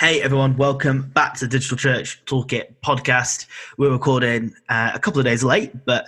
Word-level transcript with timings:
Hey 0.00 0.22
everyone, 0.22 0.56
welcome 0.56 1.10
back 1.10 1.34
to 1.34 1.40
the 1.44 1.50
Digital 1.50 1.76
Church 1.76 2.24
Toolkit 2.24 2.76
podcast. 2.82 3.44
We're 3.76 3.90
recording 3.90 4.54
uh, 4.70 4.92
a 4.94 4.98
couple 4.98 5.18
of 5.18 5.26
days 5.26 5.44
late, 5.44 5.84
but 5.84 6.06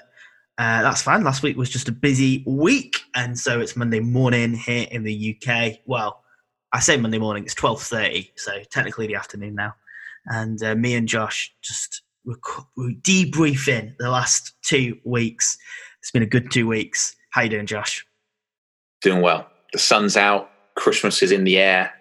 uh, 0.56 0.80
that's 0.80 1.02
fine. 1.02 1.24
Last 1.24 1.42
week 1.42 1.58
was 1.58 1.68
just 1.68 1.90
a 1.90 1.92
busy 1.92 2.42
week, 2.46 3.02
and 3.14 3.38
so 3.38 3.60
it's 3.60 3.76
Monday 3.76 4.00
morning 4.00 4.54
here 4.54 4.86
in 4.90 5.02
the 5.02 5.36
UK. 5.36 5.80
Well, 5.84 6.22
I 6.72 6.80
say 6.80 6.96
Monday 6.96 7.18
morning; 7.18 7.44
it's 7.44 7.54
twelve 7.54 7.82
thirty, 7.82 8.32
so 8.34 8.62
technically 8.70 9.08
the 9.08 9.14
afternoon 9.16 9.56
now. 9.56 9.74
And 10.24 10.62
uh, 10.62 10.74
me 10.74 10.94
and 10.94 11.06
Josh 11.06 11.54
just 11.60 12.00
rec- 12.24 12.64
debriefing 12.78 13.98
the 13.98 14.08
last 14.08 14.54
two 14.62 14.96
weeks. 15.04 15.58
It's 16.00 16.10
been 16.10 16.22
a 16.22 16.26
good 16.26 16.50
two 16.50 16.66
weeks. 16.66 17.14
How 17.28 17.42
you 17.42 17.50
doing, 17.50 17.66
Josh? 17.66 18.06
Doing 19.02 19.20
well. 19.20 19.46
The 19.74 19.78
sun's 19.78 20.16
out. 20.16 20.48
Christmas 20.76 21.22
is 21.22 21.30
in 21.30 21.44
the 21.44 21.58
air 21.58 21.92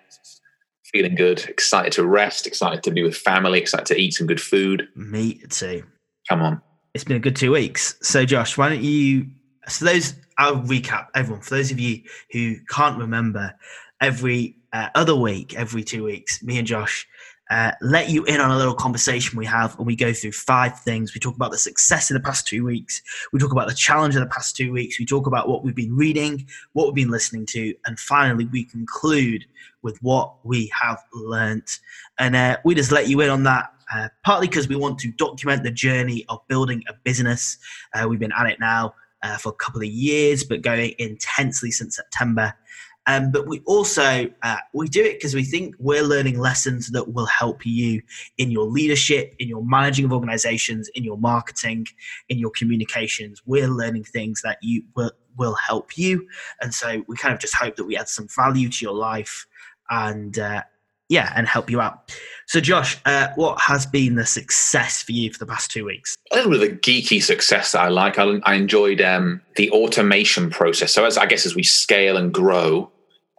feeling 0.91 1.15
good, 1.15 1.43
excited 1.45 1.93
to 1.93 2.05
rest, 2.05 2.47
excited 2.47 2.83
to 2.83 2.91
be 2.91 3.03
with 3.03 3.15
family, 3.15 3.59
excited 3.59 3.85
to 3.87 3.99
eat 3.99 4.13
some 4.13 4.27
good 4.27 4.41
food. 4.41 4.87
Me 4.95 5.41
too. 5.49 5.83
Come 6.29 6.41
on. 6.41 6.61
It's 6.93 7.03
been 7.03 7.17
a 7.17 7.21
good 7.21 7.35
two 7.35 7.51
weeks. 7.51 7.95
So, 8.01 8.25
Josh, 8.25 8.57
why 8.57 8.69
don't 8.69 8.83
you? 8.83 9.27
So, 9.67 9.85
those 9.85 10.15
I'll 10.37 10.57
recap 10.57 11.07
everyone. 11.15 11.41
For 11.41 11.55
those 11.55 11.71
of 11.71 11.79
you 11.79 12.01
who 12.31 12.55
can't 12.69 12.97
remember, 12.97 13.53
every 14.01 14.57
uh, 14.73 14.89
other 14.95 15.15
week, 15.15 15.55
every 15.55 15.83
two 15.83 16.03
weeks, 16.03 16.41
me 16.43 16.57
and 16.57 16.67
Josh 16.67 17.07
uh, 17.51 17.73
let 17.81 18.09
you 18.09 18.23
in 18.23 18.39
on 18.39 18.49
a 18.49 18.57
little 18.57 18.73
conversation 18.73 19.37
we 19.37 19.45
have, 19.45 19.77
and 19.77 19.85
we 19.85 19.95
go 19.95 20.13
through 20.13 20.31
five 20.31 20.79
things. 20.79 21.13
We 21.13 21.19
talk 21.19 21.35
about 21.35 21.51
the 21.51 21.57
success 21.57 22.09
in 22.09 22.13
the 22.13 22.21
past 22.21 22.47
two 22.47 22.63
weeks. 22.63 23.01
We 23.33 23.39
talk 23.39 23.51
about 23.51 23.67
the 23.67 23.75
challenge 23.75 24.15
of 24.15 24.21
the 24.21 24.29
past 24.29 24.55
two 24.55 24.71
weeks. 24.71 24.97
We 24.97 25.05
talk 25.05 25.27
about 25.27 25.49
what 25.49 25.63
we've 25.63 25.75
been 25.75 25.95
reading, 25.95 26.47
what 26.71 26.85
we've 26.87 26.95
been 26.95 27.11
listening 27.11 27.45
to, 27.47 27.75
and 27.85 27.99
finally, 27.99 28.45
we 28.45 28.63
conclude 28.63 29.45
with 29.81 29.97
what 30.01 30.35
we 30.43 30.71
have 30.79 30.99
learnt. 31.13 31.79
And 32.19 32.35
uh, 32.35 32.57
we 32.63 32.75
just 32.75 32.91
let 32.91 33.07
you 33.07 33.21
in 33.21 33.29
on 33.29 33.43
that. 33.43 33.71
Uh, 33.93 34.07
partly 34.23 34.47
because 34.47 34.69
we 34.69 34.75
want 34.77 34.97
to 34.97 35.11
document 35.11 35.63
the 35.63 35.71
journey 35.71 36.23
of 36.29 36.39
building 36.47 36.81
a 36.87 36.93
business. 37.03 37.57
Uh, 37.93 38.07
we've 38.07 38.21
been 38.21 38.31
at 38.31 38.47
it 38.47 38.57
now 38.57 38.93
uh, 39.21 39.37
for 39.37 39.49
a 39.49 39.55
couple 39.55 39.81
of 39.81 39.87
years, 39.87 40.43
but 40.45 40.61
going 40.61 40.93
intensely 40.97 41.71
since 41.71 41.97
September. 41.97 42.53
Um, 43.07 43.31
but 43.31 43.47
we 43.47 43.61
also 43.65 44.29
uh, 44.43 44.57
we 44.73 44.87
do 44.87 45.03
it 45.03 45.13
because 45.13 45.33
we 45.33 45.43
think 45.43 45.75
we're 45.79 46.03
learning 46.03 46.37
lessons 46.37 46.91
that 46.91 47.13
will 47.13 47.25
help 47.25 47.65
you 47.65 48.01
in 48.37 48.51
your 48.51 48.65
leadership, 48.65 49.35
in 49.39 49.47
your 49.47 49.65
managing 49.65 50.05
of 50.05 50.13
organizations, 50.13 50.87
in 50.93 51.03
your 51.03 51.17
marketing, 51.17 51.87
in 52.29 52.37
your 52.37 52.51
communications. 52.51 53.41
We're 53.45 53.67
learning 53.67 54.03
things 54.03 54.43
that 54.43 54.59
you 54.61 54.83
will, 54.95 55.11
will 55.35 55.55
help 55.55 55.97
you, 55.97 56.27
and 56.61 56.73
so 56.73 57.03
we 57.07 57.17
kind 57.17 57.33
of 57.33 57.39
just 57.39 57.55
hope 57.55 57.75
that 57.77 57.85
we 57.85 57.97
add 57.97 58.07
some 58.07 58.27
value 58.35 58.69
to 58.69 58.85
your 58.85 58.93
life 58.93 59.47
and 59.91 60.39
uh, 60.39 60.63
yeah, 61.11 61.33
and 61.35 61.45
help 61.45 61.69
you 61.69 61.81
out. 61.81 62.09
So, 62.47 62.61
Josh, 62.61 62.97
uh, 63.05 63.27
what 63.35 63.59
has 63.59 63.85
been 63.85 64.15
the 64.15 64.25
success 64.25 65.03
for 65.03 65.11
you 65.11 65.31
for 65.31 65.39
the 65.39 65.45
past 65.45 65.69
two 65.69 65.85
weeks? 65.85 66.15
A 66.31 66.37
little 66.37 66.51
bit 66.51 66.63
of 66.63 66.69
a 66.69 66.75
geeky 66.77 67.21
success 67.21 67.73
that 67.73 67.81
I 67.81 67.89
like. 67.89 68.17
I, 68.17 68.39
I 68.43 68.55
enjoyed 68.55 69.01
um, 69.01 69.41
the 69.57 69.69
automation 69.71 70.49
process. 70.49 70.93
So, 70.93 71.03
as 71.03 71.17
I 71.17 71.25
guess 71.25 71.45
as 71.45 71.53
we 71.53 71.63
scale 71.63 72.15
and 72.15 72.33
grow, 72.33 72.89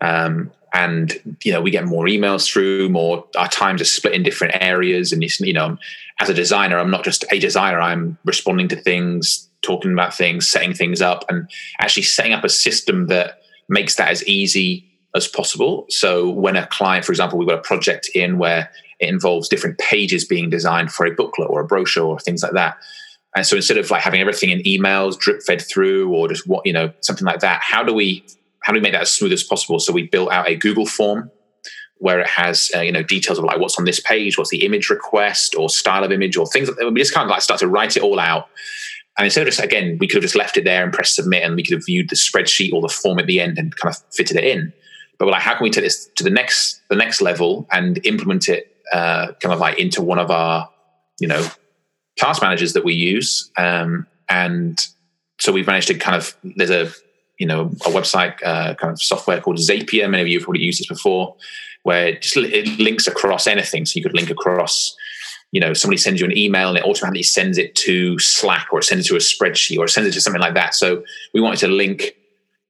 um, 0.02 0.52
and 0.74 1.38
you 1.42 1.50
know 1.50 1.62
we 1.62 1.70
get 1.70 1.86
more 1.86 2.04
emails 2.04 2.46
through, 2.46 2.90
more 2.90 3.26
our 3.38 3.48
times 3.48 3.80
are 3.80 3.86
split 3.86 4.12
in 4.12 4.22
different 4.22 4.54
areas. 4.60 5.10
And 5.10 5.22
you 5.40 5.52
know, 5.54 5.78
as 6.20 6.28
a 6.28 6.34
designer, 6.34 6.78
I'm 6.78 6.90
not 6.90 7.04
just 7.04 7.24
a 7.32 7.38
designer. 7.38 7.80
I'm 7.80 8.18
responding 8.26 8.68
to 8.68 8.76
things, 8.76 9.48
talking 9.62 9.94
about 9.94 10.14
things, 10.14 10.46
setting 10.46 10.74
things 10.74 11.00
up, 11.00 11.24
and 11.30 11.50
actually 11.80 12.02
setting 12.02 12.34
up 12.34 12.44
a 12.44 12.50
system 12.50 13.06
that 13.06 13.40
makes 13.70 13.94
that 13.96 14.10
as 14.10 14.26
easy 14.28 14.91
as 15.14 15.28
possible. 15.28 15.86
So 15.88 16.30
when 16.30 16.56
a 16.56 16.66
client, 16.66 17.04
for 17.04 17.12
example, 17.12 17.38
we've 17.38 17.48
got 17.48 17.58
a 17.58 17.62
project 17.62 18.08
in 18.14 18.38
where 18.38 18.70
it 18.98 19.08
involves 19.08 19.48
different 19.48 19.78
pages 19.78 20.24
being 20.24 20.48
designed 20.48 20.92
for 20.92 21.06
a 21.06 21.14
booklet 21.14 21.50
or 21.50 21.60
a 21.60 21.66
brochure 21.66 22.04
or 22.04 22.18
things 22.18 22.42
like 22.42 22.52
that. 22.52 22.76
And 23.34 23.46
so 23.46 23.56
instead 23.56 23.78
of 23.78 23.90
like 23.90 24.02
having 24.02 24.20
everything 24.20 24.50
in 24.50 24.60
emails 24.60 25.18
drip 25.18 25.42
fed 25.42 25.62
through 25.62 26.12
or 26.14 26.28
just 26.28 26.46
what, 26.46 26.66
you 26.66 26.72
know, 26.72 26.92
something 27.00 27.26
like 27.26 27.40
that, 27.40 27.60
how 27.62 27.82
do 27.82 27.92
we 27.92 28.24
how 28.62 28.72
do 28.72 28.78
we 28.78 28.82
make 28.82 28.92
that 28.92 29.02
as 29.02 29.10
smooth 29.10 29.32
as 29.32 29.42
possible? 29.42 29.80
So 29.80 29.92
we 29.92 30.06
built 30.06 30.30
out 30.30 30.48
a 30.48 30.54
Google 30.54 30.86
form 30.86 31.30
where 32.02 32.18
it 32.18 32.28
has 32.28 32.70
uh, 32.74 32.80
you 32.80 32.90
know 32.90 33.02
details 33.04 33.38
of 33.38 33.44
like 33.44 33.60
what's 33.60 33.78
on 33.78 33.84
this 33.84 34.00
page, 34.00 34.36
what's 34.36 34.50
the 34.50 34.64
image 34.64 34.90
request 34.90 35.54
or 35.54 35.68
style 35.68 36.02
of 36.02 36.10
image 36.10 36.36
or 36.36 36.46
things. 36.46 36.68
Like 36.68 36.78
that. 36.78 36.90
we 36.92 37.00
just 37.00 37.14
kind 37.14 37.24
of 37.24 37.30
like 37.30 37.42
start 37.42 37.60
to 37.60 37.68
write 37.68 37.96
it 37.96 38.02
all 38.02 38.18
out. 38.18 38.48
And 39.16 39.24
instead 39.24 39.42
of 39.42 39.54
just 39.54 39.62
again, 39.62 39.98
we 40.00 40.08
could 40.08 40.16
have 40.16 40.24
just 40.24 40.34
left 40.34 40.56
it 40.56 40.64
there 40.64 40.82
and 40.82 40.92
pressed 40.92 41.14
submit, 41.14 41.44
and 41.44 41.54
we 41.54 41.62
could 41.62 41.74
have 41.74 41.86
viewed 41.86 42.10
the 42.10 42.16
spreadsheet 42.16 42.72
or 42.72 42.82
the 42.82 42.88
form 42.88 43.18
at 43.18 43.26
the 43.26 43.40
end 43.40 43.56
and 43.56 43.74
kind 43.76 43.94
of 43.94 44.02
fitted 44.12 44.36
it 44.36 44.44
in. 44.44 44.72
But 45.22 45.26
we're 45.26 45.32
like, 45.34 45.42
how 45.42 45.54
can 45.54 45.62
we 45.62 45.70
take 45.70 45.84
this 45.84 46.10
to 46.16 46.24
the 46.24 46.30
next 46.30 46.80
the 46.88 46.96
next 46.96 47.20
level 47.20 47.68
and 47.70 48.04
implement 48.04 48.48
it 48.48 48.76
uh, 48.92 49.30
kind 49.40 49.52
of 49.52 49.60
like 49.60 49.78
into 49.78 50.02
one 50.02 50.18
of 50.18 50.32
our 50.32 50.68
you 51.20 51.28
know 51.28 51.46
task 52.18 52.42
managers 52.42 52.72
that 52.72 52.84
we 52.84 52.94
use? 52.94 53.48
Um, 53.56 54.08
and 54.28 54.80
so 55.38 55.52
we've 55.52 55.68
managed 55.68 55.86
to 55.86 55.94
kind 55.94 56.16
of 56.16 56.36
there's 56.56 56.70
a 56.70 56.90
you 57.38 57.46
know 57.46 57.66
a 57.66 57.90
website 57.90 58.34
uh, 58.42 58.74
kind 58.74 58.92
of 58.94 59.00
software 59.00 59.40
called 59.40 59.58
Zapier. 59.58 60.10
Many 60.10 60.22
of 60.22 60.26
you 60.26 60.40
have 60.40 60.44
probably 60.44 60.62
used 60.62 60.80
this 60.80 60.88
before, 60.88 61.36
where 61.84 62.08
it 62.08 62.22
just 62.22 62.36
it 62.36 62.80
links 62.80 63.06
across 63.06 63.46
anything. 63.46 63.86
So 63.86 63.98
you 63.98 64.02
could 64.02 64.16
link 64.16 64.28
across. 64.28 64.96
You 65.52 65.60
know, 65.60 65.72
somebody 65.72 65.98
sends 65.98 66.20
you 66.20 66.26
an 66.26 66.36
email 66.36 66.70
and 66.70 66.78
it 66.78 66.84
automatically 66.84 67.22
sends 67.22 67.58
it 67.58 67.76
to 67.76 68.18
Slack 68.18 68.72
or 68.72 68.80
it 68.80 68.84
sends 68.84 69.06
it 69.06 69.08
to 69.10 69.14
a 69.14 69.18
spreadsheet 69.20 69.78
or 69.78 69.84
it 69.84 69.90
sends 69.90 70.08
it 70.08 70.14
to 70.14 70.20
something 70.20 70.42
like 70.42 70.54
that. 70.54 70.74
So 70.74 71.04
we 71.32 71.40
wanted 71.40 71.60
to 71.60 71.68
link 71.68 72.16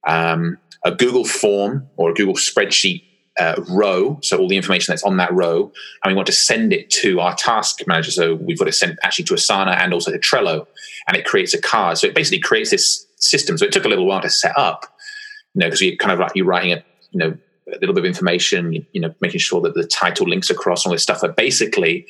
um, 0.07 0.59
a 0.85 0.91
Google 0.91 1.25
form 1.25 1.87
or 1.97 2.11
a 2.11 2.13
Google 2.13 2.35
spreadsheet 2.35 3.03
uh, 3.39 3.55
row, 3.69 4.19
so 4.21 4.37
all 4.37 4.47
the 4.47 4.57
information 4.57 4.91
that's 4.91 5.03
on 5.03 5.17
that 5.17 5.33
row, 5.33 5.71
and 6.03 6.11
we 6.11 6.15
want 6.15 6.27
to 6.27 6.33
send 6.33 6.71
it 6.71 6.89
to 6.89 7.19
our 7.19 7.35
task 7.35 7.81
manager. 7.87 8.11
So 8.11 8.35
we've 8.35 8.59
got 8.59 8.67
it 8.67 8.73
sent 8.73 8.99
actually 9.03 9.25
to 9.25 9.33
Asana 9.33 9.75
and 9.77 9.93
also 9.93 10.11
to 10.11 10.19
Trello, 10.19 10.67
and 11.07 11.17
it 11.17 11.25
creates 11.25 11.53
a 11.53 11.61
card. 11.61 11.97
So 11.97 12.07
it 12.07 12.15
basically 12.15 12.39
creates 12.39 12.69
this 12.69 13.07
system. 13.17 13.57
So 13.57 13.65
it 13.65 13.71
took 13.71 13.85
a 13.85 13.89
little 13.89 14.05
while 14.05 14.21
to 14.21 14.29
set 14.29 14.57
up, 14.57 14.85
you 15.53 15.59
know, 15.59 15.67
because 15.67 15.81
you're 15.81 15.95
kind 15.95 16.11
of 16.11 16.19
like 16.19 16.33
you're 16.35 16.45
writing 16.45 16.73
a, 16.73 16.83
you 17.11 17.19
know, 17.19 17.37
a 17.67 17.79
little 17.79 17.95
bit 17.95 18.01
of 18.01 18.05
information, 18.05 18.85
you, 18.91 19.01
know, 19.01 19.13
making 19.21 19.39
sure 19.39 19.61
that 19.61 19.73
the 19.73 19.87
title 19.87 20.27
links 20.27 20.49
across 20.49 20.85
all 20.85 20.91
this 20.91 21.01
stuff. 21.01 21.21
But 21.21 21.35
basically, 21.35 22.05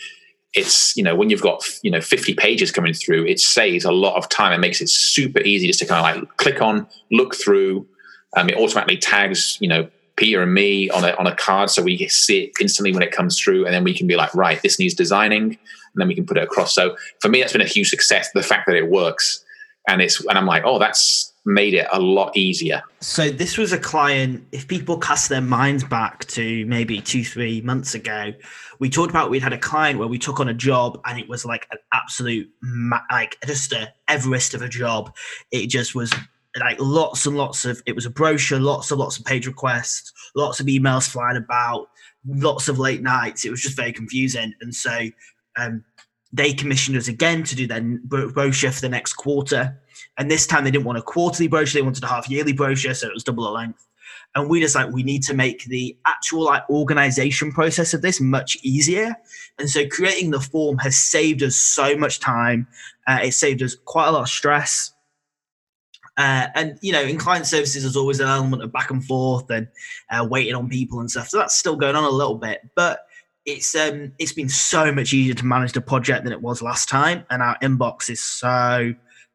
it's 0.54 0.96
you 0.96 1.04
know 1.04 1.16
when 1.16 1.30
you've 1.30 1.42
got 1.42 1.64
you 1.82 1.90
know 1.90 2.02
50 2.02 2.36
pages 2.36 2.72
coming 2.72 2.94
through, 2.94 3.26
it 3.26 3.40
saves 3.40 3.86
a 3.86 3.92
lot 3.92 4.16
of 4.16 4.30
time 4.30 4.52
and 4.52 4.62
makes 4.62 4.82
it 4.82 4.90
super 4.90 5.40
easy 5.42 5.68
just 5.68 5.80
to 5.80 5.86
kind 5.86 6.18
of 6.18 6.24
like 6.24 6.38
click 6.38 6.62
on, 6.62 6.88
look 7.12 7.36
through. 7.36 7.88
Um, 8.36 8.50
it 8.50 8.58
automatically 8.58 8.98
tags 8.98 9.58
you 9.62 9.68
know 9.68 9.90
Peter 10.16 10.42
and 10.42 10.54
me 10.54 10.90
on 10.90 11.04
a 11.04 11.12
on 11.16 11.28
a 11.28 11.36
card, 11.36 11.70
so 11.70 11.82
we 11.82 12.08
see 12.08 12.46
it 12.46 12.52
instantly 12.60 12.94
when 12.94 13.04
it 13.04 13.12
comes 13.12 13.40
through, 13.40 13.66
and 13.66 13.74
then 13.74 13.84
we 13.84 13.96
can 13.96 14.08
be 14.08 14.16
like, 14.16 14.34
right, 14.36 14.62
this 14.62 14.80
needs 14.80 14.94
designing, 14.94 15.44
and 15.44 15.58
then 15.96 16.08
we 16.08 16.16
can 16.16 16.26
put 16.26 16.38
it 16.38 16.44
across. 16.44 16.74
So 16.74 16.96
for 17.20 17.30
me, 17.30 17.40
that's 17.40 17.54
been 17.54 17.62
a 17.62 17.66
huge 17.66 17.90
success. 17.90 18.32
The 18.34 18.44
fact 18.44 18.68
that 18.68 18.76
it 18.76 18.90
works 18.90 19.44
and 19.88 20.02
it's 20.02 20.24
and 20.26 20.38
I'm 20.38 20.46
like, 20.46 20.64
oh, 20.66 20.80
that's 20.80 21.34
made 21.46 21.74
it 21.74 21.88
a 21.92 22.00
lot 22.00 22.36
easier. 22.38 22.82
So 23.02 23.30
this 23.30 23.58
was 23.58 23.74
a 23.74 23.78
client. 23.78 24.46
If 24.54 24.68
people 24.68 24.98
cast 24.98 25.28
their 25.28 25.42
minds 25.42 25.84
back 25.84 26.26
to 26.28 26.66
maybe 26.68 27.02
two, 27.02 27.24
three 27.24 27.60
months 27.62 27.94
ago, 27.94 28.32
we 28.80 28.90
talked 28.90 29.10
about 29.10 29.30
we'd 29.30 29.44
had 29.44 29.52
a 29.52 29.58
client 29.58 30.00
where 30.00 30.08
we 30.08 30.18
took 30.18 30.40
on 30.40 30.48
a 30.48 30.54
job 30.54 31.02
and 31.06 31.20
it 31.20 31.28
was 31.28 31.44
like 31.44 31.68
an 31.72 31.80
absolute 31.92 32.50
like 33.12 33.38
just 33.46 33.74
a 33.74 33.94
Everest 34.08 34.54
of 34.54 34.62
a 34.62 34.70
job. 34.70 35.14
It 35.52 35.68
just 35.68 35.96
was 35.96 36.14
like 36.60 36.78
lots 36.80 37.26
and 37.26 37.36
lots 37.36 37.66
of 37.66 37.82
it 37.86 37.96
was 37.96 38.06
a 38.06 38.10
brochure, 38.10 38.60
lots 38.60 38.92
and 38.92 39.00
lots 39.00 39.18
of 39.18 39.26
page 39.26 39.48
requests, 39.48 40.12
lots 40.36 40.60
of 40.60 40.68
emails 40.68 41.10
flying 41.10 41.38
about, 41.38 41.90
lots 42.28 42.68
of 42.68 42.80
late 42.80 43.02
nights. 43.02 43.46
It 43.46 43.50
was 43.50 43.62
just 43.62 43.76
very 43.76 43.92
confusing, 43.92 44.54
and 44.62 44.74
so 44.74 45.10
um, 45.58 45.84
they 46.32 46.54
commissioned 46.54 46.98
us 46.98 47.08
again 47.08 47.44
to 47.44 47.56
do 47.56 47.68
their 47.68 47.82
brochure 48.04 48.72
for 48.72 48.82
the 48.82 48.90
next 48.90 49.14
quarter. 49.14 49.80
And 50.18 50.30
this 50.30 50.46
time 50.46 50.64
they 50.64 50.72
didn't 50.72 50.86
want 50.86 50.98
a 50.98 51.02
quarterly 51.02 51.48
brochure, 51.48 51.80
they 51.80 51.86
wanted 51.86 52.04
a 52.04 52.08
half 52.08 52.30
yearly 52.30 52.54
brochure, 52.54 52.94
so 52.94 53.08
it 53.08 53.14
was 53.14 53.24
double 53.24 53.44
the 53.46 53.52
length. 53.52 53.86
And 54.36 54.50
we 54.50 54.60
just 54.60 54.76
like, 54.76 54.92
we 54.92 55.04
need 55.04 55.22
to 55.24 55.34
make 55.34 55.66
the 55.66 55.96
actual 56.06 56.44
like 56.44 56.68
organization 56.70 57.52
process 57.52 57.94
of 57.94 58.02
this 58.02 58.20
much 58.20 58.58
easier. 58.64 59.16
And 59.60 59.70
so 59.70 59.88
creating 59.88 60.32
the 60.32 60.40
form 60.40 60.80
has 60.80 60.98
saved 60.98 61.44
us 61.44 61.56
so 61.56 61.96
much 61.96 62.20
time. 62.20 62.68
Uh, 63.06 63.20
it 63.24 63.34
saved 63.34 63.62
us 63.62 63.76
quite 63.86 64.08
a 64.08 64.12
lot 64.12 64.24
of 64.24 64.30
stress. 64.30 64.93
Uh, 66.18 66.48
and 66.56 66.78
you 66.82 66.92
know, 66.92 67.02
in 67.02 67.18
client 67.18 67.46
services, 67.48 67.84
there's 67.84 67.96
always 67.96 68.20
an 68.20 68.28
element 68.28 68.62
of 68.62 68.72
back 68.72 68.92
and 68.92 69.04
forth 69.04 69.50
and 69.50 69.68
uh, 70.12 70.26
waiting 70.30 70.54
on 70.54 70.70
people 70.70 71.00
and 71.00 71.10
stuff. 71.10 71.30
So 71.30 71.38
that's 71.38 71.56
still 71.56 71.76
going 71.76 71.96
on 71.96 72.04
a 72.04 72.10
little 72.10 72.36
bit, 72.36 72.62
but 72.76 73.08
it's 73.46 73.76
um 73.76 74.14
it's 74.20 74.32
been 74.32 74.48
so 74.48 74.92
much 74.92 75.12
easier 75.14 75.34
to 75.34 75.46
manage 75.46 75.74
the 75.74 75.82
project 75.82 76.24
than 76.24 76.32
it 76.32 76.42
was 76.42 76.62
last 76.62 76.88
time, 76.88 77.26
and 77.30 77.42
our 77.42 77.58
inbox 77.60 78.10
is 78.10 78.24
so 78.24 78.94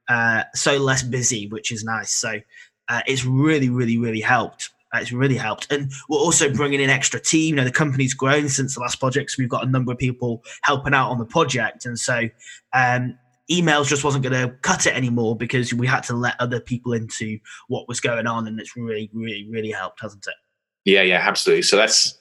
uh, 0.08 0.44
so 0.54 0.76
less 0.78 1.02
busy, 1.02 1.48
which 1.48 1.70
is 1.70 1.84
nice. 1.84 2.12
So 2.12 2.40
uh, 2.88 3.02
it's 3.06 3.25
really, 3.25 3.69
really, 3.69 3.98
really 3.98 4.20
helped. 4.20 4.70
It's 4.94 5.12
really 5.12 5.36
helped, 5.36 5.70
and 5.70 5.92
we're 6.08 6.19
also 6.19 6.50
bringing 6.50 6.80
in 6.80 6.88
extra 6.88 7.20
team. 7.20 7.50
You 7.50 7.56
know, 7.56 7.64
the 7.64 7.70
company's 7.70 8.14
grown 8.14 8.48
since 8.48 8.75
the 8.75 8.80
last 8.80 8.98
project, 8.98 9.30
so 9.30 9.36
we've 9.38 9.48
got 9.48 9.66
a 9.66 9.70
number 9.70 9.92
of 9.92 9.98
people 9.98 10.42
helping 10.62 10.94
out 10.94 11.10
on 11.10 11.19
the 11.19 11.26
project, 11.26 11.84
and 11.84 11.98
so 11.98 12.22
um, 12.72 13.19
emails 13.50 13.86
just 13.86 14.04
wasn't 14.04 14.24
going 14.24 14.48
to 14.48 14.54
cut 14.58 14.86
it 14.86 14.94
anymore 14.94 15.36
because 15.36 15.72
we 15.72 15.86
had 15.86 16.02
to 16.04 16.14
let 16.14 16.34
other 16.38 16.60
people 16.60 16.92
into 16.92 17.38
what 17.68 17.88
was 17.88 18.00
going 18.00 18.26
on, 18.26 18.46
and 18.46 18.60
it's 18.60 18.76
really, 18.76 19.10
really, 19.12 19.48
really 19.50 19.70
helped, 19.70 20.00
hasn't 20.00 20.26
it? 20.26 20.34
Yeah, 20.84 21.02
yeah, 21.02 21.22
absolutely. 21.26 21.62
So 21.62 21.76
that's 21.76 22.16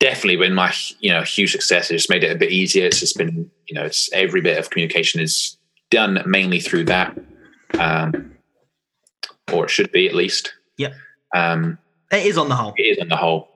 definitely 0.00 0.36
been 0.36 0.54
my 0.54 0.74
you 1.00 1.10
know 1.10 1.22
huge 1.22 1.52
success. 1.52 1.90
It 1.90 1.94
just 1.94 2.10
made 2.10 2.24
it 2.24 2.34
a 2.34 2.38
bit 2.38 2.50
easier. 2.50 2.86
It's 2.86 3.00
just 3.00 3.16
been 3.16 3.50
you 3.66 3.74
know 3.74 3.84
it's 3.84 4.12
every 4.12 4.40
bit 4.40 4.58
of 4.58 4.70
communication 4.70 5.20
is 5.20 5.56
done 5.90 6.22
mainly 6.26 6.60
through 6.60 6.84
that, 6.84 7.16
um, 7.78 8.32
or 9.52 9.64
it 9.64 9.70
should 9.70 9.92
be 9.92 10.08
at 10.08 10.14
least. 10.14 10.52
Yeah. 10.76 10.94
Um, 11.34 11.78
it 12.10 12.26
is 12.26 12.36
on 12.36 12.48
the 12.48 12.56
whole. 12.56 12.74
It 12.76 12.82
is 12.82 12.98
on 12.98 13.08
the 13.08 13.16
whole. 13.16 13.48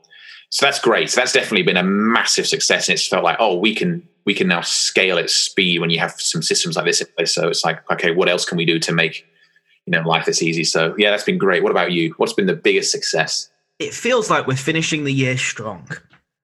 So 0.51 0.65
that's 0.65 0.79
great. 0.79 1.11
So 1.11 1.21
that's 1.21 1.33
definitely 1.33 1.65
been 1.65 1.77
a 1.77 1.83
massive 1.83 2.47
success, 2.47 2.89
and 2.89 2.95
it's 2.95 3.07
felt 3.07 3.25
like 3.25 3.37
oh 3.39 3.57
we 3.57 3.75
can 3.75 4.07
we 4.27 4.35
can 4.35 4.49
now 4.49 4.61
scale 4.61 5.19
at 5.19 5.31
speed 5.31 5.81
when 5.81 5.89
you 5.89 5.99
have 5.99 6.21
some 6.21 6.43
systems 6.43 6.77
like 6.77 6.85
this 6.85 7.01
in 7.01 7.07
place. 7.17 7.35
So 7.35 7.49
it's 7.49 7.65
like 7.65 7.89
okay, 7.91 8.11
what 8.11 8.29
else 8.29 8.45
can 8.45 8.59
we 8.59 8.67
do 8.67 8.79
to 8.81 8.93
make 8.93 9.27
you 9.87 9.93
know 9.93 10.07
life 10.07 10.27
this 10.27 10.43
easy? 10.43 10.65
So 10.65 10.95
yeah, 10.99 11.11
that's 11.11 11.25
been 11.25 11.39
great. 11.39 11.63
What 11.63 11.71
about 11.71 11.93
you? 11.93 12.13
What's 12.19 12.35
been 12.35 12.47
the 12.47 12.57
biggest 12.57 12.91
success? 12.91 13.51
It 13.79 13.95
feels 13.95 14.29
like 14.29 14.47
we're 14.47 14.57
finishing 14.57 15.05
the 15.05 15.13
year 15.13 15.37
strong. 15.37 15.89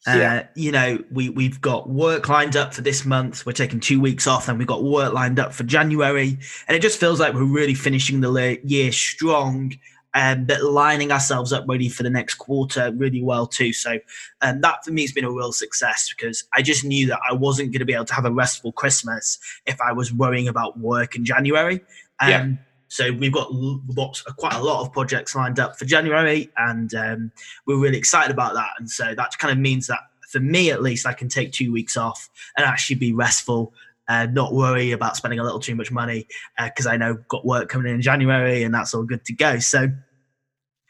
Yeah. 0.07 0.35
Uh, 0.35 0.43
you 0.57 0.73
know, 0.73 0.99
we 1.13 1.29
we've 1.29 1.61
got 1.61 1.89
work 1.89 2.29
lined 2.29 2.57
up 2.57 2.75
for 2.75 2.83
this 2.83 3.05
month. 3.05 3.47
We're 3.47 3.53
taking 3.53 3.79
two 3.79 4.01
weeks 4.01 4.27
off, 4.27 4.49
and 4.49 4.59
we've 4.59 4.67
got 4.67 4.83
work 4.83 5.13
lined 5.13 5.39
up 5.39 5.53
for 5.53 5.63
January, 5.63 6.39
and 6.67 6.77
it 6.77 6.83
just 6.83 6.99
feels 6.99 7.21
like 7.21 7.35
we're 7.35 7.45
really 7.45 7.75
finishing 7.75 8.21
the 8.21 8.59
year 8.65 8.91
strong, 8.91 9.73
um, 10.15 10.45
but 10.45 10.63
lining 10.63 11.13
ourselves 11.13 11.53
up 11.53 11.65
ready 11.69 11.89
for 11.89 12.03
the 12.03 12.11
next 12.11 12.35
quarter 12.35 12.93
really 12.93 13.23
well 13.23 13.47
too. 13.47 13.73
So, 13.73 13.99
um, 14.41 14.61
that 14.61 14.85
for 14.85 14.93
me 14.93 15.03
has 15.03 15.13
been 15.13 15.25
a 15.25 15.31
real 15.31 15.53
success 15.53 16.13
because 16.15 16.45
I 16.53 16.63
just 16.63 16.85
knew 16.85 17.07
that 17.09 17.21
I 17.29 17.33
wasn't 17.33 17.73
going 17.73 17.81
to 17.81 17.87
be 17.87 17.95
able 17.95 18.05
to 18.07 18.15
have 18.15 18.25
a 18.25 18.33
restful 18.33 18.73
Christmas 18.73 19.39
if 19.67 19.81
I 19.81 19.93
was 19.93 20.13
worrying 20.13 20.49
about 20.49 20.79
work 20.79 21.17
in 21.17 21.25
January. 21.25 21.81
Um, 22.21 22.31
yeah 22.31 22.49
so 22.93 23.11
we've 23.11 23.33
got 23.33 23.49
lots, 23.51 24.21
quite 24.37 24.53
a 24.53 24.63
lot 24.63 24.83
of 24.83 24.93
projects 24.93 25.35
lined 25.35 25.59
up 25.59 25.79
for 25.79 25.87
January, 25.87 26.51
and 26.59 26.95
um, 26.95 27.33
we're 27.65 27.79
really 27.79 27.97
excited 27.97 28.31
about 28.31 28.53
that. 28.53 28.69
And 28.79 28.91
so 28.91 29.15
that 29.15 29.39
kind 29.39 29.51
of 29.51 29.57
means 29.57 29.87
that 29.87 30.01
for 30.29 30.41
me, 30.41 30.71
at 30.71 30.83
least, 30.83 31.07
I 31.07 31.15
can 31.15 31.31
take 31.31 31.53
two 31.53 31.73
weeks 31.73 31.97
off 31.97 32.29
and 32.55 32.67
actually 32.67 32.97
be 32.97 33.15
restful. 33.15 33.73
Uh, 34.13 34.27
not 34.27 34.53
worry 34.53 34.93
about 34.93 35.17
spending 35.17 35.39
a 35.39 35.43
little 35.43 35.61
too 35.61 35.75
much 35.75 35.91
money 35.91 36.27
because 36.63 36.87
uh, 36.87 36.91
I 36.91 36.97
know 36.97 37.11
I've 37.11 37.29
got 37.29 37.47
work 37.47 37.69
coming 37.69 37.89
in, 37.89 37.95
in 37.97 38.03
January 38.03 38.63
and 38.63 38.75
that's 38.75 38.95
all 38.95 39.05
good 39.05 39.25
to 39.25 39.33
go. 39.33 39.59
So 39.59 39.89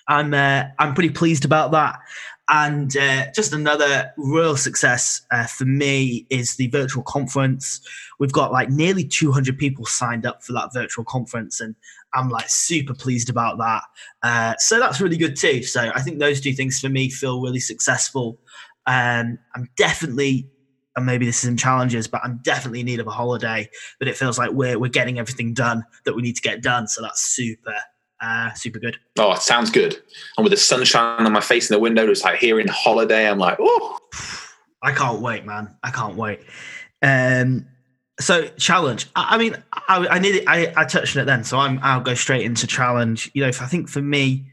I'm 0.09 0.35
uh, 0.35 0.65
I'm 0.79 0.95
pretty 0.95 1.11
pleased 1.11 1.45
about 1.45 1.71
that. 1.73 2.01
And 2.49 2.95
uh, 2.97 3.27
just 3.35 3.53
another 3.53 4.13
real 4.17 4.57
success 4.57 5.23
uh, 5.31 5.47
for 5.47 5.65
me 5.65 6.27
is 6.29 6.57
the 6.57 6.67
virtual 6.69 7.03
conference. 7.05 7.81
We've 8.19 8.33
got 8.33 8.53
like 8.53 8.69
nearly 8.69 9.05
200 9.05 9.57
people 9.57 9.87
signed 9.87 10.27
up 10.27 10.43
for 10.43 10.53
that 10.53 10.73
virtual 10.75 11.05
conference, 11.05 11.61
and 11.61 11.75
I'm 12.15 12.29
like 12.29 12.49
super 12.49 12.95
pleased 12.95 13.31
about 13.31 13.59
that. 13.59 13.83
Uh, 14.23 14.55
so 14.59 14.81
that's 14.81 15.01
really 15.01 15.17
good 15.17 15.37
too. 15.37 15.63
So 15.63 15.93
I 15.95 16.03
think 16.03 16.19
those 16.19 16.41
two 16.41 16.53
things 16.53 16.81
for 16.81 16.89
me 16.89 17.09
feel 17.09 17.41
really 17.41 17.61
successful. 17.61 18.39
Um, 18.87 19.39
I'm 19.55 19.69
definitely, 19.77 20.51
and 20.97 21.06
maybe 21.06 21.27
this 21.27 21.43
is 21.43 21.49
in 21.49 21.56
challenges, 21.56 22.06
but 22.06 22.21
I'm 22.25 22.41
definitely 22.43 22.81
in 22.81 22.87
need 22.87 23.00
of 23.00 23.06
a 23.06 23.11
holiday. 23.11 23.69
But 23.99 24.09
it 24.09 24.17
feels 24.17 24.39
like 24.39 24.50
we're 24.50 24.79
we're 24.79 24.89
getting 24.89 25.19
everything 25.19 25.55
done 25.55 25.85
that 26.05 26.15
we 26.15 26.23
need 26.23 26.37
to 26.37 26.43
get 26.43 26.62
done. 26.62 26.89
So 26.89 27.03
that's 27.03 27.23
super 27.23 27.75
uh, 28.23 28.53
super 28.55 28.79
good. 28.79 28.99
Oh, 29.19 29.33
it 29.33 29.43
sounds 29.43 29.71
good. 29.71 30.00
And 30.37 30.44
with 30.44 30.53
the 30.53 30.56
sunshine 30.56 31.27
on 31.27 31.33
my 31.33 31.41
face 31.41 31.69
in 31.69 31.75
the 31.75 31.81
window, 31.81 32.09
it's 32.09 32.23
like 32.23 32.39
here 32.39 32.61
in 32.61 32.69
holiday. 32.69 33.29
I'm 33.29 33.39
like, 33.39 33.59
oh, 33.61 33.99
I 34.83 34.93
can't 34.93 35.21
wait, 35.21 35.44
man. 35.44 35.77
I 35.83 35.91
can't 35.91 36.17
wait. 36.17 36.41
Um, 37.03 37.67
so 38.21 38.47
challenge. 38.59 39.06
I, 39.17 39.35
I 39.35 39.39
mean, 39.39 39.56
I, 39.73 40.06
I 40.06 40.19
need. 40.19 40.44
I, 40.47 40.73
I 40.77 40.85
touched 40.85 41.17
on 41.17 41.23
it 41.23 41.27
then, 41.27 41.44
so 41.44 41.59
I'm. 41.59 41.81
I'll 41.83 42.00
go 42.00 42.15
straight 42.15 42.43
into 42.43 42.67
challenge. 42.67 43.31
You 43.35 43.43
know, 43.43 43.49
if 43.49 43.61
I 43.61 43.67
think 43.67 43.89
for 43.89 44.03
me, 44.03 44.47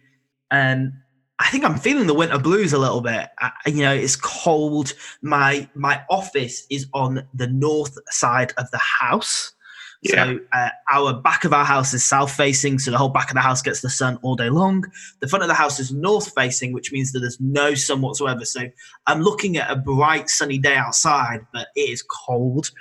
um, 0.52 0.94
I 1.40 1.50
think 1.50 1.64
I'm 1.64 1.78
feeling 1.78 2.08
the 2.08 2.14
winter 2.14 2.38
blues 2.38 2.74
a 2.74 2.78
little 2.78 3.02
bit. 3.02 3.30
I, 3.40 3.52
you 3.66 3.82
know, 3.82 3.94
it's 3.94 4.16
cold. 4.16 4.94
My 5.22 5.70
my 5.74 6.02
office 6.10 6.66
is 6.70 6.88
on 6.94 7.24
the 7.34 7.48
north 7.48 7.98
side 8.10 8.54
of 8.58 8.70
the 8.72 8.80
house. 8.80 9.54
Yeah. 10.02 10.26
So 10.26 10.40
uh, 10.54 10.70
our 10.92 11.14
back 11.14 11.44
of 11.44 11.54
our 11.54 11.66
house 11.66 11.94
is 11.94 12.04
south 12.04 12.32
facing, 12.32 12.80
so 12.80 12.92
the 12.92 12.98
whole 12.98 13.10
back 13.10 13.30
of 13.30 13.36
the 13.36 13.42
house 13.42 13.62
gets 13.62 13.82
the 13.82 13.90
sun 13.90 14.18
all 14.22 14.36
day 14.36 14.50
long. 14.50 14.86
The 15.20 15.28
front 15.28 15.44
of 15.44 15.50
the 15.50 15.56
house 15.56 15.80
is 15.80 15.92
north 15.92 16.34
facing, 16.34 16.72
which 16.72 16.92
means 16.92 17.12
that 17.12 17.20
there's 17.20 17.40
no 17.40 17.74
sun 17.74 18.02
whatsoever. 18.02 18.46
So 18.46 18.62
I'm 19.08 19.22
looking 19.22 19.58
at 19.58 19.70
a 19.70 19.76
bright 19.76 20.30
sunny 20.30 20.58
day 20.58 20.76
outside, 20.76 21.42
but 21.52 21.68
it 21.76 21.90
is 21.90 22.02
cold. 22.02 22.72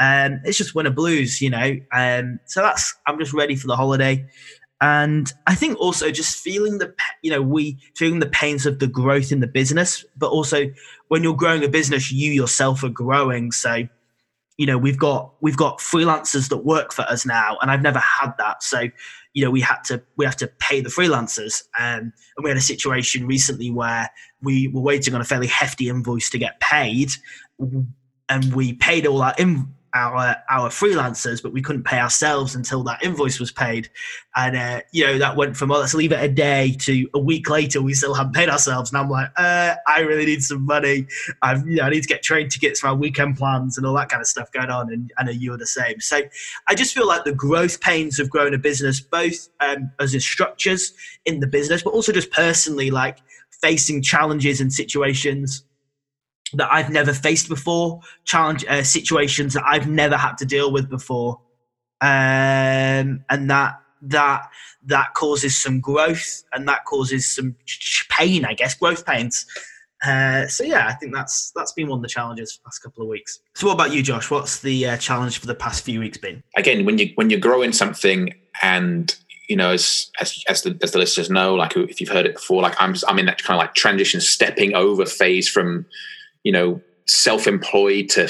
Um, 0.00 0.40
it's 0.44 0.58
just 0.58 0.74
winter 0.74 0.90
blues, 0.90 1.40
you 1.40 1.50
know. 1.50 1.76
Um, 1.92 2.40
so 2.46 2.62
that's 2.62 2.94
I'm 3.06 3.18
just 3.18 3.32
ready 3.32 3.54
for 3.54 3.68
the 3.68 3.76
holiday, 3.76 4.26
and 4.80 5.32
I 5.46 5.54
think 5.54 5.78
also 5.78 6.10
just 6.10 6.38
feeling 6.38 6.78
the 6.78 6.94
you 7.22 7.30
know 7.30 7.42
we 7.42 7.78
feeling 7.94 8.20
the 8.20 8.26
pains 8.28 8.66
of 8.66 8.78
the 8.78 8.86
growth 8.86 9.32
in 9.32 9.40
the 9.40 9.46
business, 9.46 10.04
but 10.16 10.30
also 10.30 10.66
when 11.08 11.22
you're 11.22 11.36
growing 11.36 11.64
a 11.64 11.68
business, 11.68 12.12
you 12.12 12.32
yourself 12.32 12.82
are 12.82 12.88
growing. 12.88 13.52
So 13.52 13.84
you 14.56 14.66
know 14.66 14.78
we've 14.78 14.98
got 14.98 15.34
we've 15.40 15.56
got 15.56 15.78
freelancers 15.78 16.48
that 16.48 16.58
work 16.58 16.92
for 16.92 17.02
us 17.02 17.26
now 17.26 17.56
and 17.60 17.72
i've 17.72 17.82
never 17.82 17.98
had 17.98 18.32
that 18.38 18.62
so 18.62 18.88
you 19.32 19.44
know 19.44 19.50
we 19.50 19.60
had 19.60 19.82
to 19.84 20.00
we 20.16 20.24
have 20.24 20.36
to 20.36 20.46
pay 20.60 20.80
the 20.80 20.88
freelancers 20.88 21.64
um, 21.76 22.12
and 22.36 22.44
we 22.44 22.50
had 22.50 22.56
a 22.56 22.62
situation 22.62 23.26
recently 23.26 23.70
where 23.70 24.08
we 24.42 24.68
were 24.68 24.80
waiting 24.80 25.12
on 25.12 25.20
a 25.20 25.24
fairly 25.24 25.48
hefty 25.48 25.88
invoice 25.88 26.30
to 26.30 26.38
get 26.38 26.60
paid 26.60 27.10
and 28.28 28.54
we 28.54 28.72
paid 28.74 29.06
all 29.06 29.22
our 29.22 29.34
in, 29.38 29.74
our 29.94 30.36
our 30.50 30.68
freelancers, 30.68 31.42
but 31.42 31.52
we 31.52 31.62
couldn't 31.62 31.84
pay 31.84 31.98
ourselves 31.98 32.54
until 32.54 32.82
that 32.84 33.02
invoice 33.02 33.38
was 33.38 33.52
paid. 33.52 33.88
And 34.36 34.56
uh, 34.56 34.80
you 34.92 35.06
know 35.06 35.18
that 35.18 35.36
went 35.36 35.56
from 35.56 35.70
oh 35.70 35.78
let's 35.78 35.94
leave 35.94 36.12
it 36.12 36.22
a 36.22 36.28
day 36.28 36.76
to 36.80 37.08
a 37.14 37.18
week 37.18 37.48
later 37.48 37.80
we 37.80 37.94
still 37.94 38.14
haven't 38.14 38.34
paid 38.34 38.48
ourselves. 38.48 38.90
And 38.90 38.98
I'm 38.98 39.08
like, 39.08 39.30
uh, 39.36 39.76
I 39.86 40.00
really 40.00 40.26
need 40.26 40.42
some 40.42 40.66
money. 40.66 41.06
I've 41.42 41.66
you 41.66 41.76
know, 41.76 41.84
I 41.84 41.90
need 41.90 42.02
to 42.02 42.08
get 42.08 42.22
train 42.22 42.48
tickets 42.48 42.80
for 42.80 42.88
our 42.88 42.96
weekend 42.96 43.36
plans 43.36 43.78
and 43.78 43.86
all 43.86 43.94
that 43.94 44.08
kind 44.08 44.20
of 44.20 44.26
stuff 44.26 44.50
going 44.52 44.70
on. 44.70 44.92
And 44.92 45.12
I 45.16 45.24
know 45.24 45.32
you're 45.32 45.56
the 45.56 45.66
same. 45.66 46.00
So 46.00 46.22
I 46.66 46.74
just 46.74 46.94
feel 46.94 47.06
like 47.06 47.24
the 47.24 47.34
growth 47.34 47.80
pains 47.80 48.18
of 48.18 48.28
growing 48.28 48.54
a 48.54 48.58
business, 48.58 49.00
both 49.00 49.48
um, 49.60 49.90
as 50.00 50.14
in 50.14 50.20
structures 50.20 50.92
in 51.24 51.40
the 51.40 51.46
business, 51.46 51.82
but 51.82 51.94
also 51.94 52.12
just 52.12 52.30
personally, 52.30 52.90
like 52.90 53.18
facing 53.62 54.02
challenges 54.02 54.60
and 54.60 54.72
situations 54.72 55.64
that 56.56 56.72
I've 56.72 56.90
never 56.90 57.12
faced 57.12 57.48
before, 57.48 58.00
challenge 58.24 58.64
uh, 58.66 58.82
situations 58.82 59.54
that 59.54 59.64
I've 59.66 59.88
never 59.88 60.16
had 60.16 60.38
to 60.38 60.44
deal 60.44 60.72
with 60.72 60.88
before, 60.88 61.40
um, 62.00 63.24
and 63.30 63.50
that 63.50 63.80
that 64.02 64.50
that 64.86 65.14
causes 65.14 65.56
some 65.56 65.80
growth 65.80 66.44
and 66.52 66.68
that 66.68 66.84
causes 66.84 67.34
some 67.34 67.56
pain, 68.10 68.44
I 68.44 68.54
guess, 68.54 68.74
growth 68.74 69.06
pains. 69.06 69.46
Uh, 70.04 70.46
so 70.46 70.64
yeah, 70.64 70.86
I 70.86 70.92
think 70.94 71.14
that's 71.14 71.50
that's 71.56 71.72
been 71.72 71.88
one 71.88 71.98
of 71.98 72.02
the 72.02 72.08
challenges 72.08 72.52
for 72.52 72.60
the 72.60 72.64
past 72.64 72.82
couple 72.82 73.02
of 73.02 73.08
weeks. 73.08 73.40
So 73.54 73.68
what 73.68 73.74
about 73.74 73.92
you, 73.92 74.02
Josh? 74.02 74.30
What's 74.30 74.60
the 74.60 74.86
uh, 74.86 74.96
challenge 74.98 75.38
for 75.38 75.46
the 75.46 75.54
past 75.54 75.84
few 75.84 76.00
weeks 76.00 76.18
been? 76.18 76.42
Again, 76.56 76.84
when 76.84 76.98
you 76.98 77.12
when 77.14 77.30
you're 77.30 77.40
growing 77.40 77.72
something 77.72 78.34
and 78.62 79.16
you 79.48 79.56
know, 79.56 79.70
as 79.70 80.10
as 80.20 80.42
as 80.48 80.62
the, 80.62 80.78
as 80.82 80.92
the 80.92 80.98
listeners 80.98 81.30
know, 81.30 81.54
like 81.54 81.76
if 81.76 82.00
you've 82.00 82.10
heard 82.10 82.26
it 82.26 82.34
before, 82.34 82.62
like 82.62 82.74
I'm 82.78 82.94
I'm 83.08 83.18
in 83.18 83.26
that 83.26 83.42
kind 83.42 83.58
of 83.58 83.62
like 83.62 83.74
transition, 83.74 84.20
stepping 84.20 84.74
over 84.74 85.06
phase 85.06 85.48
from 85.48 85.86
you 86.44 86.52
know, 86.52 86.80
self-employed 87.06 88.08
to 88.10 88.28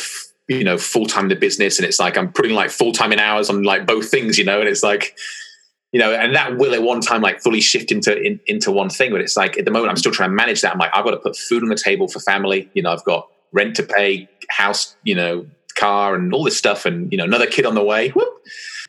you 0.48 0.64
know 0.64 0.78
full-time 0.78 1.28
the 1.28 1.36
business. 1.36 1.78
And 1.78 1.86
it's 1.86 1.98
like 1.98 2.16
i'm 2.16 2.32
putting 2.32 2.54
like 2.54 2.70
full-time 2.70 3.12
in 3.12 3.18
hours 3.18 3.48
on 3.48 3.62
like 3.62 3.86
both 3.86 4.10
things 4.10 4.38
you 4.38 4.44
know? 4.44 4.60
And 4.60 4.68
it's 4.68 4.82
like 4.82 5.16
you 5.92 6.00
know 6.00 6.12
and 6.12 6.34
that 6.34 6.56
will 6.56 6.74
at 6.74 6.82
one 6.82 7.00
time 7.00 7.22
like 7.22 7.40
fully 7.40 7.60
shift 7.60 7.92
into 7.92 8.20
in, 8.20 8.40
into 8.46 8.70
one 8.70 8.90
thing. 8.90 9.10
But 9.10 9.20
it's 9.20 9.36
like 9.36 9.58
at 9.58 9.64
the 9.64 9.70
moment 9.70 9.90
i'm 9.90 9.96
still 9.96 10.12
trying 10.12 10.30
to 10.30 10.34
manage 10.34 10.60
that. 10.62 10.72
I'm 10.72 10.78
like 10.78 10.90
i've 10.94 11.04
got 11.04 11.12
to 11.12 11.18
put 11.18 11.36
food 11.36 11.62
on 11.62 11.68
the 11.68 11.76
table 11.76 12.08
for 12.08 12.20
family. 12.20 12.70
You 12.74 12.82
know 12.82 12.92
i've 12.92 13.04
got 13.04 13.28
rent 13.52 13.76
to 13.76 13.82
pay 13.82 14.28
house 14.50 14.96
you 15.04 15.14
know 15.14 15.46
car 15.76 16.14
and 16.14 16.32
all 16.32 16.44
this 16.44 16.56
stuff 16.56 16.86
and 16.86 17.10
you 17.10 17.18
know 17.18 17.24
another 17.24 17.46
kid 17.46 17.66
on 17.66 17.74
the 17.74 17.84
way. 17.84 18.10
Whoop. 18.10 18.28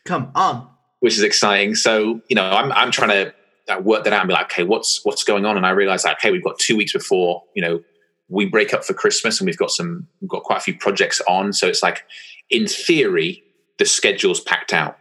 come 0.04 0.32
on. 0.36 0.70
Which 1.00 1.18
is 1.18 1.24
exciting. 1.24 1.76
So 1.76 2.22
you 2.28 2.36
know 2.36 2.44
i'm, 2.44 2.72
I'm 2.74 2.92
trying 2.92 3.10
to 3.10 3.34
uh, 3.68 3.80
work 3.80 4.04
that 4.04 4.14
out 4.14 4.22
and 4.22 4.28
be 4.28 4.34
like 4.34 4.52
okay 4.52 4.64
what's 4.64 5.04
what's 5.06 5.24
going 5.24 5.46
on? 5.46 5.58
And 5.58 5.66
i 5.66 5.70
realize 5.70 6.04
like 6.04 6.18
okay 6.18 6.32
we've 6.32 6.44
got 6.44 6.60
two 6.60 6.76
weeks 6.76 6.94
before 6.94 7.44
you 7.56 7.62
know 7.62 7.82
we 8.30 8.46
break 8.46 8.74
up 8.74 8.84
for 8.84 8.94
Christmas 8.94 9.40
and 9.40 9.46
we've 9.46 9.58
got 9.58 9.72
some 9.72 10.08
we've 10.22 10.30
got 10.30 10.44
quite 10.44 10.58
a 10.58 10.62
few 10.62 10.78
projects 10.78 11.22
on. 11.28 11.54
So 11.54 11.68
it's 11.68 11.84
like 11.84 12.04
in 12.50 12.68
theory, 12.68 13.44
the 13.78 13.86
schedule's 13.86 14.40
packed 14.40 14.74
out. 14.74 14.98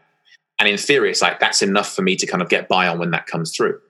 And 0.59 0.69
in 0.69 0.77
theory, 0.79 1.11
it's 1.11 1.23
like 1.23 1.41
that's 1.41 1.63
enough 1.63 1.95
for 1.95 2.03
me 2.03 2.17
to 2.17 2.27
kind 2.27 2.43
of 2.43 2.49
get 2.49 2.69
by 2.69 2.87
on 2.87 2.99
when 2.99 3.11
that 3.11 3.27
comes 3.27 3.55
through. 3.55 3.81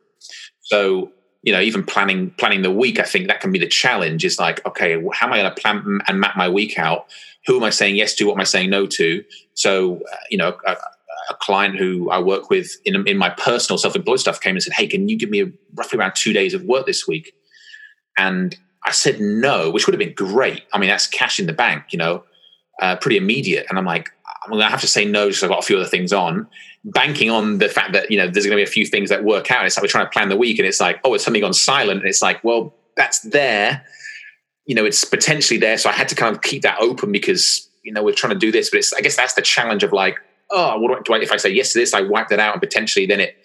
So, 0.62 1.12
you 1.42 1.52
know, 1.52 1.60
even 1.60 1.84
planning 1.84 2.30
planning 2.38 2.62
the 2.62 2.70
week, 2.70 2.98
I 2.98 3.02
think 3.02 3.28
that 3.28 3.40
can 3.40 3.52
be 3.52 3.58
the 3.58 3.68
challenge. 3.68 4.24
Is 4.24 4.38
like, 4.38 4.64
okay, 4.66 5.02
how 5.12 5.26
am 5.26 5.32
I 5.32 5.38
going 5.38 5.54
to 5.54 5.60
plan 5.60 6.00
and 6.08 6.20
map 6.20 6.36
my 6.36 6.48
week 6.48 6.78
out? 6.78 7.06
Who 7.46 7.56
am 7.56 7.64
I 7.64 7.70
saying 7.70 7.96
yes 7.96 8.14
to? 8.14 8.24
What 8.24 8.34
am 8.34 8.40
I 8.40 8.44
saying 8.44 8.70
no 8.70 8.86
to? 8.86 9.22
So, 9.52 9.96
uh, 10.10 10.16
you 10.30 10.38
know, 10.38 10.56
a, 10.66 10.72
a, 10.72 11.34
client 11.40 11.76
who 11.76 12.10
I 12.10 12.18
work 12.18 12.48
with 12.48 12.70
in, 12.86 13.06
in 13.06 13.18
my 13.18 13.28
personal 13.28 13.76
self-employed 13.76 14.20
stuff 14.20 14.40
came 14.40 14.56
and 14.56 14.62
said, 14.62 14.72
"Hey, 14.72 14.86
can 14.86 15.08
you 15.08 15.18
give 15.18 15.28
me 15.28 15.52
roughly 15.74 15.98
around 15.98 16.14
two 16.14 16.32
days 16.32 16.54
of 16.54 16.62
work 16.62 16.86
this 16.86 17.06
week?" 17.06 17.34
And 18.16 18.56
I 18.84 18.90
said 18.90 19.20
no, 19.20 19.70
which 19.70 19.86
would 19.86 19.94
have 19.94 19.98
been 19.98 20.14
great. 20.14 20.64
I 20.72 20.78
mean, 20.78 20.88
that's 20.88 21.06
cash 21.06 21.38
in 21.38 21.46
the 21.46 21.52
bank, 21.52 21.84
you 21.90 21.98
know, 21.98 22.24
uh, 22.80 22.96
pretty 22.96 23.16
immediate. 23.16 23.66
And 23.68 23.78
I'm 23.78 23.86
like, 23.86 24.10
I'm 24.42 24.50
going 24.50 24.60
to 24.60 24.68
have 24.68 24.82
to 24.82 24.86
say 24.86 25.04
no 25.04 25.26
because 25.26 25.42
I've 25.42 25.50
got 25.50 25.60
a 25.60 25.66
few 25.66 25.76
other 25.76 25.88
things 25.88 26.12
on, 26.12 26.46
banking 26.84 27.30
on 27.30 27.58
the 27.58 27.68
fact 27.68 27.94
that, 27.94 28.10
you 28.10 28.18
know, 28.18 28.28
there's 28.28 28.44
going 28.44 28.56
to 28.56 28.62
be 28.62 28.62
a 28.62 28.66
few 28.66 28.84
things 28.84 29.08
that 29.08 29.24
work 29.24 29.50
out. 29.50 29.64
It's 29.64 29.76
like 29.76 29.82
we're 29.82 29.88
trying 29.88 30.06
to 30.06 30.10
plan 30.10 30.28
the 30.28 30.36
week 30.36 30.58
and 30.58 30.68
it's 30.68 30.80
like, 30.80 31.00
oh, 31.04 31.14
it's 31.14 31.24
something 31.24 31.44
on 31.44 31.54
silent. 31.54 32.00
And 32.00 32.08
it's 32.08 32.20
like, 32.20 32.44
well, 32.44 32.74
that's 32.96 33.20
there. 33.20 33.84
you 34.66 34.74
know, 34.74 34.84
it's 34.84 35.04
potentially 35.04 35.58
there. 35.58 35.78
So 35.78 35.90
I 35.90 35.92
had 35.92 36.08
to 36.08 36.14
kind 36.14 36.34
of 36.34 36.42
keep 36.42 36.62
that 36.62 36.78
open 36.80 37.12
because 37.12 37.68
you 37.82 37.92
know 37.92 38.02
we're 38.02 38.14
trying 38.14 38.32
to 38.32 38.38
do 38.38 38.50
this, 38.50 38.70
but 38.70 38.78
it's 38.78 38.92
I 38.92 39.00
guess 39.00 39.16
that's 39.16 39.34
the 39.34 39.42
challenge 39.42 39.82
of 39.82 39.92
like, 39.92 40.18
oh, 40.50 40.78
what 40.78 40.88
do 40.88 40.94
I, 41.14 41.18
do 41.18 41.22
I 41.22 41.24
if 41.24 41.32
I 41.32 41.36
say 41.36 41.50
yes 41.50 41.72
to 41.72 41.78
this, 41.78 41.94
I 41.94 42.00
wipe 42.00 42.28
that 42.28 42.40
out, 42.40 42.54
and 42.54 42.62
potentially 42.62 43.06
then 43.06 43.20
it 43.20 43.36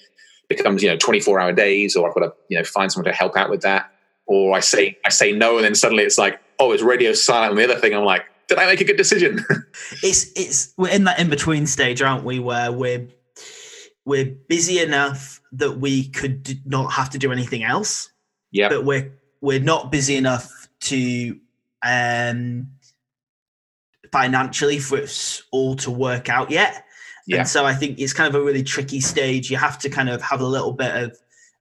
becomes 0.48 0.82
you 0.82 0.90
know 0.90 0.98
24 0.98 1.40
hour 1.40 1.52
days, 1.52 1.96
or 1.96 2.08
I've 2.08 2.16
got 2.16 2.22
to 2.22 2.34
you 2.50 2.58
know 2.58 2.64
find 2.64 2.92
someone 2.92 3.12
to 3.12 3.18
help 3.18 3.36
out 3.36 3.50
with 3.50 3.62
that, 3.62 3.92
or 4.30 4.56
I 4.56 4.62
say 4.62 4.98
I 5.04 5.10
say 5.10 5.34
no, 5.34 5.58
and 5.58 5.66
then 5.66 5.76
suddenly 5.76 6.04
it's 6.04 6.18
like, 6.18 6.40
oh, 6.60 6.72
it's 6.72 6.84
radio 6.84 7.12
silent 7.14 7.52
on 7.52 7.58
the 7.58 7.64
other 7.64 7.76
thing. 7.76 7.94
I'm 7.94 8.06
like, 8.06 8.26
did 8.48 8.60
I 8.60 8.66
make 8.68 8.80
a 8.80 8.86
good 8.86 8.96
decision? 8.96 9.44
it's 10.04 10.32
it's 10.36 10.74
we're 10.78 10.92
in 10.92 11.04
that 11.06 11.20
in 11.20 11.30
between 11.30 11.66
stage, 11.66 12.02
aren't 12.02 12.24
we? 12.24 12.40
Where 12.40 12.72
we're 12.72 13.08
we're 14.06 14.26
busy 14.48 14.80
enough 14.80 15.42
that 15.52 15.80
we 15.80 16.08
could 16.10 16.62
not 16.66 16.94
have 16.94 17.10
to 17.10 17.18
do 17.18 17.32
anything 17.32 17.64
else. 17.64 18.12
Yeah. 18.52 18.70
But 18.70 18.86
we're 18.86 19.12
we're 19.42 19.60
not 19.60 19.92
busy 19.92 20.16
enough 20.16 20.70
to 20.82 21.40
um 21.84 22.68
financially 24.12 24.80
for 24.80 25.00
us 25.00 25.44
all 25.52 25.76
to 25.78 25.92
work 25.92 26.30
out 26.30 26.52
yet. 26.52 26.86
Yeah. 27.26 27.40
And 27.40 27.48
so 27.48 27.66
I 27.66 27.74
think 27.74 28.00
it's 28.00 28.14
kind 28.14 28.34
of 28.34 28.40
a 28.40 28.44
really 28.44 28.64
tricky 28.64 29.00
stage. 29.00 29.50
You 29.50 29.58
have 29.58 29.80
to 29.80 29.90
kind 29.90 30.10
of 30.10 30.22
have 30.22 30.42
a 30.42 30.46
little 30.46 30.74
bit 30.74 30.96
of 30.96 31.18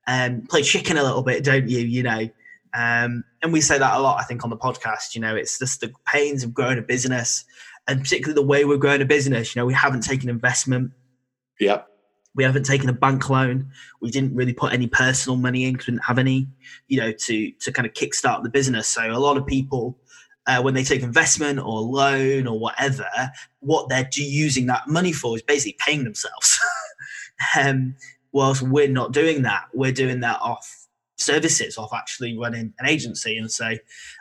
um, 0.07 0.43
play 0.49 0.63
chicken 0.63 0.97
a 0.97 1.03
little 1.03 1.23
bit, 1.23 1.45
don't 1.45 1.69
you? 1.69 1.81
You 1.81 2.03
know, 2.03 2.29
um, 2.75 3.25
and 3.43 3.53
we 3.53 3.61
say 3.61 3.79
that 3.79 3.97
a 3.97 4.01
lot. 4.01 4.21
I 4.21 4.25
think 4.25 4.45
on 4.45 4.51
the 4.51 4.57
podcast. 4.57 5.15
You 5.15 5.21
know, 5.21 5.35
it's 5.35 5.59
just 5.59 5.81
the 5.81 5.93
pains 6.07 6.45
of 6.45 6.55
growing 6.55 6.79
a 6.79 6.83
business, 6.83 7.45
and 7.87 8.01
particularly 8.01 8.35
the 8.35 8.47
way 8.47 8.65
we're 8.65 8.77
growing 8.77 9.03
a 9.03 9.07
business. 9.07 9.55
You 9.55 9.61
know, 9.61 9.67
we 9.67 9.75
haven't 9.75 10.03
taken 10.03 10.29
investment. 10.29 10.93
Yeah. 11.61 11.83
We 12.35 12.45
haven't 12.45 12.65
taken 12.65 12.89
a 12.89 12.93
bank 12.93 13.29
loan. 13.31 13.71
We 14.01 14.11
didn't 14.11 14.35
really 14.35 14.53
put 14.53 14.73
any 14.73 14.87
personal 14.87 15.37
money 15.37 15.65
in 15.65 15.73
because 15.73 15.89
we 15.89 15.93
didn't 15.93 16.05
have 16.05 16.19
any, 16.19 16.49
you 16.87 17.01
know, 17.01 17.11
to 17.11 17.53
to 17.53 17.73
kind 17.73 17.87
of 17.87 17.95
kickstart 17.95 18.43
the 18.43 18.51
business. 18.51 18.87
So 18.87 19.11
a 19.11 19.19
lot 19.19 19.37
of 19.37 19.47
people 19.47 19.99
uh, 20.49 20.63
when 20.63 20.75
they 20.75 20.83
take 20.83 21.03
investment 21.03 21.59
or 21.59 21.81
loan 21.81 22.47
or 22.47 22.59
whatever, 22.59 23.07
what 23.61 23.89
they're 23.89 24.09
using 24.13 24.67
that 24.67 24.89
money 24.89 25.13
for 25.13 25.37
is 25.37 25.43
basically 25.43 25.77
paying 25.79 26.05
themselves. 26.05 26.59
um, 27.61 27.95
whilst 28.33 28.63
we're 28.63 28.89
not 28.89 29.13
doing 29.13 29.43
that, 29.43 29.65
we're 29.75 29.93
doing 29.93 30.21
that 30.21 30.41
off 30.41 30.78
services, 31.33 31.79
off 31.79 31.93
actually 31.95 32.37
running 32.37 32.73
an 32.79 32.89
agency. 32.89 33.37
And 33.39 33.51
so 33.51 33.73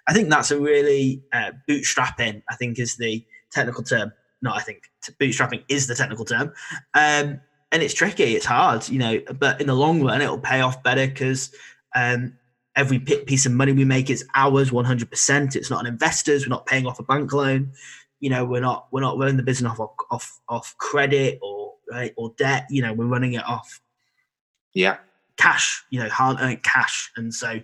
I 0.07 0.13
think 0.13 0.29
that's 0.29 0.51
a 0.51 0.59
really 0.59 1.23
uh, 1.33 1.51
bootstrapping, 1.69 2.43
I 2.49 2.55
think 2.55 2.79
is 2.79 2.97
the 2.97 3.25
technical 3.51 3.83
term. 3.83 4.11
No, 4.41 4.51
I 4.53 4.61
think 4.61 4.83
bootstrapping 5.19 5.63
is 5.69 5.87
the 5.87 5.95
technical 5.95 6.25
term. 6.25 6.53
Um, 6.93 7.41
and 7.71 7.83
it's 7.83 7.93
tricky, 7.93 8.35
it's 8.35 8.45
hard, 8.45 8.87
you 8.87 8.99
know, 8.99 9.19
but 9.39 9.59
in 9.59 9.67
the 9.67 9.75
long 9.75 10.03
run, 10.03 10.21
it'll 10.21 10.39
pay 10.39 10.61
off 10.61 10.81
better 10.83 11.07
because 11.07 11.51
um, 11.95 12.37
every 12.77 12.99
piece 12.99 13.45
of 13.45 13.51
money 13.51 13.73
we 13.73 13.83
make 13.83 14.09
is 14.09 14.23
ours 14.35 14.69
100% 14.69 15.55
it's 15.55 15.69
not 15.69 15.81
an 15.81 15.87
investor's 15.87 16.45
we're 16.45 16.49
not 16.49 16.65
paying 16.67 16.85
off 16.85 16.99
a 16.99 17.03
bank 17.03 17.33
loan 17.33 17.71
you 18.19 18.29
know 18.29 18.45
we're 18.45 18.61
not 18.61 18.87
we're 18.91 19.01
not 19.01 19.17
running 19.17 19.35
the 19.35 19.43
business 19.43 19.77
off 19.79 19.89
off 20.11 20.39
off 20.47 20.75
credit 20.77 21.39
or 21.41 21.73
right, 21.91 22.13
or 22.15 22.33
debt 22.37 22.67
you 22.69 22.81
know 22.81 22.93
we're 22.93 23.05
running 23.05 23.33
it 23.33 23.43
off 23.45 23.81
yeah 24.73 24.97
cash 25.38 25.84
you 25.89 26.00
know 26.00 26.10
hard 26.10 26.38
earned 26.39 26.63
cash 26.63 27.12
and 27.15 27.34
so 27.34 27.60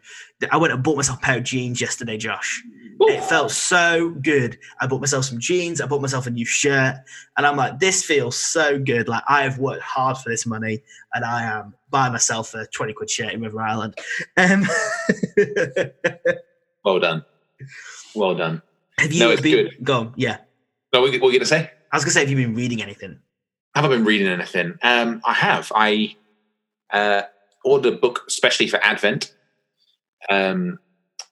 i 0.51 0.57
went 0.57 0.71
and 0.71 0.83
bought 0.83 0.95
myself 0.95 1.17
a 1.17 1.21
pair 1.21 1.37
of 1.37 1.43
jeans 1.43 1.81
yesterday 1.81 2.17
josh 2.17 2.63
Ooh. 3.01 3.07
it 3.09 3.23
felt 3.23 3.51
so 3.51 4.11
good 4.21 4.57
i 4.79 4.87
bought 4.87 5.01
myself 5.01 5.25
some 5.25 5.39
jeans 5.39 5.81
i 5.81 5.85
bought 5.85 6.01
myself 6.01 6.27
a 6.27 6.29
new 6.29 6.45
shirt 6.45 6.95
and 7.37 7.47
i'm 7.47 7.57
like 7.57 7.79
this 7.79 8.03
feels 8.03 8.37
so 8.37 8.77
good 8.77 9.07
like 9.07 9.23
i 9.27 9.41
have 9.41 9.57
worked 9.57 9.81
hard 9.81 10.17
for 10.17 10.29
this 10.29 10.45
money 10.45 10.83
and 11.15 11.25
i 11.25 11.43
am 11.43 11.73
buying 11.93 12.11
myself 12.11 12.53
a 12.55 12.65
20 12.65 12.91
quid 12.91 13.09
shirt 13.09 13.31
in 13.31 13.41
River 13.41 13.61
Island. 13.61 13.95
Um, 14.35 14.65
well 16.83 16.99
done. 16.99 17.23
Well 18.13 18.35
done. 18.35 18.61
Have 18.97 19.13
you 19.13 19.19
no, 19.19 19.37
been, 19.37 19.43
good. 19.43 19.77
Go 19.83 19.99
on, 19.99 20.13
yeah. 20.17 20.37
No, 20.91 21.01
what 21.01 21.11
were 21.11 21.13
you 21.13 21.19
going 21.19 21.39
to 21.39 21.45
say? 21.45 21.71
I 21.91 21.95
was 21.95 22.03
going 22.03 22.09
to 22.09 22.13
say, 22.15 22.19
have 22.21 22.29
you 22.29 22.35
been 22.35 22.55
reading 22.55 22.81
anything? 22.81 23.19
Have 23.75 23.85
I 23.85 23.87
been 23.87 24.03
reading 24.03 24.27
anything? 24.27 24.77
Um, 24.83 25.21
I 25.23 25.33
have. 25.33 25.71
I 25.73 26.15
uh, 26.91 27.21
ordered 27.63 27.93
a 27.93 27.97
book 27.97 28.23
especially 28.27 28.67
for 28.67 28.83
Advent. 28.83 29.33
Um, 30.29 30.79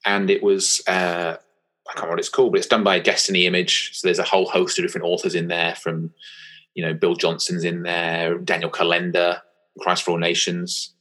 and 0.05 0.29
it 0.29 0.41
was, 0.43 0.81
uh, 0.88 1.38
I 1.38 1.93
can't 1.93 1.95
remember 1.95 2.11
what 2.11 2.19
it's 2.19 2.29
called, 2.29 2.51
but 2.51 2.59
it's 2.59 2.67
done 2.67 2.83
by 2.83 3.00
Destiny 3.00 3.45
Image. 3.45 3.91
So 3.93 4.07
there's 4.07 4.19
a 4.19 4.23
whole 4.23 4.47
host 4.47 4.79
of 4.79 4.85
different 4.85 5.05
authors 5.05 5.35
in 5.35 5.47
there 5.47 5.75
from, 5.75 6.13
you 6.73 6.85
know, 6.85 6.93
Bill 6.93 7.15
Johnson's 7.15 7.63
in 7.63 7.83
there, 7.83 8.38
Daniel 8.38 8.71
Kolenda, 8.71 9.41
Christ 9.79 10.03
for 10.03 10.11
All 10.11 10.17
Nations. 10.17 10.93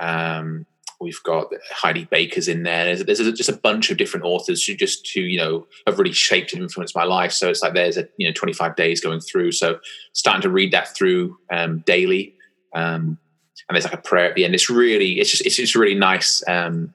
Um, 0.00 0.66
we've 1.02 1.22
got 1.24 1.48
Heidi 1.70 2.06
Baker's 2.10 2.48
in 2.48 2.62
there. 2.62 2.84
There's, 2.84 3.18
there's 3.18 3.32
just 3.32 3.48
a 3.48 3.56
bunch 3.56 3.90
of 3.90 3.98
different 3.98 4.24
authors 4.24 4.64
who 4.64 4.74
just 4.74 5.10
who 5.12 5.20
you 5.20 5.38
know 5.38 5.66
have 5.86 5.98
really 5.98 6.12
shaped 6.12 6.52
and 6.52 6.62
influenced 6.62 6.96
my 6.96 7.04
life. 7.04 7.32
So 7.32 7.50
it's 7.50 7.62
like 7.62 7.74
there's 7.74 7.98
a 7.98 8.08
you 8.16 8.26
know 8.26 8.32
25 8.32 8.76
days 8.76 9.00
going 9.00 9.20
through. 9.20 9.52
So 9.52 9.80
starting 10.12 10.42
to 10.42 10.50
read 10.50 10.72
that 10.72 10.94
through 10.96 11.36
um, 11.50 11.80
daily, 11.80 12.34
um, 12.74 13.18
and 13.72 13.76
there's 13.76 13.84
like 13.84 13.94
a 13.94 14.08
prayer 14.08 14.28
at 14.28 14.34
the 14.34 14.44
end. 14.44 14.54
It's 14.54 14.68
really 14.68 15.18
it's 15.18 15.30
just 15.30 15.46
it's 15.46 15.56
just 15.56 15.74
really 15.74 15.94
nice. 15.94 16.42
Um, 16.46 16.92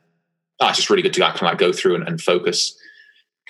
oh, 0.60 0.68
it's 0.68 0.78
just 0.78 0.90
really 0.90 1.02
good 1.02 1.14
to 1.14 1.22
kind 1.22 1.36
of 1.36 1.42
like 1.42 1.58
go 1.58 1.72
through 1.72 1.96
and, 1.96 2.08
and, 2.08 2.22
focus 2.22 2.78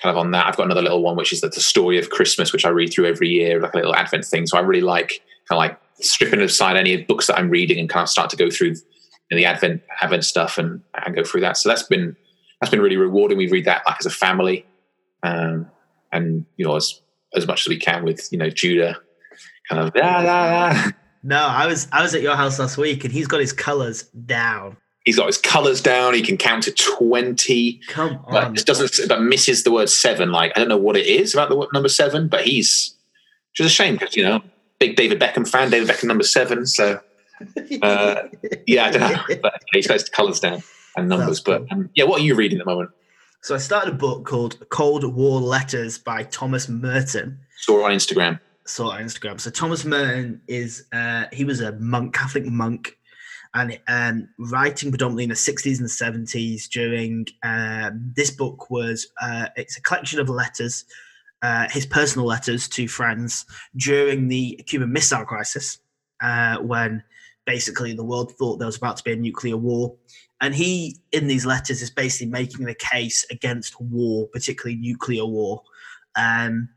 kind 0.00 0.14
of 0.14 0.18
on 0.18 0.30
that. 0.30 0.46
I've 0.46 0.56
got 0.56 0.66
another 0.66 0.82
little 0.82 1.02
one 1.02 1.16
which 1.16 1.32
is 1.32 1.40
the, 1.40 1.48
the 1.48 1.60
story 1.60 1.98
of 1.98 2.10
Christmas, 2.10 2.52
which 2.52 2.64
I 2.64 2.68
read 2.70 2.92
through 2.92 3.06
every 3.06 3.28
year, 3.28 3.60
like 3.60 3.74
a 3.74 3.76
little 3.76 3.94
Advent 3.94 4.24
thing. 4.24 4.46
So 4.46 4.56
I 4.56 4.60
really 4.60 4.82
like 4.82 5.20
kind 5.48 5.56
of 5.56 5.58
like 5.58 5.80
stripping 6.00 6.40
aside 6.40 6.76
any 6.76 6.96
books 7.02 7.26
that 7.26 7.38
I'm 7.38 7.50
reading 7.50 7.78
and 7.78 7.88
kind 7.88 8.02
of 8.02 8.08
start 8.08 8.30
to 8.30 8.36
go 8.36 8.50
through 8.50 8.68
you 8.68 8.74
know, 9.30 9.36
the 9.36 9.44
Advent 9.44 9.82
Advent 10.00 10.24
stuff 10.24 10.58
and, 10.58 10.80
and 11.04 11.14
go 11.14 11.24
through 11.24 11.42
that. 11.42 11.56
So 11.56 11.68
that's 11.68 11.82
been 11.82 12.16
that's 12.60 12.70
been 12.70 12.80
really 12.80 12.96
rewarding. 12.96 13.38
We 13.38 13.48
read 13.48 13.66
that 13.66 13.82
like 13.86 13.96
as 14.00 14.06
a 14.06 14.10
family, 14.10 14.66
um, 15.22 15.70
and 16.12 16.44
you 16.56 16.66
know 16.66 16.76
as 16.76 17.00
as 17.36 17.46
much 17.46 17.62
as 17.62 17.68
we 17.68 17.78
can 17.78 18.04
with 18.04 18.28
you 18.32 18.38
know 18.38 18.50
Judah, 18.50 18.96
kind 19.68 19.82
of. 19.82 19.92
Ah, 19.96 20.24
ah, 20.26 20.72
ah. 20.74 20.92
No, 21.22 21.38
I 21.38 21.66
was 21.66 21.88
I 21.92 22.02
was 22.02 22.14
at 22.14 22.22
your 22.22 22.36
house 22.36 22.58
last 22.58 22.76
week, 22.76 23.04
and 23.04 23.12
he's 23.12 23.26
got 23.26 23.40
his 23.40 23.52
colors 23.52 24.04
down. 24.04 24.76
He's 25.04 25.16
got 25.16 25.26
his 25.26 25.38
colors 25.38 25.80
down. 25.80 26.14
He 26.14 26.22
can 26.22 26.36
count 26.36 26.64
to 26.64 26.72
twenty. 26.72 27.80
Come 27.88 28.20
on, 28.26 28.32
but 28.32 28.52
just 28.52 28.66
doesn't. 28.66 29.08
But 29.08 29.22
misses 29.22 29.64
the 29.64 29.72
word 29.72 29.88
seven. 29.88 30.30
Like 30.30 30.52
I 30.54 30.60
don't 30.60 30.68
know 30.68 30.76
what 30.76 30.96
it 30.96 31.06
is 31.06 31.34
about 31.34 31.48
the 31.48 31.68
number 31.72 31.88
seven, 31.88 32.28
but 32.28 32.42
he's. 32.42 32.94
Which 33.52 33.60
is 33.60 33.66
a 33.66 33.74
shame 33.74 33.94
because 33.94 34.14
you 34.14 34.22
know 34.22 34.42
big 34.78 34.96
David 34.96 35.18
Beckham 35.18 35.48
fan, 35.48 35.70
David 35.70 35.88
Beckham 35.88 36.04
number 36.04 36.24
seven. 36.24 36.66
So 36.66 37.00
uh, 37.82 38.22
yeah, 38.66 38.86
I 38.86 38.90
don't 38.90 39.00
know, 39.00 39.36
but 39.42 39.62
he's 39.72 39.86
got 39.86 39.94
his 39.94 40.08
colours 40.08 40.40
down 40.40 40.62
and 40.96 41.08
numbers. 41.08 41.40
Cool. 41.40 41.60
But 41.60 41.72
um, 41.72 41.90
yeah, 41.94 42.04
what 42.04 42.20
are 42.20 42.24
you 42.24 42.34
reading 42.34 42.58
at 42.58 42.64
the 42.64 42.70
moment? 42.70 42.90
So 43.42 43.54
I 43.54 43.58
started 43.58 43.94
a 43.94 43.96
book 43.96 44.26
called 44.26 44.68
Cold 44.68 45.04
War 45.14 45.40
Letters 45.40 45.98
by 45.98 46.24
Thomas 46.24 46.68
Merton. 46.68 47.38
Saw 47.58 47.84
on 47.84 47.92
Instagram. 47.92 48.40
Saw 48.68 48.90
on 48.90 49.02
Instagram. 49.02 49.40
So 49.40 49.50
Thomas 49.50 49.84
Merton 49.84 50.40
is 50.46 50.86
uh, 50.92 51.24
he 51.32 51.44
was 51.44 51.60
a 51.60 51.72
monk, 51.72 52.14
Catholic 52.14 52.46
monk, 52.46 52.98
and 53.54 53.78
um, 53.88 54.28
writing 54.38 54.90
predominantly 54.90 55.24
in 55.24 55.30
the 55.30 55.34
60s 55.34 55.78
and 55.80 56.26
70s. 56.26 56.68
During 56.68 57.26
um, 57.42 58.12
this 58.14 58.30
book 58.30 58.70
was 58.70 59.08
uh, 59.20 59.48
it's 59.56 59.76
a 59.78 59.82
collection 59.82 60.20
of 60.20 60.28
letters 60.28 60.84
uh, 61.42 61.68
his 61.70 61.86
personal 61.86 62.26
letters 62.26 62.68
to 62.68 62.88
friends 62.88 63.46
during 63.76 64.28
the 64.28 64.60
Cuban 64.66 64.92
Missile 64.92 65.24
Crisis, 65.24 65.78
uh, 66.20 66.58
when 66.58 67.02
basically 67.46 67.94
the 67.94 68.04
world 68.04 68.32
thought 68.32 68.58
there 68.58 68.66
was 68.66 68.76
about 68.76 68.96
to 68.96 69.04
be 69.04 69.12
a 69.12 69.16
nuclear 69.16 69.56
war. 69.56 69.94
And 70.40 70.54
he, 70.54 70.96
in 71.12 71.26
these 71.26 71.46
letters, 71.46 71.82
is 71.82 71.90
basically 71.90 72.30
making 72.30 72.66
the 72.66 72.74
case 72.74 73.24
against 73.30 73.80
war, 73.80 74.28
particularly 74.28 74.76
nuclear 74.76 75.24
war. 75.24 75.62
Um, 76.16 76.68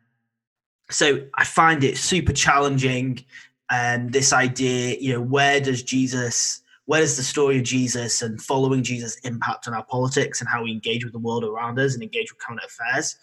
so 0.91 1.25
I 1.35 1.45
find 1.45 1.83
it 1.83 1.97
super 1.97 2.33
challenging. 2.33 3.25
And 3.69 4.03
um, 4.03 4.11
this 4.11 4.33
idea, 4.33 4.97
you 4.99 5.13
know, 5.13 5.21
where 5.21 5.61
does 5.61 5.81
Jesus, 5.81 6.61
where 6.85 6.99
does 6.99 7.15
the 7.15 7.23
story 7.23 7.57
of 7.57 7.63
Jesus 7.63 8.21
and 8.21 8.41
following 8.41 8.83
Jesus 8.83 9.17
impact 9.23 9.67
on 9.67 9.73
our 9.73 9.85
politics 9.85 10.41
and 10.41 10.49
how 10.49 10.63
we 10.63 10.71
engage 10.71 11.05
with 11.05 11.13
the 11.13 11.19
world 11.19 11.45
around 11.45 11.79
us 11.79 11.93
and 11.93 12.03
engage 12.03 12.31
with 12.31 12.39
current 12.39 12.61
affairs? 12.65 13.15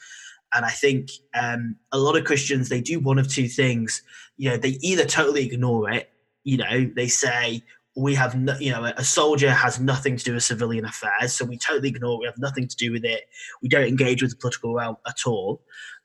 And 0.55 0.65
I 0.65 0.71
think 0.71 1.11
um, 1.35 1.77
a 1.93 1.99
lot 1.99 2.17
of 2.17 2.25
Christians, 2.25 2.71
they 2.71 2.81
do 2.81 2.99
one 2.99 3.19
of 3.19 3.29
two 3.29 3.49
things. 3.49 4.03
You 4.39 4.51
know, 4.51 4.57
they 4.57 4.79
either 4.81 5.05
totally 5.05 5.45
ignore 5.45 5.91
it, 5.91 6.11
you 6.45 6.57
know, 6.57 6.91
they 6.97 7.09
say, 7.09 7.63
we 7.95 8.15
have, 8.15 8.35
no, 8.37 8.57
you 8.59 8.71
know, 8.71 8.85
a 8.85 9.05
soldier 9.05 9.51
has 9.51 9.81
nothing 9.81 10.17
to 10.17 10.25
do 10.25 10.35
with 10.35 10.45
civilian 10.45 10.85
affairs. 10.85 11.35
So 11.35 11.45
we 11.45 11.59
totally 11.59 11.89
ignore 11.89 12.15
it. 12.15 12.21
We 12.21 12.27
have 12.27 12.39
nothing 12.39 12.69
to 12.69 12.77
do 12.77 12.93
with 12.93 13.05
it. 13.05 13.25
We 13.61 13.69
don't 13.69 13.87
engage 13.87 14.23
with 14.23 14.31
the 14.31 14.37
political 14.37 14.73
realm 14.73 14.97
at 15.07 15.27
all. 15.27 15.61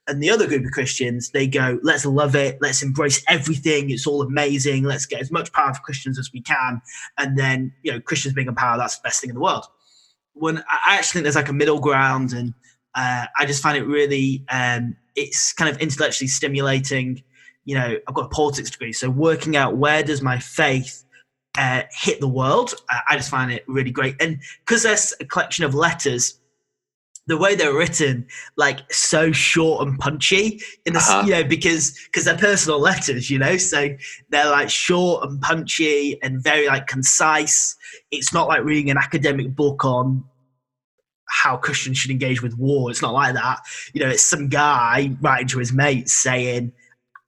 And 0.06 0.22
the 0.22 0.30
other 0.30 0.46
group 0.46 0.64
of 0.66 0.72
Christians, 0.72 1.30
they 1.30 1.46
go, 1.46 1.78
let's 1.82 2.04
love 2.04 2.36
it. 2.36 2.58
Let's 2.60 2.82
embrace 2.82 3.24
everything. 3.26 3.90
It's 3.90 4.06
all 4.06 4.20
amazing. 4.22 4.84
Let's 4.84 5.06
get 5.06 5.20
as 5.20 5.30
much 5.30 5.52
power 5.52 5.72
for 5.72 5.80
Christians 5.80 6.18
as 6.18 6.30
we 6.32 6.42
can. 6.42 6.82
And 7.16 7.38
then, 7.38 7.72
you 7.82 7.92
know, 7.92 8.00
Christians 8.00 8.34
being 8.34 8.48
in 8.48 8.54
power, 8.54 8.76
that's 8.76 8.98
the 8.98 9.02
best 9.02 9.20
thing 9.20 9.30
in 9.30 9.34
the 9.34 9.40
world. 9.40 9.64
When 10.34 10.58
I 10.58 10.96
actually 10.96 11.12
think 11.12 11.22
there's 11.24 11.36
like 11.36 11.48
a 11.48 11.54
middle 11.54 11.80
ground 11.80 12.32
and 12.32 12.52
uh, 12.94 13.26
I 13.38 13.46
just 13.46 13.62
find 13.62 13.78
it 13.78 13.84
really, 13.84 14.44
um, 14.50 14.94
it's 15.16 15.52
kind 15.54 15.74
of 15.74 15.80
intellectually 15.80 16.28
stimulating. 16.28 17.22
You 17.64 17.76
know, 17.76 17.96
I've 18.06 18.14
got 18.14 18.26
a 18.26 18.28
politics 18.28 18.70
degree, 18.70 18.92
so 18.92 19.08
working 19.08 19.56
out 19.56 19.78
where 19.78 20.02
does 20.02 20.20
my 20.20 20.38
faith 20.38 21.04
uh, 21.56 21.82
hit 21.90 22.20
the 22.20 22.28
world, 22.28 22.74
I 23.08 23.16
just 23.16 23.30
find 23.30 23.50
it 23.52 23.64
really 23.68 23.90
great. 23.90 24.16
And 24.20 24.40
because 24.66 24.82
there's 24.82 25.14
a 25.20 25.24
collection 25.24 25.64
of 25.64 25.74
letters, 25.74 26.40
the 27.26 27.38
way 27.38 27.54
they're 27.54 27.74
written, 27.74 28.26
like 28.56 28.92
so 28.92 29.32
short 29.32 29.86
and 29.86 29.98
punchy 29.98 30.60
in 30.84 30.92
the 30.92 30.98
uh-huh. 30.98 31.22
you 31.24 31.32
know 31.32 31.44
because 31.44 31.98
because 32.04 32.24
they're 32.24 32.36
personal 32.36 32.78
letters, 32.78 33.30
you 33.30 33.38
know, 33.38 33.56
so 33.56 33.88
they're 34.30 34.50
like 34.50 34.68
short 34.68 35.24
and 35.24 35.40
punchy 35.40 36.20
and 36.22 36.42
very 36.42 36.66
like 36.66 36.86
concise. 36.86 37.76
It's 38.10 38.32
not 38.32 38.48
like 38.48 38.64
reading 38.64 38.90
an 38.90 38.98
academic 38.98 39.54
book 39.54 39.84
on 39.84 40.24
how 41.28 41.56
Christians 41.56 41.98
should 41.98 42.10
engage 42.10 42.42
with 42.42 42.56
war. 42.58 42.90
It's 42.90 43.02
not 43.02 43.14
like 43.14 43.34
that. 43.34 43.60
You 43.92 44.04
know, 44.04 44.10
it's 44.10 44.22
some 44.22 44.48
guy 44.48 45.10
writing 45.20 45.48
to 45.48 45.58
his 45.58 45.72
mates 45.72 46.12
saying, 46.12 46.72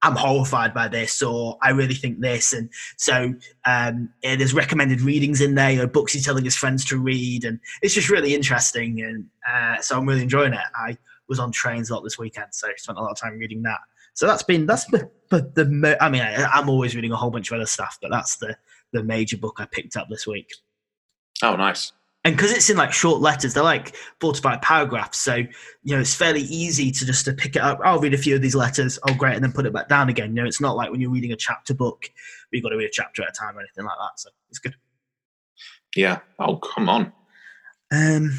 I'm 0.03 0.15
horrified 0.15 0.73
by 0.73 0.87
this, 0.87 1.21
or 1.21 1.57
I 1.61 1.71
really 1.71 1.95
think 1.95 2.19
this. 2.19 2.53
And 2.53 2.69
so 2.97 3.33
um, 3.65 4.09
yeah, 4.21 4.35
there's 4.35 4.53
recommended 4.53 5.01
readings 5.01 5.41
in 5.41 5.55
there, 5.55 5.71
you 5.71 5.77
know, 5.77 5.87
books 5.87 6.13
he's 6.13 6.25
telling 6.25 6.43
his 6.43 6.55
friends 6.55 6.85
to 6.85 6.99
read. 6.99 7.45
And 7.45 7.59
it's 7.81 7.93
just 7.93 8.09
really 8.09 8.35
interesting. 8.35 9.01
And 9.01 9.25
uh, 9.49 9.81
so 9.81 9.97
I'm 9.97 10.07
really 10.07 10.21
enjoying 10.21 10.53
it. 10.53 10.61
I 10.75 10.97
was 11.27 11.39
on 11.39 11.51
trains 11.51 11.89
a 11.89 11.95
lot 11.95 12.03
this 12.03 12.19
weekend, 12.19 12.47
so 12.51 12.67
I 12.67 12.73
spent 12.77 12.97
a 12.97 13.01
lot 13.01 13.11
of 13.11 13.17
time 13.17 13.37
reading 13.37 13.63
that. 13.63 13.79
So 14.13 14.25
that's 14.27 14.43
been, 14.43 14.65
that's 14.65 14.85
the, 14.85 15.09
the, 15.29 15.41
the 15.55 15.97
I 15.99 16.09
mean, 16.09 16.21
I, 16.21 16.45
I'm 16.45 16.69
always 16.69 16.95
reading 16.95 17.11
a 17.11 17.17
whole 17.17 17.29
bunch 17.29 17.51
of 17.51 17.55
other 17.55 17.65
stuff, 17.65 17.97
but 18.01 18.11
that's 18.11 18.37
the, 18.37 18.55
the 18.93 19.03
major 19.03 19.37
book 19.37 19.57
I 19.59 19.65
picked 19.65 19.97
up 19.97 20.07
this 20.09 20.25
week. 20.25 20.49
Oh, 21.43 21.55
nice 21.55 21.91
and 22.27 22.35
because 22.35 22.51
it's 22.51 22.69
in 22.69 22.75
like 22.75 22.91
short 22.91 23.21
letters 23.21 23.53
they're 23.53 23.63
like 23.63 23.95
four 24.19 24.33
to 24.33 24.41
five 24.41 24.61
paragraphs 24.61 25.17
so 25.17 25.35
you 25.35 25.95
know 25.95 26.01
it's 26.01 26.13
fairly 26.13 26.41
easy 26.41 26.91
to 26.91 27.05
just 27.05 27.23
to 27.23 27.31
pick 27.31 27.55
it 27.55 27.61
up. 27.61 27.79
I'll 27.85 28.01
read 28.01 28.13
a 28.13 28.17
few 28.17 28.35
of 28.35 28.41
these 28.41 28.53
letters 28.53 28.99
oh 29.07 29.13
great 29.13 29.35
and 29.35 29.43
then 29.43 29.53
put 29.53 29.65
it 29.65 29.71
back 29.71 29.87
down 29.87 30.09
again. 30.09 30.35
You 30.35 30.41
know 30.41 30.45
it's 30.45 30.59
not 30.59 30.75
like 30.75 30.91
when 30.91 30.99
you're 30.99 31.09
reading 31.09 31.31
a 31.31 31.37
chapter 31.37 31.73
book 31.73 32.11
you've 32.51 32.63
got 32.63 32.69
to 32.69 32.75
read 32.75 32.87
a 32.87 32.91
chapter 32.91 33.23
at 33.23 33.29
a 33.29 33.31
time 33.31 33.57
or 33.57 33.61
anything 33.61 33.85
like 33.85 33.97
that 33.97 34.19
so 34.19 34.29
it's 34.49 34.59
good. 34.59 34.75
Yeah. 35.95 36.19
Oh 36.37 36.57
come 36.57 36.89
on. 36.89 37.13
Um 37.93 38.37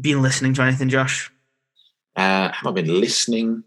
been 0.00 0.22
listening 0.22 0.54
to 0.54 0.62
anything 0.62 0.88
josh? 0.88 1.32
Uh 2.14 2.52
have 2.52 2.66
i 2.66 2.70
been 2.70 3.00
listening 3.00 3.64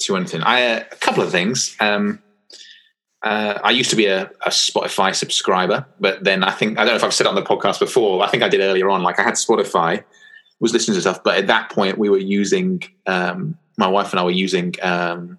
to 0.00 0.16
anything? 0.16 0.42
I 0.42 0.72
uh, 0.72 0.84
a 0.90 0.96
couple 0.96 1.22
of 1.22 1.30
things. 1.30 1.76
Um 1.78 2.20
uh, 3.24 3.58
I 3.64 3.70
used 3.70 3.88
to 3.90 3.96
be 3.96 4.06
a, 4.06 4.30
a, 4.44 4.50
Spotify 4.50 5.14
subscriber, 5.14 5.86
but 5.98 6.22
then 6.22 6.44
I 6.44 6.50
think 6.50 6.78
I 6.78 6.84
don't 6.84 6.92
know 6.92 6.96
if 6.96 7.04
I've 7.04 7.14
said 7.14 7.26
on 7.26 7.34
the 7.34 7.42
podcast 7.42 7.78
before. 7.78 8.22
I 8.22 8.28
think 8.28 8.42
I 8.42 8.50
did 8.50 8.60
earlier 8.60 8.90
on. 8.90 9.02
Like 9.02 9.18
I 9.18 9.22
had 9.22 9.34
Spotify, 9.34 10.04
was 10.60 10.74
listening 10.74 10.96
to 10.96 11.00
stuff, 11.00 11.24
but 11.24 11.38
at 11.38 11.46
that 11.46 11.70
point 11.70 11.96
we 11.96 12.10
were 12.10 12.18
using 12.18 12.82
um, 13.06 13.56
my 13.78 13.88
wife 13.88 14.10
and 14.12 14.20
I 14.20 14.24
were 14.24 14.30
using 14.30 14.74
um, 14.82 15.38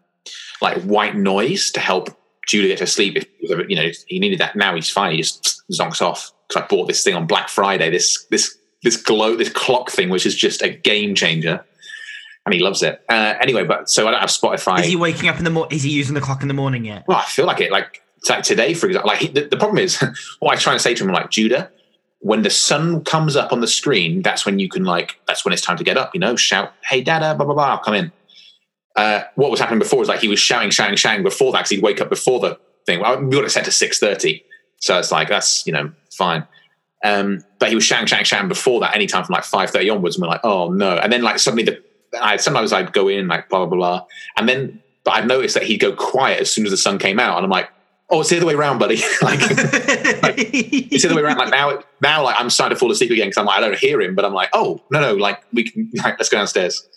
like 0.61 0.81
white 0.81 1.15
noise 1.15 1.69
to 1.71 1.79
help 1.79 2.09
Julie 2.47 2.69
get 2.69 2.79
to 2.79 2.87
sleep. 2.87 3.17
If 3.17 3.27
you 3.69 3.75
know 3.75 3.89
he 4.07 4.19
needed 4.19 4.39
that, 4.39 4.55
now 4.55 4.73
he's 4.73 4.89
fine. 4.89 5.11
He 5.11 5.17
just 5.17 5.63
zonks 5.71 6.01
off 6.01 6.31
because 6.47 6.63
I 6.63 6.67
bought 6.67 6.87
this 6.87 7.03
thing 7.03 7.13
on 7.13 7.27
Black 7.27 7.49
Friday. 7.49 7.91
This 7.91 8.25
this 8.31 8.57
this 8.81 8.97
glow 8.97 9.35
this 9.35 9.49
clock 9.49 9.91
thing, 9.91 10.09
which 10.09 10.25
is 10.25 10.35
just 10.35 10.63
a 10.63 10.69
game 10.69 11.13
changer 11.13 11.63
and 12.45 12.53
he 12.53 12.59
loves 12.59 12.83
it. 12.83 13.03
Uh, 13.09 13.33
anyway, 13.41 13.63
but 13.63 13.89
so 13.89 14.07
I 14.07 14.11
don't 14.11 14.19
have 14.19 14.29
Spotify. 14.29 14.79
Is 14.79 14.85
he 14.85 14.95
waking 14.95 15.29
up 15.29 15.37
in 15.37 15.43
the 15.43 15.49
morning? 15.49 15.75
Is 15.75 15.83
he 15.83 15.89
using 15.89 16.13
the 16.13 16.21
clock 16.21 16.41
in 16.41 16.47
the 16.47 16.53
morning 16.53 16.85
yet? 16.85 17.03
Well, 17.07 17.17
I 17.17 17.25
feel 17.25 17.45
like 17.45 17.59
it. 17.59 17.71
Like, 17.71 18.03
like 18.29 18.43
today, 18.43 18.73
for 18.73 18.87
example. 18.87 19.09
Like 19.09 19.19
he, 19.19 19.27
the, 19.27 19.47
the, 19.47 19.57
problem 19.57 19.79
is, 19.79 20.01
what 20.39 20.53
I 20.53 20.59
try 20.59 20.73
and 20.73 20.81
say 20.81 20.93
to 20.93 21.03
him, 21.03 21.11
like 21.11 21.31
Judah, 21.31 21.71
when 22.19 22.43
the 22.43 22.49
sun 22.49 23.03
comes 23.03 23.35
up 23.35 23.51
on 23.51 23.61
the 23.61 23.67
screen, 23.67 24.21
that's 24.21 24.45
when 24.45 24.59
you 24.59 24.69
can 24.69 24.83
like. 24.83 25.19
That's 25.27 25.43
when 25.43 25.53
it's 25.53 25.61
time 25.61 25.77
to 25.77 25.83
get 25.83 25.97
up. 25.97 26.11
You 26.13 26.19
know, 26.19 26.35
shout, 26.35 26.73
"Hey, 26.83 27.01
Dada!" 27.01 27.35
Blah 27.35 27.45
blah 27.45 27.55
blah. 27.55 27.71
I'll 27.71 27.79
come 27.79 27.95
in. 27.95 28.11
Uh, 28.95 29.23
what 29.35 29.51
was 29.51 29.59
happening 29.59 29.79
before 29.79 30.01
is 30.01 30.07
like 30.07 30.21
he 30.21 30.27
was 30.27 30.39
shouting, 30.39 30.69
shouting, 30.69 30.95
shouting 30.95 31.23
before 31.23 31.51
that 31.51 31.59
because 31.59 31.71
he'd 31.71 31.83
wake 31.83 31.99
up 31.99 32.09
before 32.09 32.39
the 32.39 32.57
thing. 32.85 32.99
Well, 32.99 33.21
we 33.21 33.35
got 33.35 33.43
it 33.43 33.49
set 33.49 33.65
to 33.65 33.71
six 33.71 33.99
thirty, 33.99 34.43
so 34.77 34.99
it's 34.99 35.11
like 35.11 35.29
that's 35.29 35.65
you 35.65 35.73
know 35.73 35.91
fine. 36.11 36.47
Um, 37.03 37.43
but 37.59 37.69
he 37.69 37.75
was 37.75 37.83
shouting, 37.83 38.07
shouting, 38.07 38.25
shouting 38.25 38.47
before 38.47 38.79
that, 38.79 38.95
anytime 38.95 39.23
from 39.23 39.33
like 39.33 39.43
five 39.43 39.69
thirty 39.71 39.89
onwards, 39.89 40.15
and 40.15 40.23
we're 40.23 40.29
like, 40.29 40.41
oh 40.43 40.71
no! 40.71 40.97
And 40.97 41.11
then 41.11 41.21
like 41.21 41.39
suddenly 41.39 41.63
the 41.63 41.83
I 42.21 42.37
sometimes 42.37 42.73
I'd 42.73 42.93
go 42.93 43.07
in 43.07 43.27
like 43.27 43.49
blah 43.49 43.65
blah 43.65 43.77
blah, 43.77 44.05
and 44.37 44.47
then 44.47 44.81
but 45.03 45.15
I've 45.15 45.27
noticed 45.27 45.53
that 45.53 45.63
he'd 45.63 45.77
go 45.77 45.93
quiet 45.93 46.41
as 46.41 46.51
soon 46.51 46.65
as 46.65 46.71
the 46.71 46.77
sun 46.77 46.97
came 46.97 47.19
out, 47.19 47.37
and 47.37 47.45
I'm 47.45 47.51
like, 47.51 47.69
oh, 48.09 48.21
it's 48.21 48.29
the 48.29 48.37
other 48.37 48.45
way 48.45 48.53
around, 48.53 48.79
buddy. 48.79 48.97
like, 49.21 49.39
like, 49.41 50.35
it's 50.37 51.03
the 51.03 51.09
other 51.09 51.15
way 51.15 51.21
around. 51.21 51.37
Like 51.37 51.51
now, 51.51 51.79
now, 52.01 52.23
like 52.23 52.35
I'm 52.37 52.49
starting 52.49 52.75
to 52.75 52.79
fall 52.79 52.91
asleep 52.91 53.11
again 53.11 53.27
because 53.27 53.37
I'm 53.37 53.45
like 53.45 53.57
I 53.57 53.61
don't 53.61 53.77
hear 53.77 54.01
him, 54.01 54.15
but 54.15 54.25
I'm 54.25 54.33
like, 54.33 54.49
oh 54.53 54.81
no 54.91 54.99
no, 55.01 55.15
like 55.15 55.41
we 55.53 55.69
can 55.69 55.89
like, 56.03 56.17
let's 56.19 56.29
go 56.29 56.37
downstairs. 56.37 56.87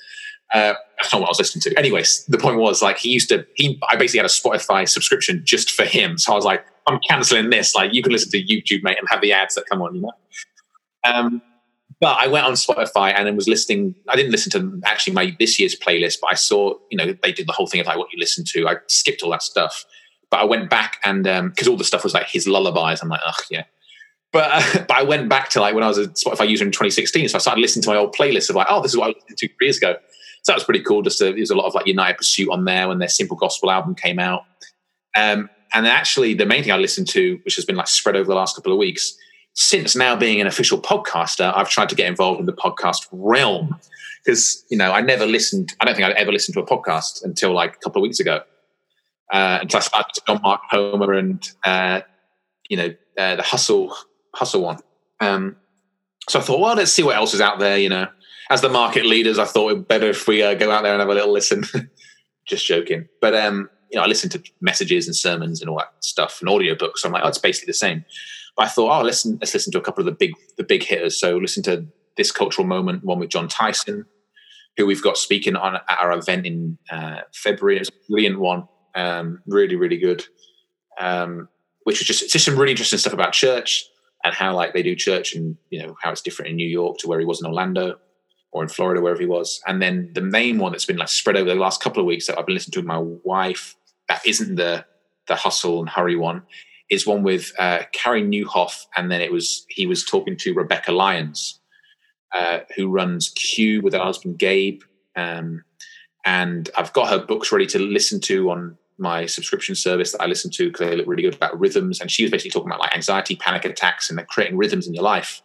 Uh, 0.54 0.72
that's 0.96 1.12
not 1.12 1.20
what 1.20 1.26
I 1.26 1.30
was 1.30 1.38
listening 1.38 1.60
to. 1.62 1.78
Anyways, 1.78 2.24
the 2.26 2.38
point 2.38 2.58
was 2.58 2.80
like 2.80 2.98
he 2.98 3.10
used 3.10 3.28
to. 3.28 3.46
He 3.54 3.80
I 3.88 3.96
basically 3.96 4.18
had 4.18 4.26
a 4.26 4.28
Spotify 4.28 4.88
subscription 4.88 5.42
just 5.44 5.70
for 5.70 5.84
him, 5.84 6.18
so 6.18 6.32
I 6.32 6.36
was 6.36 6.44
like, 6.44 6.64
I'm 6.86 6.98
canceling 7.00 7.50
this. 7.50 7.74
Like 7.74 7.92
you 7.92 8.02
can 8.02 8.12
listen 8.12 8.30
to 8.30 8.42
YouTube, 8.42 8.82
mate, 8.82 8.96
and 8.98 9.06
have 9.10 9.20
the 9.20 9.32
ads 9.32 9.54
that 9.56 9.66
come 9.66 9.82
on. 9.82 9.94
You 9.94 10.00
know. 10.02 10.12
Um, 11.04 11.42
but 12.00 12.16
I 12.20 12.28
went 12.28 12.46
on 12.46 12.52
Spotify 12.52 13.12
and 13.12 13.26
then 13.26 13.34
was 13.34 13.48
listening. 13.48 13.94
I 14.08 14.16
didn't 14.16 14.32
listen 14.32 14.50
to 14.52 14.80
actually 14.86 15.14
my 15.14 15.36
this 15.38 15.58
year's 15.58 15.76
playlist, 15.76 16.18
but 16.20 16.30
I 16.30 16.34
saw 16.34 16.74
you 16.90 16.98
know 16.98 17.14
they 17.22 17.32
did 17.32 17.46
the 17.46 17.52
whole 17.52 17.66
thing 17.66 17.80
of 17.80 17.86
like 17.86 17.98
what 17.98 18.12
you 18.12 18.18
listen 18.18 18.44
to. 18.48 18.68
I 18.68 18.76
skipped 18.86 19.22
all 19.22 19.30
that 19.30 19.42
stuff, 19.42 19.84
but 20.30 20.40
I 20.40 20.44
went 20.44 20.70
back 20.70 20.98
and 21.04 21.26
um 21.26 21.48
because 21.50 21.66
um, 21.66 21.72
all 21.72 21.78
the 21.78 21.84
stuff 21.84 22.04
was 22.04 22.14
like 22.14 22.28
his 22.28 22.46
lullabies. 22.46 23.02
I'm 23.02 23.08
like, 23.08 23.20
ugh, 23.26 23.42
yeah. 23.50 23.64
But 24.32 24.50
uh, 24.52 24.84
but 24.88 24.96
I 24.96 25.02
went 25.02 25.28
back 25.28 25.48
to 25.50 25.60
like 25.60 25.74
when 25.74 25.84
I 25.84 25.88
was 25.88 25.98
a 25.98 26.08
Spotify 26.08 26.48
user 26.48 26.64
in 26.64 26.70
2016, 26.70 27.28
so 27.28 27.36
I 27.36 27.40
started 27.40 27.60
listening 27.60 27.82
to 27.84 27.90
my 27.90 27.96
old 27.96 28.14
playlist 28.14 28.50
of 28.50 28.56
like, 28.56 28.68
oh, 28.70 28.80
this 28.82 28.92
is 28.92 28.96
what 28.96 29.06
I 29.06 29.08
listened 29.08 29.38
to 29.38 29.48
three 29.48 29.66
years 29.66 29.78
ago. 29.78 29.96
So 30.42 30.52
that 30.52 30.56
was 30.56 30.64
pretty 30.64 30.82
cool. 30.82 31.02
Just 31.02 31.18
to, 31.18 31.24
there 31.24 31.34
was 31.34 31.50
a 31.50 31.56
lot 31.56 31.66
of 31.66 31.74
like 31.74 31.86
United 31.86 32.16
Pursuit 32.16 32.48
on 32.50 32.64
there 32.64 32.88
when 32.88 32.98
their 32.98 33.08
Simple 33.08 33.36
Gospel 33.36 33.70
album 33.70 33.94
came 33.94 34.18
out. 34.18 34.44
Um, 35.16 35.50
and 35.72 35.86
actually, 35.86 36.34
the 36.34 36.46
main 36.46 36.62
thing 36.62 36.72
I 36.72 36.76
listened 36.76 37.08
to, 37.08 37.40
which 37.44 37.56
has 37.56 37.64
been 37.64 37.76
like 37.76 37.88
spread 37.88 38.16
over 38.16 38.26
the 38.26 38.34
last 38.34 38.54
couple 38.56 38.72
of 38.72 38.78
weeks, 38.78 39.16
since 39.60 39.96
now 39.96 40.14
being 40.14 40.40
an 40.40 40.46
official 40.46 40.80
podcaster, 40.80 41.52
I've 41.52 41.68
tried 41.68 41.88
to 41.88 41.96
get 41.96 42.06
involved 42.06 42.38
in 42.38 42.46
the 42.46 42.52
podcast 42.52 43.08
realm 43.10 43.76
because 44.24 44.64
you 44.70 44.78
know 44.78 44.92
I 44.92 45.00
never 45.00 45.26
listened. 45.26 45.72
I 45.80 45.84
don't 45.84 45.96
think 45.96 46.06
I'd 46.06 46.12
ever 46.12 46.30
listened 46.30 46.54
to 46.54 46.60
a 46.60 46.66
podcast 46.66 47.24
until 47.24 47.52
like 47.52 47.74
a 47.74 47.78
couple 47.78 48.00
of 48.00 48.04
weeks 48.04 48.20
ago. 48.20 48.42
Uh, 49.32 49.58
until 49.60 49.78
I 49.78 49.80
started 49.80 50.22
John 50.24 50.40
Mark 50.42 50.60
Comer 50.70 51.12
and 51.12 51.50
uh, 51.64 52.02
you 52.68 52.76
know 52.76 52.94
uh, 53.18 53.34
the 53.34 53.42
hustle 53.42 53.92
hustle 54.32 54.62
one. 54.62 54.78
Um, 55.18 55.56
so 56.28 56.38
I 56.38 56.42
thought, 56.42 56.60
well, 56.60 56.76
let's 56.76 56.92
see 56.92 57.02
what 57.02 57.16
else 57.16 57.34
is 57.34 57.40
out 57.40 57.58
there. 57.58 57.78
You 57.78 57.88
know, 57.88 58.06
as 58.50 58.60
the 58.60 58.68
market 58.68 59.06
leaders, 59.06 59.40
I 59.40 59.44
thought 59.44 59.72
it'd 59.72 59.88
better 59.88 60.08
if 60.08 60.28
we 60.28 60.40
uh, 60.40 60.54
go 60.54 60.70
out 60.70 60.84
there 60.84 60.92
and 60.92 61.00
have 61.00 61.10
a 61.10 61.14
little 61.14 61.32
listen. 61.32 61.64
Just 62.46 62.64
joking, 62.64 63.08
but 63.20 63.34
um, 63.34 63.68
you 63.90 63.98
know, 63.98 64.04
I 64.04 64.06
listened 64.06 64.30
to 64.32 64.42
messages 64.60 65.08
and 65.08 65.16
sermons 65.16 65.60
and 65.60 65.68
all 65.68 65.78
that 65.78 65.92
stuff 65.98 66.40
and 66.40 66.48
audiobooks. 66.48 66.98
So 66.98 67.08
I'm 67.08 67.12
like, 67.12 67.24
oh, 67.24 67.28
it's 67.28 67.38
basically 67.38 67.66
the 67.66 67.74
same. 67.74 68.04
But 68.58 68.66
I 68.66 68.70
thought, 68.70 69.00
oh, 69.00 69.04
listen, 69.04 69.38
let's 69.40 69.54
listen 69.54 69.70
to 69.72 69.78
a 69.78 69.80
couple 69.80 70.02
of 70.02 70.06
the 70.06 70.12
big 70.18 70.34
the 70.56 70.64
big 70.64 70.82
hitters. 70.82 71.18
So 71.18 71.38
listen 71.38 71.62
to 71.62 71.86
this 72.16 72.32
cultural 72.32 72.66
moment, 72.66 73.04
one 73.04 73.20
with 73.20 73.30
Jon 73.30 73.46
Tyson, 73.46 74.04
who 74.76 74.84
we've 74.84 75.02
got 75.02 75.16
speaking 75.16 75.54
on 75.54 75.76
at 75.76 75.98
our 76.00 76.10
event 76.10 76.44
in 76.44 76.76
uh, 76.90 77.20
February. 77.32 77.78
It's 77.78 77.88
a 77.88 78.10
brilliant 78.10 78.40
one, 78.40 78.68
um, 78.96 79.40
really, 79.46 79.76
really 79.76 79.96
good. 79.96 80.26
Um, 80.98 81.48
which 81.84 82.00
was 82.00 82.08
just 82.08 82.32
just 82.32 82.44
some 82.44 82.58
really 82.58 82.72
interesting 82.72 82.98
stuff 82.98 83.12
about 83.12 83.32
church 83.32 83.86
and 84.24 84.34
how 84.34 84.54
like 84.56 84.74
they 84.74 84.82
do 84.82 84.96
church 84.96 85.36
and 85.36 85.56
you 85.70 85.80
know 85.80 85.96
how 86.02 86.10
it's 86.10 86.20
different 86.20 86.50
in 86.50 86.56
New 86.56 86.68
York 86.68 86.98
to 86.98 87.06
where 87.06 87.20
he 87.20 87.24
was 87.24 87.40
in 87.40 87.46
Orlando 87.46 87.94
or 88.50 88.64
in 88.64 88.68
Florida, 88.68 89.00
wherever 89.00 89.20
he 89.20 89.26
was. 89.26 89.60
And 89.68 89.80
then 89.80 90.10
the 90.14 90.20
main 90.20 90.58
one 90.58 90.72
that's 90.72 90.84
been 90.84 90.96
like 90.96 91.08
spread 91.08 91.36
over 91.36 91.48
the 91.48 91.54
last 91.54 91.80
couple 91.80 92.00
of 92.00 92.06
weeks 92.06 92.26
that 92.26 92.36
I've 92.36 92.46
been 92.46 92.56
listening 92.56 92.72
to 92.72 92.80
with 92.80 92.86
my 92.86 92.98
wife 92.98 93.76
that 94.08 94.26
isn't 94.26 94.56
the 94.56 94.84
the 95.28 95.36
hustle 95.36 95.78
and 95.78 95.88
hurry 95.88 96.16
one 96.16 96.42
is 96.90 97.06
one 97.06 97.22
with 97.22 97.52
uh, 97.58 97.82
Carey 97.92 98.22
Nieuwhof, 98.22 98.86
and 98.96 99.10
then 99.10 99.20
it 99.20 99.32
was 99.32 99.66
he 99.68 99.86
was 99.86 100.04
talking 100.04 100.36
to 100.38 100.54
Rebekah 100.54 100.92
Lyons, 100.92 101.60
uh, 102.32 102.60
who 102.76 102.88
runs 102.88 103.30
Q 103.30 103.82
with 103.82 103.92
her 103.92 104.00
husband 104.00 104.38
Gabe, 104.38 104.82
um, 105.16 105.64
and 106.24 106.70
I've 106.76 106.92
got 106.92 107.08
her 107.08 107.18
books 107.18 107.52
ready 107.52 107.66
to 107.66 107.78
listen 107.78 108.20
to 108.22 108.50
on 108.50 108.76
my 108.98 109.26
subscription 109.26 109.74
service 109.74 110.12
that 110.12 110.22
I 110.22 110.26
listen 110.26 110.50
to 110.52 110.68
because 110.68 110.88
they 110.88 110.96
look 110.96 111.06
really 111.06 111.22
good 111.22 111.34
about 111.34 111.58
rhythms. 111.58 112.00
And 112.00 112.10
she 112.10 112.24
was 112.24 112.30
basically 112.30 112.50
talking 112.50 112.68
about 112.68 112.80
like 112.80 112.94
anxiety, 112.94 113.36
panic 113.36 113.64
attacks, 113.64 114.10
and 114.10 114.26
creating 114.26 114.56
rhythms 114.56 114.86
in 114.86 114.94
your 114.94 115.04
life, 115.04 115.40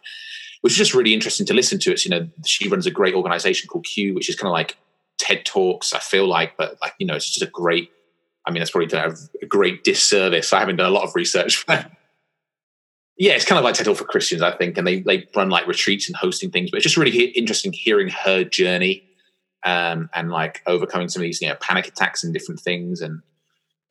which 0.60 0.72
is 0.72 0.78
just 0.78 0.94
really 0.94 1.14
interesting 1.14 1.46
to 1.46 1.54
listen 1.54 1.78
to. 1.80 1.92
It's 1.92 2.04
you 2.04 2.10
know 2.10 2.28
she 2.44 2.68
runs 2.68 2.86
a 2.86 2.90
great 2.90 3.14
organization 3.14 3.68
called 3.68 3.86
Q, 3.86 4.14
which 4.14 4.28
is 4.28 4.36
kind 4.36 4.48
of 4.48 4.52
like 4.52 4.76
TED 5.18 5.44
Talks. 5.44 5.92
I 5.92 6.00
feel 6.00 6.26
like, 6.26 6.56
but 6.56 6.76
like 6.82 6.94
you 6.98 7.06
know, 7.06 7.14
it's 7.14 7.30
just 7.30 7.42
a 7.42 7.50
great 7.50 7.90
I 8.46 8.50
mean, 8.50 8.60
that's 8.60 8.70
probably 8.70 8.88
done 8.88 9.16
a 9.42 9.46
great 9.46 9.84
disservice. 9.84 10.52
I 10.52 10.60
haven't 10.60 10.76
done 10.76 10.90
a 10.90 10.94
lot 10.94 11.04
of 11.04 11.14
research. 11.14 11.64
yeah, 13.16 13.32
it's 13.32 13.44
kind 13.44 13.58
of 13.58 13.64
like 13.64 13.74
TED 13.74 13.96
for 13.96 14.04
Christians, 14.04 14.42
I 14.42 14.56
think, 14.56 14.76
and 14.76 14.86
they 14.86 15.00
they 15.00 15.26
run 15.34 15.48
like 15.48 15.66
retreats 15.66 16.08
and 16.08 16.16
hosting 16.16 16.50
things. 16.50 16.70
But 16.70 16.78
it's 16.78 16.84
just 16.84 16.96
really 16.96 17.10
he- 17.10 17.24
interesting 17.24 17.72
hearing 17.72 18.08
her 18.08 18.44
journey 18.44 19.04
um, 19.64 20.10
and 20.14 20.30
like 20.30 20.62
overcoming 20.66 21.08
some 21.08 21.22
of 21.22 21.24
these 21.24 21.40
you 21.40 21.48
know 21.48 21.56
panic 21.60 21.88
attacks 21.88 22.22
and 22.22 22.34
different 22.34 22.60
things, 22.60 23.00
and 23.00 23.22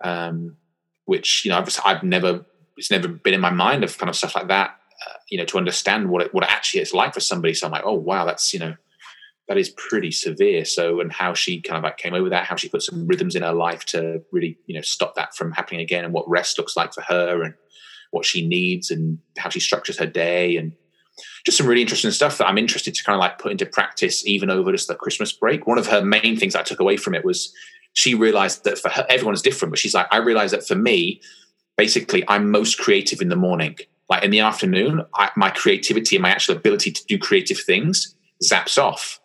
um, 0.04 0.58
which 1.06 1.44
you 1.44 1.52
know 1.52 1.58
I've 1.58 1.80
I've 1.84 2.04
never 2.04 2.46
it's 2.78 2.92
never 2.92 3.08
been 3.08 3.34
in 3.34 3.42
my 3.42 3.50
mind 3.50 3.84
of 3.84 3.98
kind 3.98 4.10
of 4.10 4.16
stuff 4.16 4.36
like 4.36 4.48
that. 4.50 4.78
Uh, 5.06 5.18
you 5.30 5.38
know, 5.38 5.46
to 5.46 5.58
understand 5.58 6.10
what 6.10 6.22
it 6.22 6.34
what 6.34 6.44
it 6.44 6.52
actually 6.52 6.82
is 6.82 6.94
like 6.94 7.14
for 7.14 7.20
somebody. 7.20 7.54
So 7.54 7.66
I'm 7.66 7.72
like, 7.72 7.86
oh 7.86 7.94
wow, 7.94 8.26
that's 8.26 8.54
you 8.54 8.60
know 8.60 8.76
that 9.48 9.58
is 9.58 9.70
pretty 9.70 10.12
severe. 10.12 10.66
So, 10.66 11.02
and 11.02 11.12
how 11.12 11.34
she 11.34 11.62
kind 11.62 11.78
of 11.78 11.84
like 11.84 11.98
came 11.98 12.14
over 12.14 12.30
that, 12.30 12.46
how 12.46 12.56
she 12.56 12.70
put 12.70 12.82
some 12.82 13.06
rhythms 13.08 13.36
in 13.36 13.44
her 13.44 13.54
life 13.54 13.86
to 13.88 14.22
really, 14.32 14.58
you 14.68 14.76
know, 14.76 14.82
stop 14.82 15.16
that 15.16 15.36
from 15.36 15.52
happening 15.52 15.82
again, 15.82 16.06
and 16.06 16.14
what 16.14 16.30
rest 16.30 16.58
looks 16.58 16.78
like 16.78 16.94
for 16.94 17.02
her, 17.02 17.44
and 17.44 17.54
what 18.12 18.26
she 18.26 18.46
needs, 18.46 18.92
and 18.92 19.20
how 19.38 19.50
she 19.50 19.60
structures 19.60 19.98
her 19.98 20.06
day, 20.06 20.56
and 20.58 20.74
just 21.46 21.58
some 21.58 21.68
really 21.68 21.82
interesting 21.82 22.12
stuff 22.12 22.38
that 22.38 22.48
I'm 22.48 22.58
interested 22.58 22.94
to 22.96 23.04
kind 23.04 23.16
of 23.16 23.20
like 23.20 23.38
put 23.38 23.52
into 23.52 23.66
practice 23.66 24.26
even 24.26 24.50
over 24.50 24.72
just 24.72 24.88
the 24.88 24.96
Christmas 24.96 25.32
break. 25.32 25.68
One 25.68 25.78
of 25.78 25.88
her 25.88 26.04
main 26.04 26.38
things 26.38 26.56
I 26.56 26.64
took 26.64 26.80
away 26.80 26.98
from 26.98 27.14
it 27.14 27.26
was 27.26 27.54
she 27.94 28.16
realized 28.16 28.64
that 28.64 28.80
for 28.80 28.90
her, 28.90 29.06
everyone's 29.10 29.42
different, 29.42 29.72
but 29.72 29.80
she's 29.80 29.94
like, 29.94 30.08
I 30.12 30.18
realized 30.18 30.54
that 30.54 30.66
for 30.66 30.76
me, 30.76 31.22
basically, 31.78 32.24
I'm 32.28 32.50
most 32.50 32.80
creative 32.80 33.22
in 33.22 33.30
the 33.30 33.36
morning. 33.36 33.78
Like 34.10 34.24
in 34.24 34.32
the 34.32 34.40
afternoon, 34.40 35.06
I, 35.16 35.30
my 35.36 35.50
creativity 35.50 36.16
and 36.16 36.24
my 36.24 36.30
actual 36.30 36.56
ability 36.56 36.92
to 36.92 37.06
do 37.06 37.18
creative 37.18 37.60
things 37.60 38.16
zaps 38.44 38.82
off. 38.82 39.20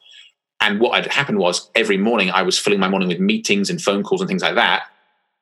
And 0.60 0.80
what 0.80 0.94
had 0.94 1.12
happened 1.12 1.38
was 1.38 1.70
every 1.74 1.96
morning 1.96 2.30
I 2.30 2.42
was 2.42 2.58
filling 2.58 2.80
my 2.80 2.88
morning 2.88 3.08
with 3.08 3.20
meetings 3.20 3.70
and 3.70 3.80
phone 3.80 4.02
calls 4.02 4.20
and 4.20 4.28
things 4.28 4.42
like 4.42 4.56
that, 4.56 4.88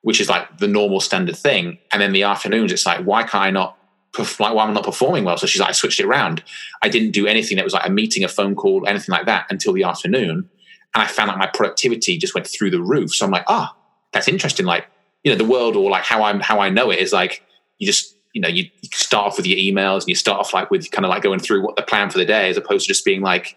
which 0.01 0.21
is 0.21 0.29
like 0.29 0.59
the 0.59 0.67
normal 0.67 0.99
standard 0.99 1.35
thing. 1.35 1.79
And 1.91 2.01
then 2.01 2.13
the 2.13 2.23
afternoons, 2.23 2.71
it's 2.71 2.85
like, 2.85 3.03
why 3.03 3.23
can't 3.23 3.43
I 3.43 3.51
not 3.51 3.77
like 4.17 4.39
why 4.39 4.63
am 4.63 4.69
I'm 4.69 4.73
not 4.73 4.83
performing 4.83 5.23
well. 5.23 5.37
So 5.37 5.47
she's 5.47 5.61
like, 5.61 5.69
I 5.69 5.73
switched 5.73 5.99
it 5.99 6.05
around. 6.05 6.43
I 6.81 6.89
didn't 6.89 7.11
do 7.11 7.27
anything 7.27 7.57
that 7.57 7.63
was 7.63 7.73
like 7.73 7.85
a 7.85 7.89
meeting, 7.89 8.23
a 8.23 8.27
phone 8.27 8.55
call, 8.55 8.87
anything 8.87 9.13
like 9.13 9.25
that 9.25 9.45
until 9.49 9.73
the 9.73 9.83
afternoon. 9.83 10.49
And 10.95 11.03
I 11.03 11.07
found 11.07 11.29
like 11.29 11.37
my 11.37 11.47
productivity 11.47 12.17
just 12.17 12.33
went 12.33 12.47
through 12.47 12.71
the 12.71 12.81
roof. 12.81 13.13
So 13.13 13.25
I'm 13.25 13.31
like, 13.31 13.45
ah, 13.47 13.73
oh, 13.73 13.81
that's 14.11 14.27
interesting. 14.27 14.65
Like, 14.65 14.87
you 15.23 15.31
know, 15.31 15.37
the 15.37 15.45
world 15.45 15.75
or 15.75 15.89
like 15.89 16.03
how 16.03 16.23
I'm 16.23 16.39
how 16.39 16.59
I 16.59 16.69
know 16.69 16.89
it 16.89 16.99
is 16.99 17.13
like 17.13 17.43
you 17.77 17.85
just, 17.85 18.15
you 18.33 18.41
know, 18.41 18.47
you 18.47 18.69
start 18.91 19.27
off 19.27 19.37
with 19.37 19.45
your 19.45 19.57
emails 19.57 20.01
and 20.01 20.09
you 20.09 20.15
start 20.15 20.39
off 20.39 20.53
like 20.53 20.71
with 20.71 20.89
kind 20.91 21.05
of 21.05 21.09
like 21.09 21.21
going 21.21 21.39
through 21.39 21.63
what 21.63 21.75
the 21.75 21.83
plan 21.83 22.09
for 22.09 22.17
the 22.17 22.25
day 22.25 22.49
as 22.49 22.57
opposed 22.57 22.85
to 22.85 22.87
just 22.87 23.05
being 23.05 23.21
like, 23.21 23.55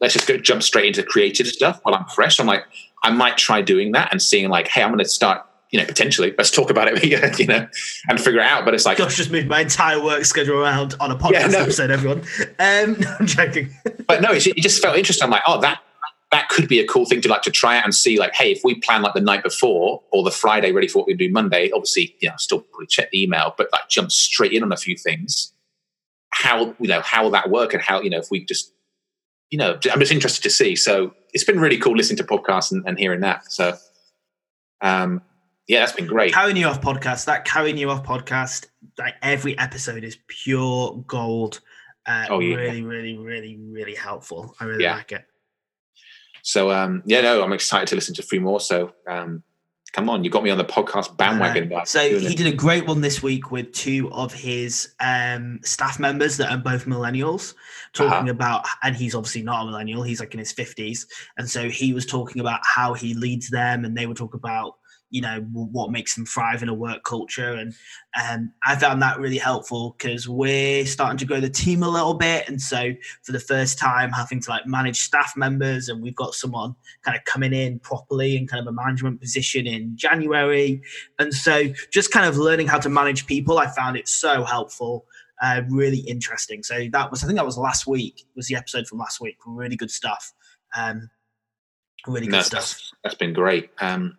let's 0.00 0.14
just 0.14 0.26
go 0.26 0.36
jump 0.36 0.62
straight 0.62 0.86
into 0.86 1.02
creative 1.02 1.46
stuff 1.46 1.80
while 1.82 1.94
I'm 1.94 2.06
fresh. 2.06 2.38
I'm 2.40 2.46
like, 2.46 2.64
I 3.02 3.10
might 3.10 3.36
try 3.36 3.62
doing 3.62 3.92
that 3.92 4.10
and 4.10 4.20
seeing 4.20 4.48
like, 4.48 4.68
hey, 4.68 4.82
I'm 4.82 4.90
gonna 4.90 5.04
start 5.04 5.46
you 5.74 5.80
know, 5.80 5.86
potentially 5.86 6.32
let's 6.38 6.52
talk 6.52 6.70
about 6.70 6.86
it, 6.86 7.02
you 7.40 7.46
know, 7.48 7.66
and 8.08 8.20
figure 8.20 8.38
it 8.38 8.46
out. 8.46 8.64
But 8.64 8.74
it's 8.74 8.86
like, 8.86 8.96
gosh, 8.96 9.16
just 9.16 9.32
moved 9.32 9.48
my 9.48 9.62
entire 9.62 10.00
work 10.00 10.24
schedule 10.24 10.62
around 10.62 10.94
on 11.00 11.10
a 11.10 11.16
podcast 11.16 11.32
yeah, 11.32 11.46
no. 11.48 11.58
episode. 11.62 11.90
Everyone, 11.90 12.18
um, 12.60 12.92
no, 13.00 13.16
I'm 13.18 13.26
joking. 13.26 13.70
but 14.06 14.22
no, 14.22 14.30
it, 14.30 14.46
it 14.46 14.58
just 14.58 14.80
felt 14.80 14.96
interesting. 14.96 15.24
I'm 15.24 15.32
like, 15.32 15.42
oh, 15.48 15.60
that 15.62 15.80
that 16.30 16.48
could 16.48 16.68
be 16.68 16.78
a 16.78 16.86
cool 16.86 17.06
thing 17.06 17.20
to 17.22 17.28
like 17.28 17.42
to 17.42 17.50
try 17.50 17.76
out 17.76 17.82
and 17.82 17.92
see. 17.92 18.20
Like, 18.20 18.36
hey, 18.36 18.52
if 18.52 18.60
we 18.62 18.76
plan 18.76 19.02
like 19.02 19.14
the 19.14 19.20
night 19.20 19.42
before 19.42 20.00
or 20.12 20.22
the 20.22 20.30
Friday 20.30 20.70
ready 20.70 20.86
for 20.86 21.00
what 21.00 21.08
we 21.08 21.14
do 21.14 21.28
Monday, 21.28 21.72
obviously, 21.72 22.14
you 22.20 22.28
know, 22.28 22.36
still 22.38 22.60
probably 22.60 22.86
check 22.86 23.10
the 23.10 23.20
email, 23.20 23.52
but 23.58 23.68
like 23.72 23.88
jump 23.88 24.12
straight 24.12 24.52
in 24.52 24.62
on 24.62 24.70
a 24.70 24.76
few 24.76 24.96
things. 24.96 25.52
How 26.30 26.76
you 26.78 26.86
know 26.86 27.00
how 27.00 27.24
will 27.24 27.30
that 27.32 27.50
work, 27.50 27.74
and 27.74 27.82
how 27.82 28.00
you 28.00 28.10
know 28.10 28.18
if 28.18 28.30
we 28.30 28.44
just 28.44 28.72
you 29.50 29.58
know, 29.58 29.78
I'm 29.92 30.00
just 30.00 30.12
interested 30.12 30.42
to 30.42 30.50
see. 30.50 30.76
So 30.76 31.14
it's 31.32 31.44
been 31.44 31.60
really 31.60 31.78
cool 31.78 31.96
listening 31.96 32.16
to 32.18 32.24
podcasts 32.24 32.72
and, 32.72 32.84
and 32.86 32.98
hearing 32.98 33.20
that. 33.20 33.50
So, 33.52 33.76
um, 34.80 35.22
yeah, 35.66 35.80
that's 35.80 35.92
been 35.92 36.06
great. 36.06 36.34
Carey 36.34 36.52
Nieuwhof 36.52 36.82
podcast. 36.82 37.24
That 37.26 37.44
Carey 37.44 37.72
Nieuwhof 37.72 38.04
podcast. 38.04 38.66
Like 38.98 39.14
every 39.22 39.56
episode 39.58 40.04
is 40.04 40.18
pure 40.26 41.02
gold. 41.06 41.60
Uh, 42.06 42.26
oh 42.28 42.38
yeah, 42.40 42.56
really, 42.56 42.82
really, 42.82 43.16
really, 43.16 43.56
really 43.56 43.94
helpful. 43.94 44.54
I 44.60 44.64
really 44.64 44.84
yeah. 44.84 44.96
like 44.96 45.12
it. 45.12 45.24
So 46.42 46.70
um, 46.70 47.02
yeah, 47.06 47.22
no, 47.22 47.42
I'm 47.42 47.52
excited 47.52 47.88
to 47.88 47.94
listen 47.94 48.14
to 48.16 48.22
three 48.22 48.38
more. 48.38 48.60
So 48.60 48.92
um, 49.08 49.42
come 49.94 50.10
on, 50.10 50.24
you 50.24 50.28
got 50.28 50.42
me 50.42 50.50
on 50.50 50.58
the 50.58 50.64
podcast 50.64 51.16
bandwagon. 51.16 51.72
Uh, 51.72 51.84
so 51.84 52.18
he 52.18 52.34
did 52.34 52.48
a 52.48 52.52
great 52.52 52.84
one 52.86 53.00
this 53.00 53.22
week 53.22 53.52
with 53.52 53.72
two 53.72 54.10
of 54.12 54.34
his 54.34 54.92
um, 54.98 55.60
staff 55.62 56.00
members 56.00 56.36
that 56.36 56.50
are 56.50 56.58
both 56.58 56.84
millennials, 56.84 57.54
talking 57.92 58.28
uh-huh. 58.28 58.30
about, 58.30 58.66
and 58.82 58.96
he's 58.96 59.14
obviously 59.14 59.42
not 59.42 59.62
a 59.62 59.66
millennial; 59.66 60.02
he's 60.02 60.18
like 60.18 60.34
in 60.34 60.40
his 60.40 60.52
fifties, 60.52 61.06
and 61.38 61.48
so 61.48 61.70
he 61.70 61.94
was 61.94 62.04
talking 62.04 62.40
about 62.40 62.60
how 62.64 62.92
he 62.92 63.14
leads 63.14 63.48
them, 63.48 63.84
and 63.84 63.96
they 63.96 64.06
would 64.06 64.16
talk 64.16 64.34
about 64.34 64.74
you 65.14 65.20
know 65.20 65.38
what 65.52 65.92
makes 65.92 66.16
them 66.16 66.26
thrive 66.26 66.60
in 66.60 66.68
a 66.68 66.74
work 66.74 67.04
culture. 67.04 67.52
And 67.52 67.72
um, 68.20 68.52
i 68.64 68.74
found 68.74 69.00
that 69.02 69.20
really 69.20 69.38
helpful 69.38 69.94
because 69.96 70.28
we're 70.28 70.84
starting 70.86 71.18
to 71.18 71.24
grow 71.24 71.38
the 71.38 71.48
team 71.48 71.84
a 71.84 71.88
little 71.88 72.14
bit. 72.14 72.48
And 72.48 72.60
so 72.60 72.92
for 73.22 73.30
the 73.30 73.38
first 73.38 73.78
time 73.78 74.10
having 74.10 74.40
to 74.40 74.50
like 74.50 74.66
manage 74.66 74.98
staff 74.98 75.34
members 75.36 75.88
and 75.88 76.02
we've 76.02 76.16
got 76.16 76.34
someone 76.34 76.74
kind 77.02 77.16
of 77.16 77.24
coming 77.26 77.52
in 77.52 77.78
properly 77.78 78.36
in 78.36 78.48
kind 78.48 78.60
of 78.60 78.66
a 78.66 78.72
management 78.72 79.20
position 79.20 79.68
in 79.68 79.96
january. 79.96 80.82
And 81.20 81.32
so 81.32 81.68
just 81.92 82.10
kind 82.10 82.26
of 82.26 82.36
learning 82.36 82.66
how 82.66 82.80
to 82.80 82.88
manage 82.88 83.26
people 83.26 83.58
i 83.58 83.68
found 83.68 83.96
it 83.96 84.08
so 84.08 84.42
helpful 84.42 85.06
uh, 85.42 85.62
really 85.68 85.98
interesting. 85.98 86.62
So 86.62 86.88
that 86.92 87.10
was 87.10 87.22
i 87.22 87.26
think 87.26 87.36
that 87.36 87.46
was 87.46 87.58
last 87.58 87.86
week 87.86 88.24
was 88.34 88.48
the 88.48 88.56
episode 88.56 88.88
from 88.88 88.98
last 88.98 89.20
week. 89.20 89.36
Really 89.46 89.76
good 89.76 89.90
stuff. 89.90 90.32
Um, 90.76 91.10
really 92.06 92.26
good 92.26 92.32
no, 92.32 92.42
stuff. 92.42 92.60
that's, 92.60 92.92
that's 93.02 93.14
been 93.16 93.32
great. 93.32 93.70
Um, 93.80 94.16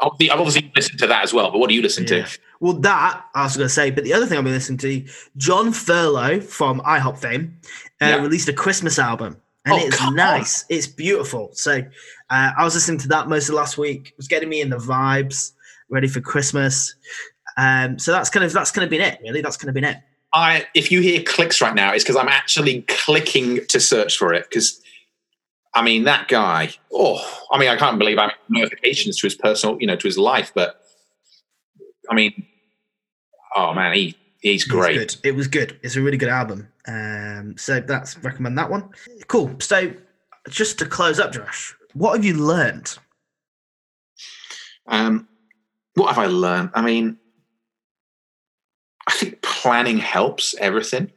I've 0.00 0.40
obviously 0.40 0.72
listened 0.74 0.98
to 1.00 1.06
that 1.08 1.22
as 1.22 1.34
well, 1.34 1.50
but 1.50 1.58
what 1.58 1.68
do 1.68 1.74
you 1.74 1.82
listen 1.82 2.04
yeah. 2.04 2.24
to? 2.24 2.38
Well, 2.60 2.74
that 2.74 3.24
I 3.34 3.44
was 3.44 3.56
going 3.56 3.66
to 3.66 3.72
say, 3.72 3.90
but 3.90 4.04
the 4.04 4.12
other 4.12 4.26
thing 4.26 4.38
I've 4.38 4.44
been 4.44 4.52
listening 4.52 4.78
to, 4.78 5.04
Jon 5.36 5.72
Thurlow 5.72 6.40
from 6.40 6.80
IHOP 6.80 7.18
fame, 7.18 7.58
uh, 8.00 8.06
yeah. 8.06 8.16
released 8.16 8.48
a 8.48 8.52
Christmas 8.52 8.98
album, 8.98 9.36
and 9.64 9.74
oh, 9.74 9.86
it's 9.86 10.10
nice. 10.12 10.62
On. 10.62 10.66
It's 10.70 10.86
beautiful. 10.86 11.50
So 11.52 11.82
uh, 12.30 12.50
I 12.56 12.64
was 12.64 12.74
listening 12.74 12.98
to 13.00 13.08
that 13.08 13.28
most 13.28 13.48
of 13.48 13.54
last 13.54 13.78
week. 13.78 14.08
It 14.08 14.16
was 14.16 14.28
getting 14.28 14.48
me 14.48 14.60
in 14.60 14.70
the 14.70 14.78
vibes, 14.78 15.52
ready 15.90 16.08
for 16.08 16.20
Christmas. 16.20 16.94
Um, 17.56 17.98
so 17.98 18.12
that's 18.12 18.30
kind 18.30 18.44
of 18.44 18.52
that's 18.52 18.70
kind 18.70 18.84
of 18.84 18.90
been 18.90 19.02
it. 19.02 19.18
Really, 19.22 19.42
that's 19.42 19.56
kind 19.56 19.68
of 19.68 19.74
been 19.74 19.84
it. 19.84 19.98
I, 20.32 20.66
if 20.74 20.92
you 20.92 21.00
hear 21.00 21.22
clicks 21.22 21.60
right 21.60 21.74
now, 21.74 21.92
it's 21.92 22.04
because 22.04 22.16
I'm 22.16 22.28
actually 22.28 22.82
clicking 22.82 23.66
to 23.68 23.80
search 23.80 24.16
for 24.16 24.32
it 24.32 24.46
because 24.48 24.80
I 25.74 25.82
mean, 25.82 26.04
that 26.04 26.28
guy, 26.28 26.70
oh, 26.92 27.20
I 27.50 27.58
mean, 27.58 27.68
I 27.68 27.76
can't 27.76 27.98
believe 27.98 28.18
I 28.18 28.26
mean, 28.26 28.62
notifications 28.62 29.18
to 29.18 29.26
his 29.26 29.34
personal, 29.34 29.78
you 29.80 29.86
know, 29.86 29.96
to 29.96 30.08
his 30.08 30.18
life, 30.18 30.52
but 30.54 30.80
I 32.10 32.14
mean, 32.14 32.46
oh 33.54 33.72
man, 33.72 33.94
he 33.94 34.16
he's 34.40 34.64
great. 34.64 34.96
It 34.96 34.98
was 34.98 35.14
good. 35.14 35.26
It 35.28 35.36
was 35.36 35.46
good. 35.46 35.80
It's 35.82 35.96
a 35.96 36.02
really 36.02 36.16
good 36.16 36.28
album. 36.28 36.68
Um, 36.88 37.54
so 37.56 37.80
that's 37.80 38.18
recommend 38.18 38.58
that 38.58 38.70
one. 38.70 38.90
Cool. 39.28 39.54
So 39.60 39.92
just 40.48 40.78
to 40.80 40.86
close 40.86 41.20
up, 41.20 41.32
Josh, 41.32 41.74
what 41.94 42.16
have 42.16 42.24
you 42.24 42.34
learned? 42.34 42.96
Um, 44.88 45.28
what 45.94 46.08
have 46.08 46.18
I 46.18 46.26
learned? 46.26 46.70
I 46.74 46.82
mean, 46.82 47.18
I 49.08 49.12
think 49.12 49.40
planning 49.42 49.98
helps 49.98 50.54
everything. 50.58 51.12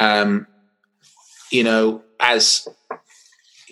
Um, 0.00 0.46
you 1.50 1.62
know, 1.62 2.02
as 2.20 2.66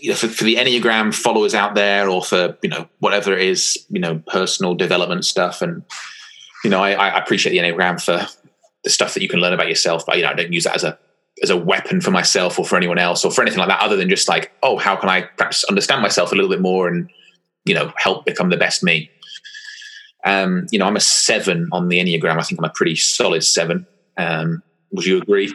you 0.02 0.10
know, 0.10 0.16
for, 0.16 0.26
for 0.26 0.42
the 0.42 0.56
Enneagram 0.56 1.14
followers 1.14 1.54
out 1.54 1.76
there, 1.76 2.08
or 2.08 2.24
for 2.24 2.58
you 2.60 2.68
know 2.68 2.88
whatever 2.98 3.32
it 3.32 3.48
is, 3.48 3.86
you 3.88 4.00
know, 4.00 4.20
personal 4.26 4.74
development 4.74 5.24
stuff, 5.24 5.62
and 5.62 5.84
you 6.64 6.70
know, 6.70 6.82
I, 6.82 6.92
I 6.92 7.18
appreciate 7.18 7.52
the 7.52 7.58
Enneagram 7.58 8.02
for 8.02 8.26
the 8.82 8.90
stuff 8.90 9.14
that 9.14 9.22
you 9.22 9.28
can 9.28 9.38
learn 9.38 9.52
about 9.52 9.68
yourself, 9.68 10.04
but 10.04 10.16
you 10.16 10.24
know, 10.24 10.30
I 10.30 10.34
don't 10.34 10.52
use 10.52 10.64
that 10.64 10.74
as 10.74 10.82
a 10.82 10.98
as 11.40 11.50
a 11.50 11.56
weapon 11.56 12.00
for 12.00 12.10
myself 12.10 12.58
or 12.58 12.64
for 12.64 12.76
anyone 12.76 12.98
else 12.98 13.24
or 13.24 13.30
for 13.30 13.42
anything 13.42 13.60
like 13.60 13.68
that, 13.68 13.80
other 13.80 13.96
than 13.96 14.08
just 14.08 14.28
like, 14.28 14.52
oh, 14.64 14.76
how 14.76 14.96
can 14.96 15.08
I 15.08 15.22
perhaps 15.22 15.62
understand 15.64 16.02
myself 16.02 16.32
a 16.32 16.34
little 16.34 16.50
bit 16.50 16.60
more 16.60 16.88
and 16.88 17.08
you 17.64 17.74
know 17.74 17.92
help 17.96 18.26
become 18.26 18.50
the 18.50 18.56
best 18.56 18.82
me. 18.82 19.08
Um, 20.24 20.66
you 20.72 20.80
know, 20.80 20.86
I'm 20.86 20.96
a 20.96 21.00
seven 21.00 21.68
on 21.70 21.88
the 21.88 22.00
Enneagram. 22.00 22.38
I 22.38 22.42
think 22.42 22.60
I'm 22.60 22.64
a 22.64 22.72
pretty 22.74 22.96
solid 22.96 23.44
seven. 23.44 23.86
Um, 24.16 24.64
would 24.90 25.06
you 25.06 25.18
agree? 25.18 25.52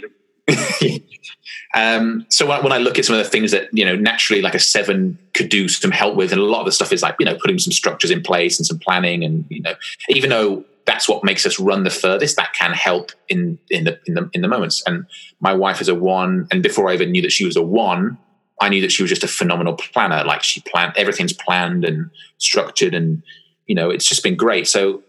um, 1.74 2.26
so 2.30 2.46
when, 2.46 2.64
when, 2.64 2.72
I 2.72 2.78
look 2.78 2.98
at 2.98 3.06
some 3.06 3.16
of 3.16 3.24
the 3.24 3.30
things 3.30 3.52
that 3.52 3.70
you 3.74 3.84
know 3.84 3.96
naturally 3.96 4.42
like 4.42 4.56
a 4.56 4.60
seven 4.60 5.18
could 5.34 5.50
do 5.50 5.68
some 5.68 5.92
help 5.92 6.16
with, 6.16 6.32
and 6.32 6.40
a 6.40 6.46
lot 6.46 6.60
of 6.60 6.66
the 6.66 6.72
stuff 6.72 6.94
is 6.94 7.02
like 7.02 7.16
you 7.20 7.26
know 7.26 7.38
putting 7.42 7.60
some 7.60 7.72
structures 7.72 8.12
in 8.12 8.22
place 8.22 8.58
and 8.58 8.66
some 8.66 8.80
planning, 8.80 9.24
and 9.24 9.46
you 9.50 9.62
know 9.62 9.74
even 10.10 10.30
though 10.30 10.64
that's 10.86 11.10
what 11.10 11.24
makes 11.24 11.46
us 11.46 11.60
run 11.60 11.84
the 11.84 11.90
furthest, 11.90 12.38
that 12.38 12.54
can 12.54 12.72
help 12.72 13.12
in 13.28 13.60
in 13.70 13.84
the 13.84 14.00
in 14.06 14.14
the 14.14 14.30
in 14.34 14.42
the 14.42 14.48
moments. 14.48 14.82
And 14.88 15.06
my 15.40 15.54
wife 15.54 15.82
is 15.82 15.90
a 15.90 15.96
one, 15.96 16.48
and 16.52 16.64
before 16.64 16.90
I 16.90 16.94
even 16.94 17.12
knew 17.12 17.22
that 17.22 17.32
she 17.32 17.46
was 17.46 17.58
a 17.58 17.62
one, 17.62 18.18
I 18.62 18.70
knew 18.70 18.82
that 18.82 18.92
she 18.92 19.04
was 19.04 19.10
just 19.10 19.24
a 19.24 19.28
phenomenal 19.28 19.74
planner. 19.74 20.24
Like 20.24 20.44
she 20.44 20.62
planned 20.62 20.94
everything's 20.96 21.34
planned 21.34 21.84
and 21.84 22.10
structured, 22.38 22.94
and 22.94 23.22
you 23.66 23.76
know 23.76 23.90
it's 23.90 24.06
just 24.06 24.24
been 24.24 24.38
great. 24.38 24.68
So 24.68 25.04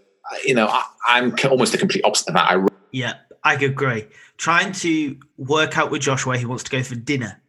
you 0.45 0.55
know 0.55 0.67
I, 0.67 1.19
am 1.19 1.35
almost 1.49 1.71
the 1.71 1.79
complete 1.79 2.05
opposite 2.05 2.29
of 2.29 2.35
that. 2.35 2.51
I 2.51 2.67
yeah, 2.91 3.15
I 3.45 3.55
agree 3.55 4.09
trying 4.39 4.73
to 4.73 5.17
work 5.37 5.77
out 5.77 5.91
with 5.91 6.03
Josh 6.03 6.25
where 6.25 6.39
he 6.39 6.47
wants 6.47 6.65
to 6.65 6.71
go 6.71 6.83
for 6.83 6.95
dinner 6.95 7.41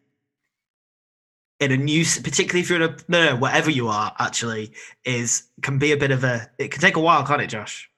in 1.60 1.72
a 1.72 1.78
new, 1.78 2.04
particularly 2.06 2.62
if 2.62 2.70
you're 2.70 2.82
in 2.82 2.90
a 2.90 2.96
no, 3.08 3.26
no, 3.32 3.36
whatever 3.36 3.70
you 3.70 3.88
are, 3.88 4.14
actually, 4.20 4.72
is 5.04 5.44
can 5.62 5.78
be 5.78 5.92
a 5.92 5.98
bit 5.98 6.12
of 6.12 6.24
a. 6.24 6.50
It 6.58 6.72
can 6.72 6.82
take 6.82 6.96
a 6.96 7.02
while, 7.02 7.26
can't 7.26 7.42
it, 7.42 7.48
Josh? 7.48 7.90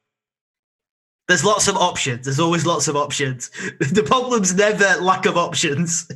There's 1.27 1.45
lots 1.45 1.67
of 1.67 1.77
options. 1.77 2.25
There's 2.25 2.39
always 2.39 2.65
lots 2.65 2.87
of 2.87 2.95
options. 2.95 3.49
The 3.79 4.03
problem's 4.03 4.53
never 4.53 4.99
lack 5.01 5.25
of 5.25 5.37
options. 5.37 6.11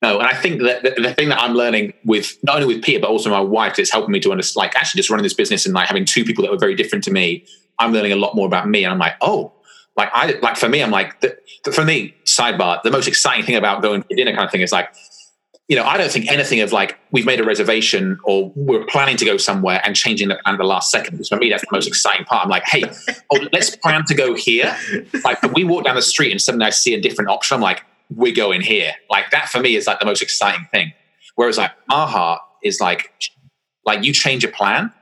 No, 0.00 0.18
and 0.18 0.28
I 0.28 0.34
think 0.34 0.62
that 0.62 0.84
the, 0.84 0.90
the, 1.02 1.12
thing 1.12 1.28
that 1.28 1.40
I'm 1.40 1.54
learning 1.54 1.92
with 2.04 2.38
not 2.44 2.54
only 2.62 2.72
with 2.72 2.84
Peter 2.84 3.00
but 3.00 3.10
also 3.10 3.30
my 3.30 3.40
wife, 3.40 3.78
it's 3.80 3.90
helping 3.90 4.12
me 4.12 4.20
to 4.20 4.30
understand. 4.30 4.64
Like 4.64 4.76
actually, 4.76 5.00
just 5.00 5.10
running 5.10 5.24
this 5.24 5.34
business 5.34 5.66
and 5.66 5.74
like 5.74 5.88
having 5.88 6.04
two 6.04 6.24
people 6.24 6.42
that 6.42 6.52
were 6.52 6.58
very 6.58 6.76
different 6.76 7.02
to 7.04 7.10
me, 7.10 7.44
I'm 7.80 7.92
learning 7.92 8.12
a 8.12 8.16
lot 8.16 8.36
more 8.36 8.46
about 8.46 8.68
me. 8.68 8.84
And 8.84 8.92
I'm 8.92 8.98
like, 8.98 9.16
oh, 9.20 9.52
like 9.98 10.10
I 10.14 10.38
like 10.40 10.56
for 10.56 10.68
me, 10.68 10.80
I'm 10.80 10.92
like 10.92 11.20
the, 11.20 11.36
for 11.72 11.84
me. 11.84 12.14
Sidebar: 12.24 12.80
the 12.82 12.90
most 12.90 13.08
exciting 13.08 13.44
thing 13.44 13.56
about 13.56 13.82
going 13.82 14.02
for 14.02 14.14
dinner 14.14 14.32
kind 14.32 14.44
of 14.44 14.52
thing 14.52 14.60
is 14.60 14.70
like, 14.70 14.94
you 15.66 15.74
know, 15.74 15.82
I 15.82 15.96
don't 15.96 16.10
think 16.10 16.30
anything 16.30 16.60
of 16.60 16.72
like 16.72 16.96
we've 17.10 17.26
made 17.26 17.40
a 17.40 17.44
reservation 17.44 18.16
or 18.24 18.52
we're 18.54 18.86
planning 18.86 19.16
to 19.16 19.24
go 19.24 19.36
somewhere 19.36 19.80
and 19.84 19.96
changing 19.96 20.28
the 20.28 20.36
plan 20.36 20.54
at 20.54 20.58
the 20.58 20.64
last 20.64 20.92
second. 20.92 21.14
Because 21.14 21.28
for 21.28 21.36
me, 21.36 21.50
that's 21.50 21.62
the 21.62 21.68
most 21.72 21.88
exciting 21.88 22.24
part. 22.26 22.44
I'm 22.44 22.48
like, 22.48 22.62
hey, 22.64 22.84
oh, 23.32 23.48
let's 23.52 23.74
plan 23.74 24.04
to 24.06 24.14
go 24.14 24.34
here. 24.34 24.74
Like 25.24 25.42
we 25.52 25.64
walk 25.64 25.84
down 25.84 25.96
the 25.96 26.02
street 26.02 26.30
and 26.30 26.40
suddenly 26.40 26.66
I 26.66 26.70
see 26.70 26.94
a 26.94 27.00
different 27.00 27.28
option. 27.28 27.56
I'm 27.56 27.60
like, 27.60 27.82
we're 28.14 28.32
going 28.32 28.60
here. 28.60 28.92
Like 29.10 29.32
that 29.32 29.48
for 29.48 29.58
me 29.58 29.74
is 29.74 29.88
like 29.88 29.98
the 29.98 30.06
most 30.06 30.22
exciting 30.22 30.68
thing. 30.70 30.92
Whereas 31.34 31.58
like 31.58 31.72
Maha 31.88 32.38
is 32.62 32.80
like, 32.80 33.12
like 33.84 34.04
you 34.04 34.12
change 34.12 34.44
a 34.44 34.48
plan, 34.48 34.92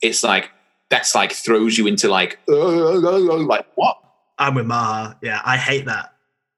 it's 0.00 0.22
like 0.22 0.50
that's 0.90 1.12
like 1.14 1.32
throws 1.32 1.76
you 1.76 1.88
into 1.88 2.08
like, 2.08 2.38
like 2.46 3.66
what? 3.74 3.98
I'm 4.38 4.54
with 4.54 4.66
Maha. 4.66 5.16
Yeah, 5.22 5.40
I 5.44 5.56
hate 5.56 5.86
that. 5.86 6.14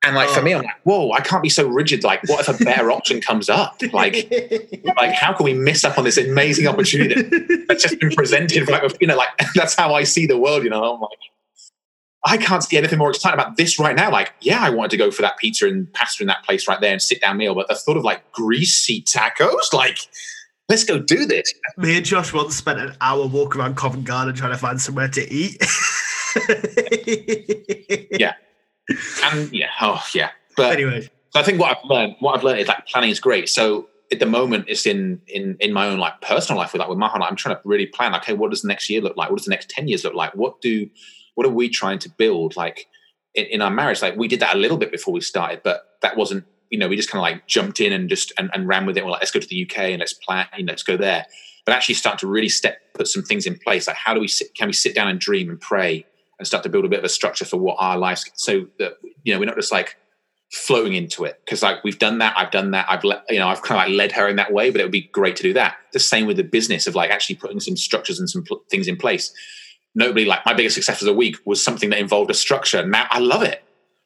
And 0.06 0.14
like 0.14 0.28
for 0.28 0.40
me, 0.40 0.54
I'm 0.54 0.60
oh. 0.60 0.64
like, 0.64 0.80
whoa, 0.84 1.10
I 1.12 1.20
can't 1.20 1.42
be 1.42 1.48
so 1.48 1.66
rigid. 1.66 2.04
Like, 2.04 2.22
what 2.28 2.48
if 2.48 2.60
a 2.60 2.64
better 2.64 2.92
option 2.92 3.20
comes 3.20 3.48
up? 3.48 3.80
Like, 3.92 4.30
like 4.96 5.12
how 5.12 5.32
can 5.32 5.44
we 5.44 5.52
miss 5.52 5.84
up 5.84 5.98
on 5.98 6.04
this 6.04 6.16
amazing 6.16 6.68
opportunity 6.68 7.22
that's 7.66 7.82
just 7.82 7.98
been 7.98 8.10
presented? 8.10 8.68
Like, 8.68 8.82
you 9.00 9.08
know, 9.08 9.16
like 9.16 9.30
that's 9.54 9.74
how 9.74 9.94
I 9.94 10.04
see 10.04 10.26
the 10.26 10.38
world. 10.38 10.62
You 10.62 10.70
know, 10.70 10.94
I'm 10.94 11.00
like, 11.00 11.18
I 12.24 12.36
can't 12.36 12.62
see 12.62 12.76
anything 12.76 12.98
more 12.98 13.10
exciting 13.10 13.38
about 13.38 13.56
this 13.56 13.80
right 13.80 13.96
now. 13.96 14.10
Like, 14.12 14.32
yeah, 14.40 14.60
I 14.60 14.70
wanted 14.70 14.92
to 14.92 14.96
go 14.96 15.10
for 15.10 15.22
that 15.22 15.38
pizza 15.38 15.66
and 15.66 15.92
pasta 15.92 16.22
in 16.22 16.28
that 16.28 16.44
place 16.44 16.68
right 16.68 16.80
there 16.80 16.92
and 16.92 17.02
sit 17.02 17.20
down 17.20 17.36
meal, 17.36 17.54
but 17.54 17.66
the 17.68 17.74
thought 17.74 17.96
of 17.96 18.04
like 18.04 18.30
greasy 18.30 19.02
tacos, 19.02 19.72
like, 19.72 19.98
let's 20.68 20.84
go 20.84 20.98
do 20.98 21.26
this. 21.26 21.52
Me 21.76 21.96
and 21.96 22.06
Josh 22.06 22.32
once 22.32 22.56
spent 22.56 22.78
an 22.78 22.96
hour 23.00 23.26
walking 23.26 23.60
around 23.60 23.76
Covent 23.76 24.04
Garden 24.04 24.34
trying 24.34 24.52
to 24.52 24.58
find 24.58 24.80
somewhere 24.80 25.08
to 25.08 25.32
eat. 25.32 25.64
yeah 28.18 28.34
and 29.24 29.52
yeah, 29.52 29.70
oh 29.80 30.04
yeah. 30.14 30.30
But 30.56 30.72
anyway, 30.72 31.02
so 31.30 31.40
I 31.40 31.42
think 31.42 31.60
what 31.60 31.76
I've 31.76 31.84
learned, 31.84 32.16
what 32.20 32.36
I've 32.36 32.44
learned 32.44 32.60
is 32.60 32.68
like 32.68 32.86
planning 32.86 33.10
is 33.10 33.20
great. 33.20 33.48
So 33.48 33.88
at 34.12 34.20
the 34.20 34.26
moment, 34.26 34.66
it's 34.68 34.86
in 34.86 35.20
in 35.26 35.56
in 35.60 35.72
my 35.72 35.86
own 35.86 35.98
like 35.98 36.20
personal 36.20 36.60
life 36.60 36.72
with 36.72 36.80
like 36.80 36.88
with 36.88 36.98
Mahan. 36.98 37.22
I'm 37.22 37.36
trying 37.36 37.56
to 37.56 37.62
really 37.64 37.86
plan. 37.86 38.14
Okay, 38.16 38.32
what 38.32 38.50
does 38.50 38.62
the 38.62 38.68
next 38.68 38.88
year 38.88 39.00
look 39.00 39.16
like? 39.16 39.30
What 39.30 39.38
does 39.38 39.46
the 39.46 39.50
next 39.50 39.70
ten 39.70 39.88
years 39.88 40.04
look 40.04 40.14
like? 40.14 40.34
What 40.34 40.60
do 40.60 40.88
what 41.34 41.46
are 41.46 41.50
we 41.50 41.68
trying 41.68 41.98
to 42.00 42.08
build? 42.08 42.56
Like 42.56 42.86
in, 43.34 43.46
in 43.46 43.62
our 43.62 43.70
marriage, 43.70 44.02
like 44.02 44.16
we 44.16 44.28
did 44.28 44.40
that 44.40 44.54
a 44.54 44.58
little 44.58 44.78
bit 44.78 44.92
before 44.92 45.12
we 45.12 45.20
started, 45.20 45.62
but 45.62 45.82
that 46.02 46.16
wasn't. 46.16 46.44
You 46.70 46.80
know, 46.80 46.88
we 46.88 46.96
just 46.96 47.08
kind 47.08 47.20
of 47.20 47.22
like 47.22 47.46
jumped 47.46 47.80
in 47.80 47.92
and 47.92 48.08
just 48.08 48.32
and, 48.38 48.50
and 48.52 48.66
ran 48.66 48.86
with 48.86 48.96
it. 48.96 49.04
We're 49.04 49.12
like, 49.12 49.20
let's 49.20 49.30
go 49.30 49.38
to 49.38 49.46
the 49.46 49.68
UK 49.70 49.78
and 49.78 50.00
let's 50.00 50.14
plan. 50.14 50.46
You 50.56 50.64
know, 50.64 50.72
let's 50.72 50.82
go 50.82 50.96
there. 50.96 51.24
But 51.64 51.76
actually, 51.76 51.94
start 51.94 52.18
to 52.20 52.26
really 52.26 52.48
step 52.48 52.78
put 52.94 53.06
some 53.06 53.22
things 53.22 53.46
in 53.46 53.56
place. 53.58 53.86
Like, 53.86 53.96
how 53.96 54.14
do 54.14 54.20
we 54.20 54.26
sit, 54.26 54.52
can 54.54 54.66
we 54.66 54.72
sit 54.72 54.94
down 54.94 55.06
and 55.06 55.20
dream 55.20 55.48
and 55.48 55.60
pray 55.60 56.06
and 56.38 56.46
start 56.46 56.62
to 56.64 56.68
build 56.68 56.84
a 56.84 56.88
bit 56.88 56.98
of 56.98 57.04
a 57.04 57.08
structure 57.08 57.44
for 57.44 57.56
what 57.56 57.76
our 57.78 57.98
lives 57.98 58.30
so 58.34 58.66
that 58.78 58.94
you 59.22 59.32
know 59.32 59.38
we're 59.40 59.46
not 59.46 59.56
just 59.56 59.72
like 59.72 59.96
floating 60.52 60.94
into 60.94 61.24
it. 61.24 61.40
Because 61.44 61.62
like 61.62 61.82
we've 61.82 61.98
done 61.98 62.18
that 62.18 62.34
i've 62.36 62.50
done 62.50 62.70
that 62.70 62.86
i've 62.88 63.04
let 63.04 63.24
you 63.28 63.38
know 63.38 63.48
i've 63.48 63.62
kind 63.62 63.80
of 63.80 63.88
like 63.88 63.96
led 63.96 64.12
her 64.12 64.28
in 64.28 64.36
that 64.36 64.52
way 64.52 64.70
but 64.70 64.80
it 64.80 64.84
would 64.84 64.92
be 64.92 65.08
great 65.12 65.36
to 65.36 65.42
do 65.42 65.52
that. 65.54 65.76
The 65.92 65.98
same 65.98 66.26
with 66.26 66.36
the 66.36 66.44
business 66.44 66.86
of 66.86 66.94
like 66.94 67.10
actually 67.10 67.36
putting 67.36 67.60
some 67.60 67.76
structures 67.76 68.18
and 68.18 68.28
some 68.28 68.44
pl- 68.44 68.62
things 68.70 68.88
in 68.88 68.96
place. 68.96 69.32
Nobody 69.94 70.24
like 70.24 70.44
my 70.44 70.54
biggest 70.54 70.74
success 70.74 71.00
of 71.00 71.06
the 71.06 71.14
week 71.14 71.36
was 71.44 71.62
something 71.62 71.90
that 71.90 71.98
involved 71.98 72.30
a 72.30 72.34
structure 72.34 72.86
now 72.86 73.06
i 73.10 73.18
love 73.18 73.42
it. 73.42 73.62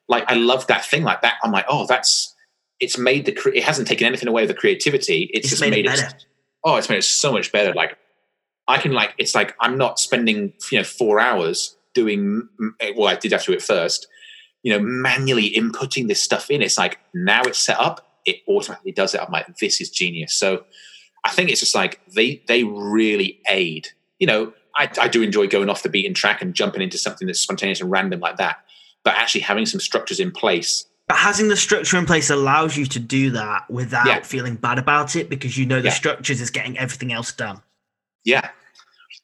Like 0.09 0.25
i 0.29 0.35
love 0.35 0.67
that 0.69 0.85
thing 0.85 1.03
like 1.03 1.23
that. 1.23 1.35
I'm 1.43 1.53
like 1.53 1.67
oh 1.69 1.87
that's 1.87 2.35
it's 2.79 2.97
made 2.97 3.27
the 3.27 3.53
it 3.55 3.65
hasn't 3.65 3.89
taken 3.89 4.07
anything 4.07 4.29
away 4.29 4.43
of 4.43 4.49
the 4.49 4.55
creativity 4.55 5.29
it's, 5.35 5.41
it's 5.41 5.49
just 5.51 5.61
made, 5.61 5.71
made 5.71 5.87
it, 5.87 5.99
it 5.99 6.27
oh 6.65 6.77
it's 6.77 6.89
made 6.89 6.99
it 6.99 7.05
so 7.05 7.33
much 7.33 7.53
better. 7.53 7.75
Like 7.75 7.97
i 8.69 8.79
can 8.79 8.93
like 8.93 9.15
it's 9.19 9.35
like 9.35 9.55
i'm 9.61 9.77
not 9.77 9.99
spending 9.99 10.53
you 10.71 10.79
know 10.79 10.85
four 10.85 11.19
hours 11.19 11.77
doing 11.95 12.49
eh, 12.81 12.93
well 12.97 13.09
i 13.09 13.17
did 13.17 13.33
have 13.33 13.43
to 13.43 13.51
do 13.51 13.57
it 13.57 13.63
first 13.63 14.07
you 14.63 14.73
know 14.73 14.81
manually 14.81 15.51
inputting 15.51 16.09
this 16.09 16.23
stuff 16.23 16.51
in. 16.51 16.63
It's 16.63 16.79
like 16.79 16.99
now 17.15 17.43
it's 17.43 17.59
set 17.59 17.79
up 17.79 18.07
it 18.27 18.37
automatically 18.47 18.93
does 18.93 19.15
it. 19.15 19.21
I'm 19.21 19.33
like 19.33 19.57
this 19.59 19.81
is 19.81 19.91
genius. 19.91 20.35
So 20.35 20.65
i 21.25 21.31
think 21.31 21.51
it's 21.51 21.61
just 21.61 21.75
like 21.75 22.01
they 22.15 22.43
they 22.47 22.65
really 22.65 23.41
aid. 23.49 23.89
You 24.19 24.27
know 24.27 24.53
I, 24.77 24.89
I 25.01 25.09
do 25.09 25.23
enjoy 25.23 25.49
going 25.49 25.69
off 25.69 25.83
the 25.83 25.89
beaten 25.89 26.15
track 26.15 26.41
and 26.41 26.55
jumping 26.55 26.83
into 26.83 26.97
something 26.97 27.27
that's 27.27 27.41
spontaneous 27.41 27.81
and 27.81 27.91
random 27.91 28.21
like 28.21 28.37
that. 28.37 28.59
But 29.03 29.15
actually 29.15 29.41
having 29.43 29.67
some 29.67 29.81
structures 29.81 30.21
in 30.21 30.31
place 30.31 30.87
but 31.09 31.17
having 31.17 31.49
the 31.49 31.57
structure 31.57 31.99
in 31.99 32.07
place 32.07 32.31
allows 32.31 32.77
you 32.77 32.87
to 32.87 33.01
do 33.01 33.31
that 33.31 33.69
without 33.69 34.07
yeah. 34.07 34.21
feeling 34.21 34.55
bad 34.55 34.79
about 34.79 35.17
it 35.17 35.29
because 35.29 35.59
you 35.59 35.67
know 35.67 35.81
the 35.81 35.89
yeah. 35.89 35.95
structures 35.95 36.41
is 36.41 36.51
getting 36.51 36.79
everything 36.79 37.13
else 37.13 37.33
done. 37.33 37.61
Yeah 38.23 38.51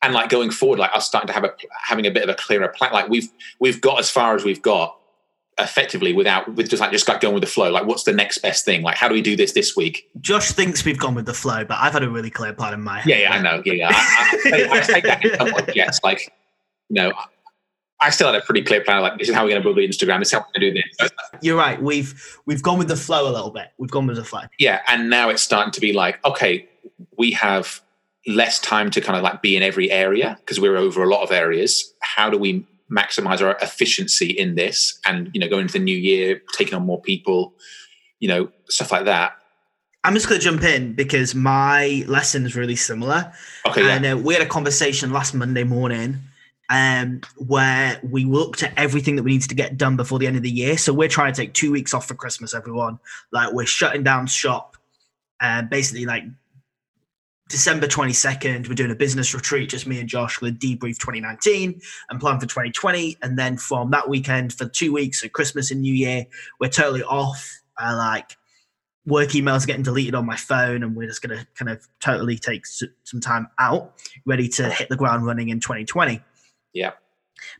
and 0.03 0.15
like 0.15 0.29
going 0.29 0.51
forward, 0.51 0.79
like 0.79 0.95
us 0.95 1.07
starting 1.07 1.27
to 1.29 1.33
have 1.33 1.45
a 1.45 1.53
having 1.85 2.07
a 2.07 2.11
bit 2.11 2.23
of 2.23 2.29
a 2.29 2.35
clearer 2.35 2.69
plan. 2.69 2.93
Like 2.93 3.09
we've 3.09 3.29
we've 3.61 3.81
got 3.81 3.99
as 3.99 4.11
far 4.11 4.35
as 4.35 4.45
we've 4.45 4.63
got 4.63 4.97
effectively 5.59 6.13
without 6.13 6.55
with 6.55 6.69
just 6.69 6.81
like 6.81 6.93
just 6.93 7.09
like 7.09 7.21
going 7.21 7.35
with 7.35 7.43
the 7.43 7.49
flow. 7.49 7.71
Like 7.71 7.87
what's 7.87 8.05
the 8.05 8.13
next 8.13 8.39
best 8.39 8.65
thing? 8.65 8.83
Like 8.83 8.97
how 8.97 9.09
do 9.09 9.15
we 9.15 9.23
do 9.23 9.37
this 9.37 9.53
this 9.53 9.75
week? 9.77 10.09
Josh 10.21 10.53
thinks 10.53 10.85
we've 10.85 10.99
gone 10.99 11.15
with 11.15 11.27
the 11.27 11.35
flow, 11.35 11.65
but 11.65 11.79
I've 11.81 11.93
had 11.93 12.03
a 12.03 12.11
really 12.11 12.31
clear 12.31 12.53
plan 12.53 12.75
in 12.75 12.83
my 12.83 13.01
head. 13.01 13.09
Yeah, 13.09 13.19
yeah, 13.19 13.33
I 13.33 13.43
know. 13.43 13.63
Yeah, 13.65 13.73
yeah. 13.73 13.89
I, 13.93 14.69
I, 14.71 14.79
I 14.79 14.81
take 14.81 15.05
that 15.05 15.73
yes. 15.75 16.01
Like 16.05 16.33
you 16.89 16.95
know. 16.95 17.13
I 17.99 18.11
still 18.11 18.31
had 18.31 18.37
a 18.37 18.45
pretty 18.45 18.61
clear 18.61 18.85
plan. 18.85 19.01
Like, 19.01 19.19
this 19.19 19.31
is 19.31 19.35
how 19.35 19.43
we're 19.43 19.49
going 19.49 19.63
to 19.63 19.65
build 19.65 19.79
the 19.79 19.89
Instagram. 19.89 20.19
This 20.19 20.29
is 20.29 20.33
how 20.35 20.41
we're 20.41 20.61
going 20.61 20.75
to 20.75 20.83
do 20.83 20.83
this. 20.99 21.11
You're 21.41 21.57
right. 21.57 21.81
We've 21.81 22.39
we've 22.45 22.63
gone 22.63 22.77
with 22.77 22.89
the 22.89 22.97
flow 22.97 23.27
a 23.27 23.33
little 23.33 23.51
bit. 23.51 23.69
We've 23.79 23.91
gone 23.91 24.07
with 24.07 24.17
the 24.17 24.25
flow. 24.25 24.43
Yeah, 24.59 24.83
and 24.87 25.09
now 25.09 25.31
it's 25.31 25.43
starting 25.43 25.73
to 25.73 25.81
be 25.81 25.95
like, 25.95 26.23
okay, 26.23 26.69
we 27.17 27.31
have 27.31 27.81
less 28.27 28.59
time 28.59 28.91
to 28.91 29.01
kind 29.01 29.17
of 29.17 29.23
like 29.23 29.43
be 29.43 29.57
in 29.57 29.63
every 29.63 29.91
area 29.91 30.37
because 30.41 30.61
we're 30.61 30.77
over 30.77 31.03
a 31.03 31.09
lot 31.09 31.23
of 31.23 31.31
areas. 31.31 31.93
How 32.01 32.29
do 32.31 32.39
we 32.39 32.67
maximize 32.91 33.41
our 33.41 33.57
efficiency 33.61 34.31
in 34.31 34.55
this 34.55 34.99
and 35.05 35.31
you 35.35 35.41
know 35.41 35.49
go 35.49 35.59
into 35.59 35.73
the 35.73 35.79
new 35.79 35.97
year 35.97 36.41
taking 36.53 36.75
on 36.75 36.87
more 36.87 37.01
people 37.01 37.53
you 38.21 38.29
know 38.29 38.49
stuff 38.69 38.93
like 38.93 39.05
that 39.07 39.33
i'm 40.05 40.15
just 40.15 40.29
going 40.29 40.41
to 40.41 40.45
jump 40.45 40.63
in 40.63 40.93
because 40.93 41.35
my 41.35 42.05
lesson 42.07 42.47
is 42.47 42.55
really 42.55 42.77
similar 42.77 43.33
okay 43.67 43.91
and 43.91 44.05
yeah. 44.05 44.13
uh, 44.13 44.17
we 44.17 44.33
had 44.33 44.43
a 44.43 44.47
conversation 44.47 45.13
last 45.13 45.35
monday 45.35 45.65
morning 45.65 46.17
um, 46.69 47.21
where 47.37 48.01
we 48.03 48.25
looked 48.25 48.65
at 48.65 48.73
everything 48.77 49.15
that 49.15 49.23
we 49.23 49.33
needed 49.33 49.49
to 49.49 49.55
get 49.55 49.77
done 49.77 49.97
before 49.97 50.19
the 50.19 50.27
end 50.27 50.37
of 50.37 50.43
the 50.43 50.51
year 50.51 50.77
so 50.79 50.93
we're 50.93 51.09
trying 51.09 51.33
to 51.33 51.41
take 51.41 51.55
two 51.55 51.73
weeks 51.73 51.93
off 51.93 52.07
for 52.07 52.15
christmas 52.15 52.55
everyone 52.55 52.99
like 53.33 53.53
we're 53.53 53.67
shutting 53.67 54.03
down 54.05 54.27
shop 54.27 54.77
and 55.41 55.67
uh, 55.67 55.69
basically 55.69 56.07
like 56.07 56.25
December 57.49 57.87
22nd, 57.87 58.69
we're 58.69 58.75
doing 58.75 58.91
a 58.91 58.97
business 58.97 59.33
retreat, 59.33 59.71
just 59.71 59.87
me 59.87 60.01
and 60.01 60.09
Josh, 60.09 60.39
going 60.39 60.57
to 60.57 60.67
debrief 60.67 60.99
2019 60.99 61.81
and 62.11 62.21
plan 62.21 62.41
for 62.41 62.47
2020. 62.47 63.17
And 63.23 63.39
then 63.39 63.57
from 63.57 63.91
that 63.93 64.09
weekend 64.09 64.53
for 64.53 64.67
two 64.67 64.93
weeks, 64.93 65.21
so 65.21 65.29
Christmas 65.29 65.71
and 65.71 65.81
New 65.81 65.95
Year, 65.95 66.27
we're 66.59 66.69
totally 66.69 67.05
off. 67.05 67.61
I 67.79 67.95
like 67.95 68.37
work 69.07 69.31
emails 69.31 69.65
getting 69.65 69.85
deleted 69.85 70.17
on 70.17 70.27
my 70.27 70.35
phone, 70.35 70.83
and 70.83 70.97
we're 70.97 71.07
just 71.07 71.23
going 71.23 71.39
to 71.39 71.47
kind 71.55 71.71
of 71.71 71.87
totally 72.01 72.37
take 72.37 72.67
some 72.67 73.21
time 73.21 73.47
out, 73.61 73.95
ready 74.25 74.49
to 74.49 74.69
hit 74.69 74.89
the 74.89 74.97
ground 74.97 75.25
running 75.25 75.51
in 75.51 75.61
2020. 75.61 76.21
Yeah. 76.73 76.93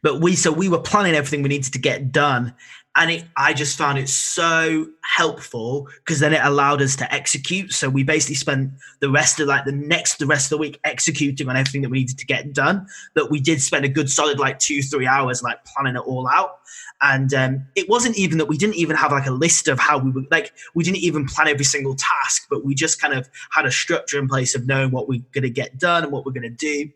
But 0.03 0.21
we, 0.21 0.37
so 0.37 0.53
we 0.53 0.69
were 0.69 0.81
planning 0.81 1.15
everything 1.15 1.43
we 1.43 1.49
needed 1.49 1.73
to 1.73 1.79
get 1.79 2.13
done 2.13 2.55
and 2.97 3.11
it, 3.11 3.25
I 3.37 3.53
just 3.53 3.77
found 3.77 3.99
it 3.99 4.09
so 4.09 4.87
helpful 5.03 5.87
because 5.99 6.19
then 6.19 6.33
it 6.33 6.41
allowed 6.43 6.81
us 6.81 6.97
to 6.97 7.15
execute. 7.15 7.73
So 7.73 7.91
we 7.91 8.03
basically 8.03 8.37
spent 8.37 8.73
the 9.01 9.11
rest 9.11 9.39
of 9.39 9.49
like 9.49 9.67
the 9.67 9.73
next 9.73 10.19
the 10.19 10.27
rest 10.27 10.47
of 10.47 10.51
the 10.51 10.59
week 10.59 10.81
executing 10.83 11.47
on 11.49 11.57
everything 11.57 11.83
that 11.83 11.91
we 11.91 11.99
needed 11.99 12.17
to 12.19 12.27
get 12.27 12.55
done. 12.55 12.87
That 13.15 13.31
we 13.31 13.39
did 13.39 13.61
spend 13.61 13.85
a 13.85 13.89
good 13.89 14.09
solid 14.09 14.39
like 14.39 14.59
two 14.59 14.81
three 14.81 15.07
hours 15.07 15.43
like 15.43 15.63
planning 15.67 15.97
it 15.97 16.07
all 16.07 16.27
out. 16.27 16.61
And 17.03 17.35
um, 17.35 17.67
it 17.75 17.87
wasn't 17.87 18.17
even 18.17 18.39
that 18.39 18.47
we 18.47 18.57
didn't 18.57 18.77
even 18.77 18.97
have 18.97 19.13
like 19.13 19.27
a 19.27 19.31
list 19.31 19.69
of 19.69 19.79
how 19.79 19.99
we 19.99 20.11
would 20.11 20.31
like 20.31 20.55
we 20.75 20.83
didn't 20.83 20.99
even 20.99 21.27
plan 21.27 21.49
every 21.49 21.67
single 21.67 21.97
task, 21.97 22.47
but 22.49 22.65
we 22.65 22.75
just 22.75 22.99
kind 22.99 23.13
of 23.13 23.29
had 23.53 23.67
a 23.67 23.71
structure 23.71 24.19
in 24.19 24.27
place 24.27 24.55
of 24.55 24.67
knowing 24.67 24.91
what 24.91 25.07
we're 25.07 25.23
going 25.33 25.43
to 25.43 25.51
get 25.51 25.79
done 25.79 26.03
and 26.03 26.13
what 26.13 26.25
we're 26.25 26.33
going 26.33 26.43
to 26.43 26.49
do 26.49 26.91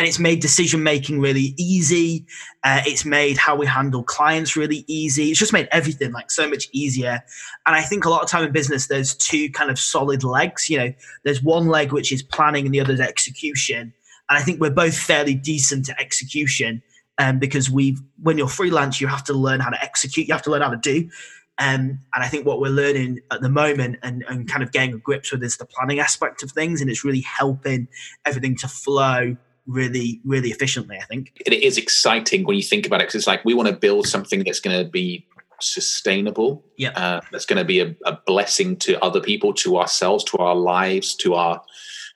and 0.00 0.08
it's 0.08 0.18
made 0.18 0.40
decision 0.40 0.82
making 0.82 1.20
really 1.20 1.52
easy. 1.58 2.24
Uh, 2.64 2.80
it's 2.86 3.04
made 3.04 3.36
how 3.36 3.54
we 3.54 3.66
handle 3.66 4.02
clients 4.02 4.56
really 4.56 4.82
easy. 4.86 5.28
It's 5.28 5.38
just 5.38 5.52
made 5.52 5.68
everything 5.72 6.10
like 6.12 6.30
so 6.30 6.48
much 6.48 6.70
easier. 6.72 7.20
And 7.66 7.76
I 7.76 7.82
think 7.82 8.06
a 8.06 8.08
lot 8.08 8.22
of 8.22 8.28
time 8.30 8.42
in 8.42 8.50
business, 8.50 8.86
there's 8.86 9.14
two 9.14 9.50
kind 9.50 9.70
of 9.70 9.78
solid 9.78 10.24
legs. 10.24 10.70
You 10.70 10.78
know, 10.78 10.94
there's 11.24 11.42
one 11.42 11.66
leg 11.66 11.92
which 11.92 12.12
is 12.12 12.22
planning, 12.22 12.64
and 12.64 12.74
the 12.74 12.80
other 12.80 12.94
is 12.94 13.00
execution. 13.00 13.92
And 14.30 14.38
I 14.38 14.40
think 14.40 14.58
we're 14.58 14.70
both 14.70 14.96
fairly 14.96 15.34
decent 15.34 15.90
at 15.90 16.00
execution. 16.00 16.82
Um, 17.18 17.38
because 17.38 17.70
we've 17.70 18.00
when 18.22 18.38
you're 18.38 18.48
freelance, 18.48 19.02
you 19.02 19.06
have 19.06 19.24
to 19.24 19.34
learn 19.34 19.60
how 19.60 19.68
to 19.68 19.84
execute. 19.84 20.28
You 20.28 20.32
have 20.32 20.44
to 20.44 20.50
learn 20.50 20.62
how 20.62 20.70
to 20.70 20.78
do. 20.78 21.10
Um, 21.58 21.98
and 22.14 22.24
I 22.24 22.28
think 22.28 22.46
what 22.46 22.58
we're 22.58 22.70
learning 22.70 23.18
at 23.30 23.42
the 23.42 23.50
moment 23.50 23.98
and, 24.02 24.24
and 24.30 24.48
kind 24.48 24.62
of 24.62 24.72
getting 24.72 24.98
grips 25.00 25.30
with 25.30 25.42
is 25.42 25.58
the 25.58 25.66
planning 25.66 25.98
aspect 26.00 26.42
of 26.42 26.52
things, 26.52 26.80
and 26.80 26.88
it's 26.88 27.04
really 27.04 27.20
helping 27.20 27.86
everything 28.24 28.56
to 28.56 28.68
flow 28.68 29.36
really, 29.70 30.20
really 30.24 30.50
efficiently. 30.50 30.98
I 31.00 31.04
think 31.04 31.32
it 31.46 31.52
is 31.52 31.78
exciting 31.78 32.44
when 32.44 32.56
you 32.56 32.62
think 32.62 32.86
about 32.86 33.00
it 33.00 33.04
because 33.04 33.14
it's 33.16 33.26
like 33.26 33.44
we 33.44 33.54
want 33.54 33.68
to 33.68 33.74
build 33.74 34.06
something 34.06 34.42
that's 34.44 34.60
going 34.60 34.84
to 34.84 34.90
be 34.90 35.26
sustainable. 35.60 36.64
Yeah, 36.76 36.90
uh, 36.90 37.20
that's 37.32 37.46
going 37.46 37.58
to 37.58 37.64
be 37.64 37.80
a, 37.80 37.94
a, 38.04 38.18
blessing 38.26 38.76
to 38.78 39.02
other 39.02 39.20
people, 39.20 39.52
to 39.54 39.78
ourselves, 39.78 40.24
to 40.24 40.38
our 40.38 40.54
lives, 40.54 41.14
to 41.16 41.34
our 41.34 41.62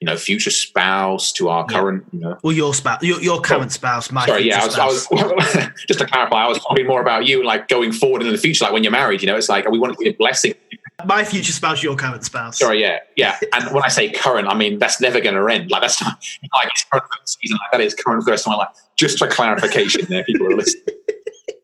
you 0.01 0.07
know 0.07 0.17
future 0.17 0.51
spouse, 0.51 1.33
to 1.33 1.49
our 1.49 1.67
yeah. 1.71 1.79
current. 1.79 2.05
You 2.12 2.21
know, 2.21 2.38
well, 2.43 2.55
your 2.55 2.75
spouse, 2.75 3.03
your, 3.03 3.21
your 3.23 3.40
current 3.40 3.73
spouse, 3.73 4.11
my 4.11 4.27
sorry, 4.27 4.49
yeah, 4.49 4.62
I 4.62 4.67
was, 4.67 4.79
I 4.79 4.87
was, 4.87 5.69
just 5.87 6.01
to 6.01 6.07
clarify, 6.07 6.45
I 6.45 6.49
was 6.49 6.59
talking 6.59 6.87
more 6.87 7.01
about 7.01 7.27
you, 7.27 7.45
like 7.45 7.69
going 7.69 7.93
forward 7.93 8.23
in 8.23 8.29
the 8.29 8.38
future, 8.38 8.64
like 8.64 8.73
when 8.73 8.83
you're 8.83 8.93
married. 8.93 9.23
You 9.23 9.29
know, 9.29 9.37
it's 9.37 9.49
like 9.49 9.69
we 9.71 9.79
want 9.79 9.97
to 9.97 9.99
be 9.99 10.09
a 10.09 10.14
blessing 10.14 10.55
my 11.04 11.24
future 11.24 11.52
spouse, 11.52 11.83
your 11.83 11.96
current 11.96 12.24
spouse. 12.24 12.59
Sorry, 12.59 12.80
yeah, 12.80 13.00
yeah. 13.16 13.38
And 13.52 13.72
when 13.74 13.83
I 13.83 13.88
say 13.88 14.11
current, 14.11 14.48
I 14.48 14.54
mean 14.54 14.78
that's 14.78 15.00
never 15.00 15.20
going 15.20 15.35
to 15.35 15.46
end. 15.52 15.70
Like 15.70 15.83
that's 15.83 16.00
not 16.00 16.22
like 16.54 16.70
it's 16.70 16.85
current 16.85 17.04
season. 17.24 17.59
Like 17.62 17.72
that 17.72 17.80
is 17.80 17.94
current 17.94 18.22
for 18.22 18.26
the 18.26 18.30
rest 18.33 18.46
of 18.46 18.52
my 18.52 18.57
life. 18.57 18.76
Just 18.96 19.18
for 19.18 19.26
clarification, 19.26 20.07
there, 20.09 20.24
people 20.24 20.46
are 20.46 20.57
listening. 20.57 20.96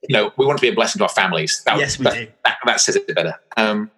you 0.09 0.15
know, 0.15 0.33
we 0.37 0.47
want 0.47 0.59
to 0.59 0.63
be 0.63 0.69
a 0.69 0.75
blessing 0.75 0.99
to 0.99 1.05
our 1.05 1.09
families. 1.09 1.63
That, 1.65 1.79
yes, 1.79 1.99
we 1.99 2.05
that, 2.05 2.15
do. 2.15 2.27
That, 2.45 2.59
that 2.67 2.81
says 2.81 2.97
it 2.97 3.15
better. 3.15 3.35
Um, 3.57 3.91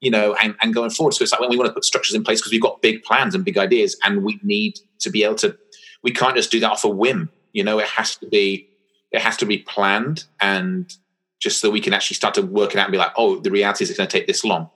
you 0.00 0.10
know, 0.10 0.36
and, 0.40 0.54
and 0.62 0.72
going 0.72 0.90
forward. 0.90 1.14
So 1.14 1.24
it's 1.24 1.32
like 1.32 1.40
when 1.40 1.50
we 1.50 1.56
want 1.56 1.68
to 1.68 1.74
put 1.74 1.84
structures 1.84 2.14
in 2.14 2.22
place 2.22 2.40
because 2.40 2.52
we've 2.52 2.62
got 2.62 2.80
big 2.80 3.02
plans 3.02 3.34
and 3.34 3.44
big 3.44 3.58
ideas, 3.58 3.96
and 4.04 4.22
we 4.22 4.38
need 4.42 4.78
to 5.00 5.10
be 5.10 5.24
able 5.24 5.34
to. 5.36 5.56
We 6.02 6.12
can't 6.12 6.36
just 6.36 6.52
do 6.52 6.60
that 6.60 6.70
off 6.70 6.84
a 6.84 6.88
whim. 6.88 7.30
You 7.52 7.64
know, 7.64 7.80
it 7.80 7.88
has 7.88 8.16
to 8.18 8.26
be 8.28 8.68
it 9.10 9.20
has 9.20 9.36
to 9.38 9.46
be 9.46 9.58
planned 9.58 10.24
and 10.40 10.94
just 11.38 11.60
so 11.60 11.70
we 11.70 11.80
can 11.80 11.92
actually 11.92 12.16
start 12.16 12.34
to 12.34 12.42
work 12.42 12.72
it 12.72 12.78
out 12.78 12.86
and 12.86 12.92
be 12.92 12.98
like, 12.98 13.12
oh, 13.16 13.38
the 13.38 13.50
reality 13.50 13.84
is 13.84 13.90
it's 13.90 13.98
going 13.98 14.08
to 14.08 14.16
take 14.16 14.26
this 14.26 14.44
long. 14.44 14.70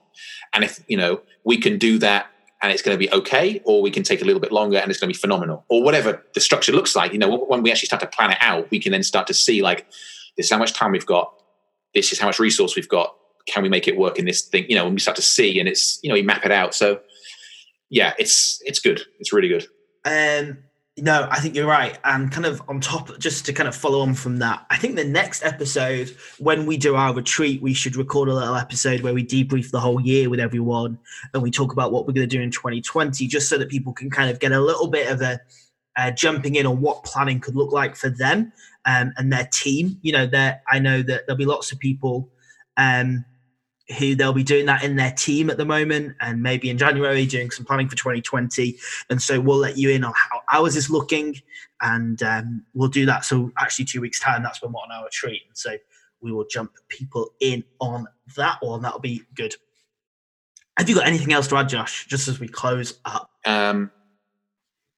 And 0.53 0.63
if 0.63 0.83
you 0.87 0.97
know 0.97 1.21
we 1.43 1.57
can 1.57 1.77
do 1.77 1.97
that 1.99 2.27
and 2.61 2.71
it's 2.71 2.81
going 2.81 2.95
to 2.95 2.99
be 2.99 3.11
okay, 3.11 3.61
or 3.65 3.81
we 3.81 3.91
can 3.91 4.03
take 4.03 4.21
a 4.21 4.25
little 4.25 4.39
bit 4.39 4.51
longer 4.51 4.77
and 4.77 4.89
it's 4.89 4.99
going 4.99 5.11
to 5.11 5.17
be 5.17 5.19
phenomenal, 5.19 5.65
or 5.67 5.83
whatever 5.83 6.23
the 6.33 6.39
structure 6.39 6.71
looks 6.71 6.95
like. 6.95 7.11
You 7.11 7.19
know, 7.19 7.37
when 7.37 7.61
we 7.61 7.71
actually 7.71 7.87
start 7.87 8.01
to 8.01 8.07
plan 8.07 8.31
it 8.31 8.37
out, 8.39 8.71
we 8.71 8.79
can 8.79 8.91
then 8.91 9.03
start 9.03 9.27
to 9.27 9.33
see 9.33 9.61
like 9.61 9.85
this 10.37 10.45
is 10.45 10.51
how 10.51 10.57
much 10.57 10.73
time 10.73 10.91
we've 10.91 11.05
got, 11.05 11.33
this 11.93 12.11
is 12.11 12.19
how 12.19 12.27
much 12.27 12.39
resource 12.39 12.75
we've 12.75 12.89
got. 12.89 13.15
Can 13.47 13.63
we 13.63 13.69
make 13.69 13.89
it 13.89 13.97
work 13.97 14.17
in 14.17 14.25
this 14.25 14.43
thing? 14.43 14.65
You 14.69 14.75
know, 14.75 14.85
when 14.85 14.93
we 14.93 15.01
start 15.01 15.17
to 15.17 15.21
see 15.21 15.59
and 15.59 15.67
it's 15.67 15.99
you 16.01 16.09
know 16.09 16.15
we 16.15 16.21
map 16.21 16.45
it 16.45 16.51
out. 16.51 16.73
So 16.73 17.01
yeah, 17.89 18.13
it's 18.17 18.61
it's 18.65 18.79
good. 18.79 19.01
It's 19.19 19.33
really 19.33 19.49
good. 19.49 19.67
Um, 20.05 20.59
no, 20.97 21.27
I 21.31 21.39
think 21.39 21.55
you're 21.55 21.67
right. 21.67 21.97
And 22.03 22.31
kind 22.31 22.45
of 22.45 22.61
on 22.67 22.79
top, 22.79 23.17
just 23.17 23.45
to 23.47 23.53
kind 23.53 23.67
of 23.67 23.75
follow 23.75 24.01
on 24.01 24.13
from 24.13 24.37
that, 24.37 24.65
I 24.69 24.77
think 24.77 24.95
the 24.95 25.03
next 25.03 25.43
episode, 25.43 26.15
when 26.37 26.67
we 26.67 26.77
do 26.77 26.95
our 26.95 27.13
retreat, 27.13 27.63
we 27.63 27.73
should 27.73 27.95
record 27.95 28.29
a 28.29 28.33
little 28.33 28.55
episode 28.55 29.01
where 29.01 29.13
we 29.13 29.25
debrief 29.25 29.71
the 29.71 29.79
whole 29.79 29.99
year 29.99 30.29
with 30.29 30.39
everyone 30.39 30.99
and 31.33 31.41
we 31.41 31.49
talk 31.49 31.73
about 31.73 31.91
what 31.91 32.05
we're 32.05 32.13
going 32.13 32.29
to 32.29 32.35
do 32.35 32.41
in 32.41 32.51
2020, 32.51 33.25
just 33.25 33.49
so 33.49 33.57
that 33.57 33.69
people 33.69 33.91
can 33.91 34.11
kind 34.11 34.29
of 34.29 34.39
get 34.39 34.51
a 34.51 34.59
little 34.59 34.87
bit 34.87 35.11
of 35.11 35.21
a 35.21 35.39
uh, 35.95 36.11
jumping 36.11 36.55
in 36.55 36.65
on 36.65 36.79
what 36.79 37.03
planning 37.03 37.39
could 37.39 37.55
look 37.55 37.71
like 37.71 37.95
for 37.95 38.09
them 38.09 38.51
um, 38.85 39.11
and 39.17 39.33
their 39.33 39.47
team. 39.51 39.97
You 40.03 40.11
know, 40.11 40.27
there 40.27 40.61
I 40.69 40.77
know 40.77 41.01
that 41.01 41.25
there'll 41.25 41.37
be 41.37 41.45
lots 41.45 41.71
of 41.71 41.79
people 41.79 42.29
um, 42.77 43.25
who 43.97 44.15
they'll 44.15 44.33
be 44.33 44.43
doing 44.43 44.65
that 44.65 44.83
in 44.83 44.95
their 44.95 45.11
team 45.11 45.49
at 45.49 45.57
the 45.57 45.65
moment 45.65 46.15
and 46.21 46.41
maybe 46.41 46.69
in 46.69 46.77
January 46.77 47.25
doing 47.25 47.51
some 47.51 47.65
planning 47.65 47.89
for 47.89 47.95
2020. 47.95 48.77
And 49.09 49.21
so 49.21 49.39
we'll 49.39 49.57
let 49.57 49.77
you 49.77 49.89
in 49.89 50.03
on 50.03 50.13
how 50.13 50.41
ours 50.51 50.75
is 50.75 50.89
looking 50.89 51.35
and 51.81 52.21
um, 52.23 52.65
we'll 52.73 52.89
do 52.89 53.05
that. 53.05 53.25
So 53.25 53.51
actually 53.57 53.85
two 53.85 53.99
weeks 53.99 54.19
time, 54.19 54.41
that's 54.41 54.61
when 54.61 54.71
we're 54.71 54.79
on 54.79 54.91
our 54.91 55.05
retreat. 55.05 55.41
And 55.47 55.57
so 55.57 55.75
we 56.21 56.31
will 56.31 56.45
jump 56.49 56.71
people 56.87 57.33
in 57.41 57.63
on 57.79 58.07
that 58.37 58.57
one. 58.61 58.81
That'll 58.81 58.99
be 58.99 59.23
good. 59.35 59.55
Have 60.77 60.89
you 60.89 60.95
got 60.95 61.05
anything 61.05 61.33
else 61.33 61.47
to 61.49 61.57
add, 61.57 61.69
Josh, 61.69 62.07
just 62.07 62.27
as 62.27 62.39
we 62.39 62.47
close 62.47 62.99
up? 63.05 63.29
Um, 63.45 63.91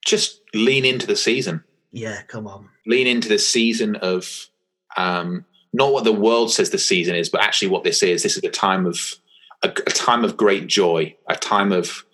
just 0.05 0.41
lean 0.53 0.85
into 0.85 1.07
the 1.07 1.15
season. 1.15 1.63
Yeah, 1.91 2.21
come 2.23 2.45
on. 2.47 2.69
Lean 2.85 3.07
into 3.07 3.27
the 3.27 3.39
season 3.39 3.95
of 3.95 4.47
um, 4.95 5.45
not 5.75 5.91
what 5.91 6.05
the 6.05 6.13
world 6.13 6.53
says 6.53 6.69
the 6.69 6.77
season 6.77 7.15
is, 7.15 7.29
but 7.29 7.41
actually 7.41 7.67
what 7.67 7.83
this 7.83 8.01
is. 8.01 8.23
This 8.23 8.37
is 8.37 8.43
a 8.43 8.49
time 8.49 8.85
of 8.85 9.15
a, 9.61 9.67
a 9.67 9.91
time 9.91 10.23
of 10.23 10.37
great 10.37 10.67
joy, 10.67 11.15
a 11.27 11.35
time 11.35 11.71
of 11.71 12.05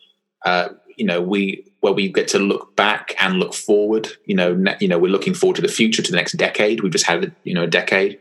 uh, 0.45 0.69
you 0.97 1.05
know 1.05 1.21
we 1.21 1.65
where 1.81 1.93
we 1.93 2.11
get 2.11 2.27
to 2.29 2.39
look 2.39 2.75
back 2.75 3.13
and 3.19 3.35
look 3.35 3.53
forward. 3.53 4.09
You 4.25 4.35
know, 4.35 4.55
ne- 4.55 4.77
you 4.79 4.87
know 4.87 4.97
we're 4.97 5.11
looking 5.11 5.35
forward 5.35 5.57
to 5.57 5.61
the 5.61 5.67
future, 5.67 6.01
to 6.01 6.11
the 6.11 6.17
next 6.17 6.33
decade. 6.33 6.81
We've 6.81 6.91
just 6.91 7.05
had 7.05 7.35
you 7.43 7.53
know 7.53 7.63
a 7.63 7.67
decade, 7.67 8.19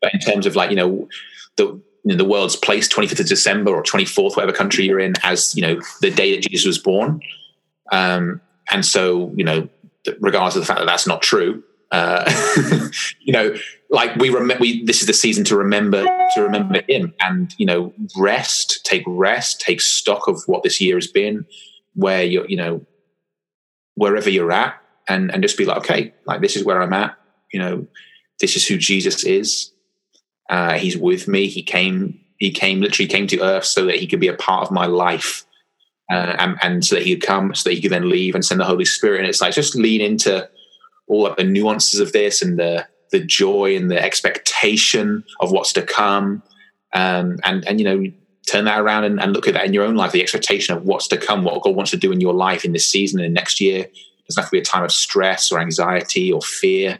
but 0.00 0.14
in 0.14 0.20
terms 0.20 0.46
of 0.46 0.56
like 0.56 0.70
you 0.70 0.76
know 0.76 1.08
the 1.56 1.64
you 2.04 2.14
know, 2.14 2.16
the 2.16 2.24
world's 2.24 2.56
place, 2.56 2.88
25th 2.88 3.20
of 3.20 3.26
December 3.26 3.70
or 3.74 3.82
24th, 3.82 4.36
whatever 4.36 4.52
country 4.52 4.86
you're 4.86 5.00
in, 5.00 5.14
as 5.22 5.54
you 5.54 5.60
know 5.60 5.80
the 6.00 6.10
day 6.10 6.34
that 6.34 6.48
Jesus 6.48 6.66
was 6.66 6.78
born. 6.78 7.20
Um, 7.92 8.40
and 8.70 8.86
so 8.86 9.32
you 9.36 9.44
know, 9.44 9.68
regardless 10.18 10.56
of 10.56 10.62
the 10.62 10.66
fact 10.66 10.78
that 10.80 10.86
that's 10.86 11.06
not 11.06 11.20
true, 11.20 11.62
uh, 11.90 12.30
you 13.20 13.34
know, 13.34 13.54
like 13.90 14.14
we 14.16 14.28
remember, 14.28 14.60
we 14.60 14.84
this 14.84 15.00
is 15.00 15.06
the 15.06 15.14
season 15.14 15.44
to 15.44 15.56
remember 15.56 16.04
to 16.34 16.42
remember 16.42 16.82
him, 16.88 17.14
and 17.20 17.54
you 17.58 17.66
know, 17.66 17.92
rest, 18.16 18.84
take 18.84 19.04
rest, 19.06 19.60
take 19.60 19.80
stock 19.80 20.28
of 20.28 20.42
what 20.46 20.62
this 20.62 20.80
year 20.80 20.96
has 20.96 21.06
been, 21.06 21.46
where 21.94 22.22
you're, 22.22 22.46
you 22.48 22.56
know, 22.56 22.84
wherever 23.94 24.28
you're 24.28 24.52
at, 24.52 24.74
and 25.08 25.32
and 25.32 25.42
just 25.42 25.56
be 25.56 25.64
like, 25.64 25.78
okay, 25.78 26.14
like 26.26 26.40
this 26.40 26.56
is 26.56 26.64
where 26.64 26.82
I'm 26.82 26.92
at. 26.92 27.16
You 27.52 27.60
know, 27.60 27.86
this 28.40 28.56
is 28.56 28.66
who 28.66 28.76
Jesus 28.76 29.24
is. 29.24 29.72
Uh, 30.50 30.74
he's 30.74 30.96
with 30.96 31.26
me. 31.26 31.46
He 31.48 31.62
came. 31.62 32.20
He 32.36 32.50
came 32.50 32.80
literally 32.80 33.08
came 33.08 33.26
to 33.28 33.42
earth 33.42 33.64
so 33.64 33.86
that 33.86 33.96
he 33.96 34.06
could 34.06 34.20
be 34.20 34.28
a 34.28 34.36
part 34.36 34.64
of 34.66 34.70
my 34.70 34.86
life. 34.86 35.44
Uh, 36.10 36.34
and, 36.38 36.56
and 36.62 36.84
so 36.86 36.94
that 36.94 37.04
he 37.04 37.14
could 37.14 37.26
come, 37.26 37.54
so 37.54 37.68
that 37.68 37.74
he 37.74 37.82
could 37.82 37.92
then 37.92 38.08
leave 38.08 38.34
and 38.34 38.42
send 38.42 38.58
the 38.58 38.64
Holy 38.64 38.84
Spirit. 38.84 39.20
And 39.20 39.28
it's 39.28 39.42
like 39.42 39.52
just 39.52 39.74
lean 39.74 40.00
into 40.00 40.48
all 41.06 41.26
of 41.26 41.36
the 41.36 41.44
nuances 41.44 42.00
of 42.00 42.12
this 42.12 42.40
and 42.40 42.58
the 42.58 42.86
the 43.10 43.20
joy 43.20 43.76
and 43.76 43.90
the 43.90 44.02
expectation 44.02 45.24
of 45.40 45.50
what's 45.50 45.72
to 45.72 45.82
come 45.82 46.42
um, 46.94 47.38
and 47.44 47.66
and 47.66 47.80
you 47.80 47.84
know 47.84 48.12
turn 48.46 48.64
that 48.64 48.80
around 48.80 49.04
and, 49.04 49.20
and, 49.20 49.34
look 49.34 49.46
at 49.46 49.52
that 49.52 49.66
in 49.66 49.74
your 49.74 49.84
own 49.84 49.94
life 49.94 50.12
the 50.12 50.22
expectation 50.22 50.74
of 50.74 50.84
what's 50.84 51.06
to 51.06 51.18
come 51.18 51.44
what 51.44 51.62
god 51.62 51.76
wants 51.76 51.90
to 51.90 51.98
do 51.98 52.10
in 52.10 52.20
your 52.20 52.32
life 52.32 52.64
in 52.64 52.72
this 52.72 52.86
season 52.86 53.20
and 53.20 53.34
next 53.34 53.60
year. 53.60 53.80
It 53.80 53.92
doesn't 54.26 54.42
have 54.42 54.50
to 54.50 54.56
be 54.56 54.60
a 54.60 54.64
time 54.64 54.84
of 54.84 54.92
stress 54.92 55.52
or 55.52 55.58
anxiety 55.58 56.32
or 56.32 56.40
fear. 56.40 56.98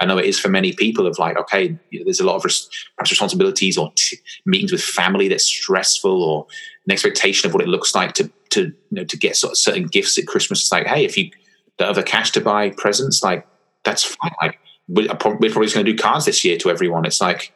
I 0.00 0.04
know 0.04 0.18
it 0.18 0.26
is 0.26 0.38
for 0.38 0.48
many 0.48 0.72
people 0.72 1.06
of 1.06 1.18
like 1.18 1.38
okay 1.38 1.78
there's 2.04 2.20
a 2.20 2.26
lot 2.26 2.36
of 2.36 2.44
res- 2.44 2.68
perhaps 2.96 3.10
responsibilities 3.10 3.78
or 3.78 3.92
t- 3.94 4.18
meetings 4.44 4.72
with 4.72 4.82
family 4.82 5.28
that's 5.28 5.44
stressful 5.44 6.22
or 6.22 6.46
an 6.86 6.92
expectation 6.92 7.48
of 7.48 7.54
what 7.54 7.62
it 7.62 7.68
looks 7.68 7.94
like 7.94 8.12
to 8.14 8.30
to 8.50 8.64
you 8.64 8.74
know 8.90 9.04
to 9.04 9.16
get 9.16 9.36
sort 9.36 9.52
of 9.52 9.58
certain 9.58 9.86
gifts 9.86 10.18
at 10.18 10.26
christmas. 10.26 10.60
It's 10.60 10.72
like 10.72 10.86
hey 10.86 11.04
if 11.04 11.16
you 11.16 11.30
don't 11.78 11.88
have 11.88 11.96
the 11.96 12.02
cash 12.02 12.30
to 12.32 12.40
buy 12.40 12.70
presents, 12.70 13.22
like 13.22 13.46
that's 13.84 14.04
fine. 14.04 14.32
Like 14.40 14.58
we're 14.88 15.08
probably 15.14 15.48
just 15.48 15.74
going 15.74 15.86
to 15.86 15.92
do 15.92 15.98
cards 15.98 16.24
this 16.24 16.44
year 16.44 16.56
to 16.58 16.70
everyone. 16.70 17.04
It's 17.04 17.20
like, 17.20 17.52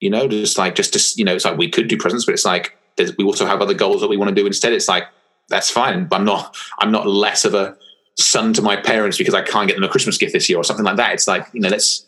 you 0.00 0.10
know, 0.10 0.28
just 0.28 0.58
like 0.58 0.74
just 0.74 0.92
to, 0.94 1.18
you 1.18 1.24
know, 1.24 1.34
it's 1.34 1.44
like 1.44 1.58
we 1.58 1.70
could 1.70 1.88
do 1.88 1.96
presents, 1.96 2.24
but 2.24 2.34
it's 2.34 2.44
like 2.44 2.76
we 3.18 3.24
also 3.24 3.46
have 3.46 3.60
other 3.60 3.74
goals 3.74 4.00
that 4.00 4.08
we 4.08 4.16
want 4.16 4.28
to 4.28 4.34
do 4.34 4.46
instead. 4.46 4.72
It's 4.72 4.88
like 4.88 5.04
that's 5.48 5.70
fine. 5.70 6.06
But 6.06 6.20
I'm 6.20 6.24
not 6.24 6.56
I'm 6.80 6.90
not 6.90 7.06
less 7.06 7.44
of 7.44 7.54
a 7.54 7.76
son 8.18 8.52
to 8.54 8.62
my 8.62 8.76
parents 8.76 9.16
because 9.18 9.34
I 9.34 9.42
can't 9.42 9.68
get 9.68 9.74
them 9.74 9.84
a 9.84 9.88
Christmas 9.88 10.18
gift 10.18 10.32
this 10.32 10.48
year 10.48 10.58
or 10.58 10.64
something 10.64 10.84
like 10.84 10.96
that. 10.96 11.12
It's 11.14 11.28
like 11.28 11.46
you 11.52 11.60
know, 11.60 11.68
let's. 11.68 12.06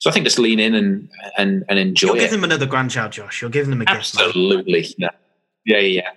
So 0.00 0.08
I 0.08 0.12
think 0.12 0.24
just 0.24 0.38
lean 0.38 0.60
in 0.60 0.74
and 0.74 1.08
and 1.36 1.64
and 1.68 1.78
enjoy. 1.78 2.08
You'll 2.08 2.16
give 2.16 2.28
it. 2.28 2.30
them 2.30 2.44
another 2.44 2.66
grandchild, 2.66 3.12
Josh. 3.12 3.40
You're 3.40 3.50
giving 3.50 3.70
them 3.70 3.82
a 3.82 3.84
Absolutely. 3.86 4.82
gift. 4.82 4.94
Absolutely. 4.94 4.94
Yeah. 4.98 5.10
Yeah. 5.64 5.78
Yeah. 5.78 6.10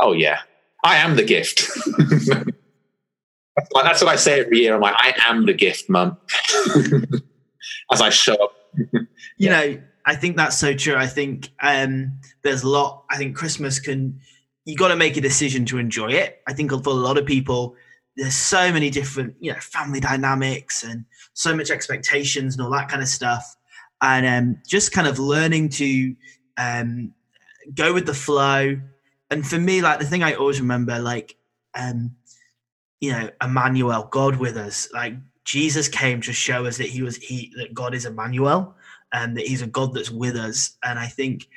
Oh 0.00 0.12
yeah. 0.12 0.40
I 0.84 0.96
am 0.96 1.16
the 1.16 1.24
gift. 1.24 1.68
That's 3.56 4.02
what 4.02 4.08
I 4.08 4.16
say 4.16 4.40
every 4.40 4.58
year. 4.58 4.74
I'm 4.74 4.80
like, 4.80 4.94
I 4.96 5.14
am 5.26 5.46
the 5.46 5.54
gift, 5.54 5.88
mum. 5.88 6.18
As 7.90 8.00
I 8.00 8.10
show 8.10 8.34
up. 8.34 8.52
you 9.38 9.48
know, 9.48 9.80
I 10.04 10.14
think 10.14 10.36
that's 10.36 10.58
so 10.58 10.74
true. 10.74 10.94
I 10.94 11.06
think 11.06 11.50
um, 11.62 12.12
there's 12.42 12.62
a 12.62 12.68
lot. 12.68 13.04
I 13.10 13.16
think 13.16 13.36
Christmas 13.36 13.80
can. 13.80 14.20
You 14.64 14.76
got 14.76 14.88
to 14.88 14.96
make 14.96 15.16
a 15.16 15.20
decision 15.20 15.64
to 15.66 15.78
enjoy 15.78 16.08
it. 16.08 16.42
I 16.48 16.52
think 16.52 16.70
for 16.70 16.90
a 16.90 16.92
lot 16.92 17.18
of 17.18 17.24
people, 17.24 17.76
there's 18.16 18.34
so 18.34 18.72
many 18.72 18.90
different, 18.90 19.36
you 19.38 19.52
know, 19.52 19.58
family 19.60 20.00
dynamics 20.00 20.82
and 20.82 21.04
so 21.34 21.54
much 21.54 21.70
expectations 21.70 22.54
and 22.54 22.64
all 22.64 22.70
that 22.72 22.88
kind 22.88 23.00
of 23.00 23.08
stuff. 23.08 23.56
And 24.02 24.26
um, 24.26 24.62
just 24.66 24.92
kind 24.92 25.06
of 25.06 25.18
learning 25.18 25.68
to 25.70 26.16
um, 26.56 27.14
go 27.74 27.94
with 27.94 28.06
the 28.06 28.14
flow. 28.14 28.80
And 29.30 29.46
for 29.46 29.58
me, 29.58 29.82
like 29.82 30.00
the 30.00 30.04
thing 30.04 30.22
I 30.22 30.34
always 30.34 30.60
remember, 30.60 30.98
like 30.98 31.36
um, 31.74 32.16
you 33.00 33.12
know, 33.12 33.30
Emmanuel, 33.42 34.08
God 34.10 34.36
with 34.36 34.56
us. 34.56 34.88
Like 34.92 35.14
Jesus 35.44 35.88
came 35.88 36.20
to 36.22 36.32
show 36.32 36.66
us 36.66 36.78
that 36.78 36.88
he 36.88 37.02
was 37.02 37.16
he 37.16 37.52
that 37.56 37.74
God 37.74 37.94
is 37.94 38.06
Emmanuel 38.06 38.74
and 39.12 39.36
that 39.36 39.46
he's 39.46 39.62
a 39.62 39.66
God 39.66 39.94
that's 39.94 40.10
with 40.10 40.36
us. 40.36 40.76
And 40.82 40.98
I 40.98 41.06
think 41.06 41.48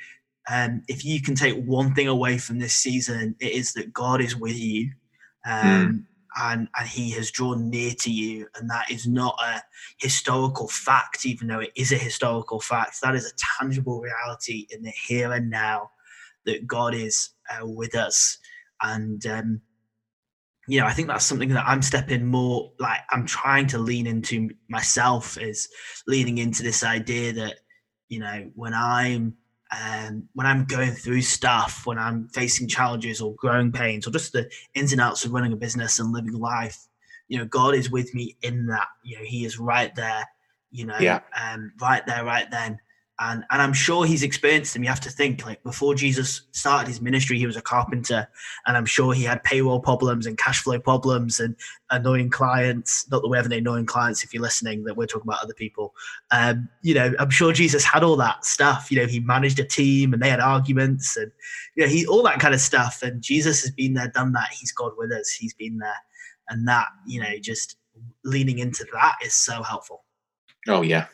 um, 0.50 0.82
if 0.88 1.04
you 1.04 1.20
can 1.20 1.34
take 1.34 1.64
one 1.64 1.94
thing 1.94 2.08
away 2.08 2.38
from 2.38 2.58
this 2.58 2.74
season, 2.74 3.36
it 3.40 3.52
is 3.52 3.72
that 3.74 3.92
God 3.92 4.20
is 4.20 4.36
with 4.36 4.58
you. 4.58 4.90
Um, 5.46 5.62
mm. 5.62 6.04
And, 6.40 6.68
and 6.78 6.88
he 6.88 7.10
has 7.12 7.32
drawn 7.32 7.70
near 7.70 7.90
to 7.98 8.10
you, 8.10 8.46
and 8.54 8.70
that 8.70 8.88
is 8.88 9.04
not 9.04 9.36
a 9.44 9.60
historical 9.98 10.68
fact, 10.68 11.26
even 11.26 11.48
though 11.48 11.58
it 11.58 11.72
is 11.74 11.90
a 11.90 11.96
historical 11.96 12.60
fact. 12.60 13.00
That 13.02 13.16
is 13.16 13.26
a 13.26 13.34
tangible 13.58 14.00
reality 14.00 14.68
in 14.70 14.82
the 14.82 14.92
here 14.92 15.32
and 15.32 15.50
now 15.50 15.90
that 16.46 16.68
God 16.68 16.94
is 16.94 17.30
uh, 17.50 17.66
with 17.66 17.96
us. 17.96 18.38
And 18.80 19.26
um, 19.26 19.60
you 20.70 20.78
know, 20.78 20.86
I 20.86 20.92
think 20.92 21.08
that's 21.08 21.24
something 21.24 21.48
that 21.48 21.66
I'm 21.66 21.82
stepping 21.82 22.24
more 22.26 22.70
like 22.78 23.00
I'm 23.10 23.26
trying 23.26 23.66
to 23.68 23.78
lean 23.78 24.06
into 24.06 24.50
myself 24.68 25.36
is 25.36 25.68
leaning 26.06 26.38
into 26.38 26.62
this 26.62 26.84
idea 26.84 27.32
that, 27.32 27.56
you 28.08 28.20
know, 28.20 28.50
when 28.54 28.72
I'm 28.72 29.34
um, 29.72 30.28
when 30.34 30.46
I'm 30.46 30.66
going 30.66 30.92
through 30.92 31.22
stuff, 31.22 31.82
when 31.86 31.98
I'm 31.98 32.28
facing 32.28 32.68
challenges 32.68 33.20
or 33.20 33.34
growing 33.34 33.72
pains 33.72 34.06
or 34.06 34.12
just 34.12 34.32
the 34.32 34.48
ins 34.74 34.92
and 34.92 35.00
outs 35.00 35.24
of 35.24 35.32
running 35.32 35.52
a 35.52 35.56
business 35.56 35.98
and 35.98 36.12
living 36.12 36.38
life, 36.38 36.86
you 37.26 37.38
know, 37.38 37.46
God 37.46 37.74
is 37.74 37.90
with 37.90 38.14
me 38.14 38.36
in 38.42 38.66
that. 38.66 38.86
You 39.02 39.18
know, 39.18 39.24
He 39.24 39.44
is 39.44 39.58
right 39.58 39.92
there, 39.96 40.24
you 40.70 40.86
know, 40.86 40.98
yeah. 41.00 41.20
um, 41.40 41.72
right 41.80 42.06
there, 42.06 42.24
right 42.24 42.48
then. 42.48 42.78
And 43.20 43.44
and 43.50 43.60
I'm 43.60 43.74
sure 43.74 44.06
he's 44.06 44.22
experienced 44.22 44.72
them. 44.72 44.82
You 44.82 44.88
have 44.88 45.00
to 45.02 45.10
think 45.10 45.44
like 45.44 45.62
before 45.62 45.94
Jesus 45.94 46.42
started 46.52 46.88
his 46.88 47.02
ministry, 47.02 47.38
he 47.38 47.46
was 47.46 47.56
a 47.56 47.62
carpenter, 47.62 48.26
and 48.66 48.76
I'm 48.76 48.86
sure 48.86 49.12
he 49.12 49.24
had 49.24 49.44
payroll 49.44 49.78
problems 49.78 50.26
and 50.26 50.38
cash 50.38 50.62
flow 50.62 50.80
problems 50.80 51.38
and 51.38 51.54
annoying 51.90 52.30
clients. 52.30 53.08
Not 53.10 53.20
that 53.20 53.28
we 53.28 53.36
have 53.36 53.44
any 53.44 53.58
annoying 53.58 53.84
clients 53.84 54.24
if 54.24 54.32
you're 54.32 54.42
listening, 54.42 54.84
that 54.84 54.96
we're 54.96 55.06
talking 55.06 55.28
about 55.28 55.42
other 55.42 55.52
people. 55.52 55.94
Um, 56.30 56.68
you 56.80 56.94
know, 56.94 57.12
I'm 57.18 57.28
sure 57.28 57.52
Jesus 57.52 57.84
had 57.84 58.02
all 58.02 58.16
that 58.16 58.46
stuff. 58.46 58.90
You 58.90 59.00
know, 59.00 59.06
he 59.06 59.20
managed 59.20 59.58
a 59.58 59.64
team 59.64 60.14
and 60.14 60.22
they 60.22 60.30
had 60.30 60.40
arguments 60.40 61.18
and 61.18 61.30
you 61.76 61.84
know 61.84 61.90
he 61.90 62.06
all 62.06 62.22
that 62.22 62.40
kind 62.40 62.54
of 62.54 62.60
stuff. 62.60 63.02
And 63.02 63.20
Jesus 63.20 63.60
has 63.60 63.70
been 63.70 63.94
there, 63.94 64.08
done 64.08 64.32
that. 64.32 64.48
He's 64.50 64.72
God 64.72 64.92
with 64.96 65.12
us. 65.12 65.30
He's 65.30 65.54
been 65.54 65.76
there, 65.76 66.02
and 66.48 66.66
that 66.66 66.86
you 67.06 67.20
know 67.20 67.38
just 67.42 67.76
leaning 68.24 68.60
into 68.60 68.86
that 68.94 69.16
is 69.22 69.34
so 69.34 69.62
helpful. 69.62 70.04
Oh 70.66 70.80
yeah, 70.80 71.06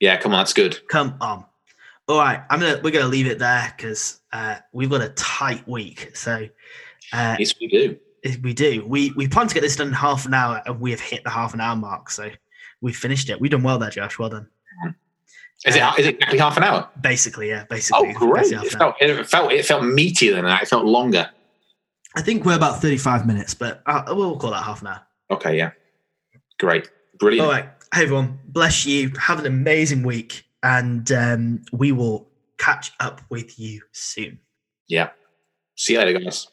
yeah, 0.00 0.16
come 0.16 0.32
on, 0.32 0.40
that's 0.40 0.52
good. 0.52 0.86
Come 0.88 1.16
on. 1.20 1.44
All 2.08 2.18
right, 2.18 2.42
I'm 2.50 2.60
gonna 2.60 2.80
we're 2.82 2.90
gonna 2.90 3.06
leave 3.06 3.26
it 3.26 3.38
there 3.38 3.72
because 3.76 4.20
uh, 4.32 4.56
we've 4.72 4.90
got 4.90 5.02
a 5.02 5.10
tight 5.10 5.66
week. 5.68 6.16
So 6.16 6.48
uh, 7.12 7.36
yes, 7.38 7.54
we 7.60 7.68
do. 7.68 7.98
We 8.42 8.52
do. 8.52 8.84
We 8.86 9.12
we 9.12 9.28
plan 9.28 9.46
to 9.46 9.54
get 9.54 9.60
this 9.60 9.76
done 9.76 9.88
in 9.88 9.92
half 9.92 10.26
an 10.26 10.34
hour, 10.34 10.62
and 10.66 10.80
we 10.80 10.90
have 10.90 11.00
hit 11.00 11.22
the 11.24 11.30
half 11.30 11.54
an 11.54 11.60
hour 11.60 11.76
mark. 11.76 12.10
So 12.10 12.30
we've 12.80 12.96
finished 12.96 13.28
it. 13.30 13.40
We've 13.40 13.50
done 13.50 13.62
well 13.62 13.78
there, 13.78 13.90
Josh. 13.90 14.18
Well 14.18 14.30
done. 14.30 14.48
Is 15.66 15.74
it, 15.74 15.80
uh, 15.80 15.92
is 15.98 16.06
it 16.06 16.14
exactly 16.14 16.38
half 16.38 16.56
an 16.56 16.62
hour? 16.62 16.88
Basically, 17.00 17.48
yeah. 17.48 17.64
Basically. 17.64 18.14
Oh, 18.16 18.18
great! 18.18 18.52
It 18.52 18.70
felt, 18.70 18.94
it 19.00 19.26
felt 19.26 19.52
it 19.52 19.66
felt 19.66 19.82
meatier 19.82 20.34
than 20.34 20.44
that. 20.44 20.62
It 20.62 20.68
felt 20.68 20.84
longer. 20.84 21.28
I 22.14 22.22
think 22.22 22.44
we're 22.44 22.54
about 22.54 22.80
thirty-five 22.80 23.26
minutes, 23.26 23.54
but 23.54 23.82
uh, 23.86 24.04
we'll 24.08 24.38
call 24.38 24.52
that 24.52 24.62
half 24.62 24.82
an 24.82 24.88
hour. 24.88 25.00
Okay. 25.32 25.56
Yeah. 25.56 25.72
Great. 26.58 26.88
Brilliant. 27.18 27.44
All 27.44 27.52
right. 27.52 27.68
Hey 27.94 28.02
everyone, 28.02 28.38
bless 28.46 28.84
you. 28.84 29.10
Have 29.18 29.38
an 29.38 29.46
amazing 29.46 30.02
week, 30.02 30.44
and 30.62 31.10
um, 31.10 31.62
we 31.72 31.90
will 31.90 32.28
catch 32.58 32.92
up 33.00 33.22
with 33.30 33.58
you 33.58 33.80
soon. 33.92 34.38
Yeah. 34.88 35.10
See 35.74 35.94
you 35.94 36.00
later, 36.00 36.18
guys. 36.18 36.48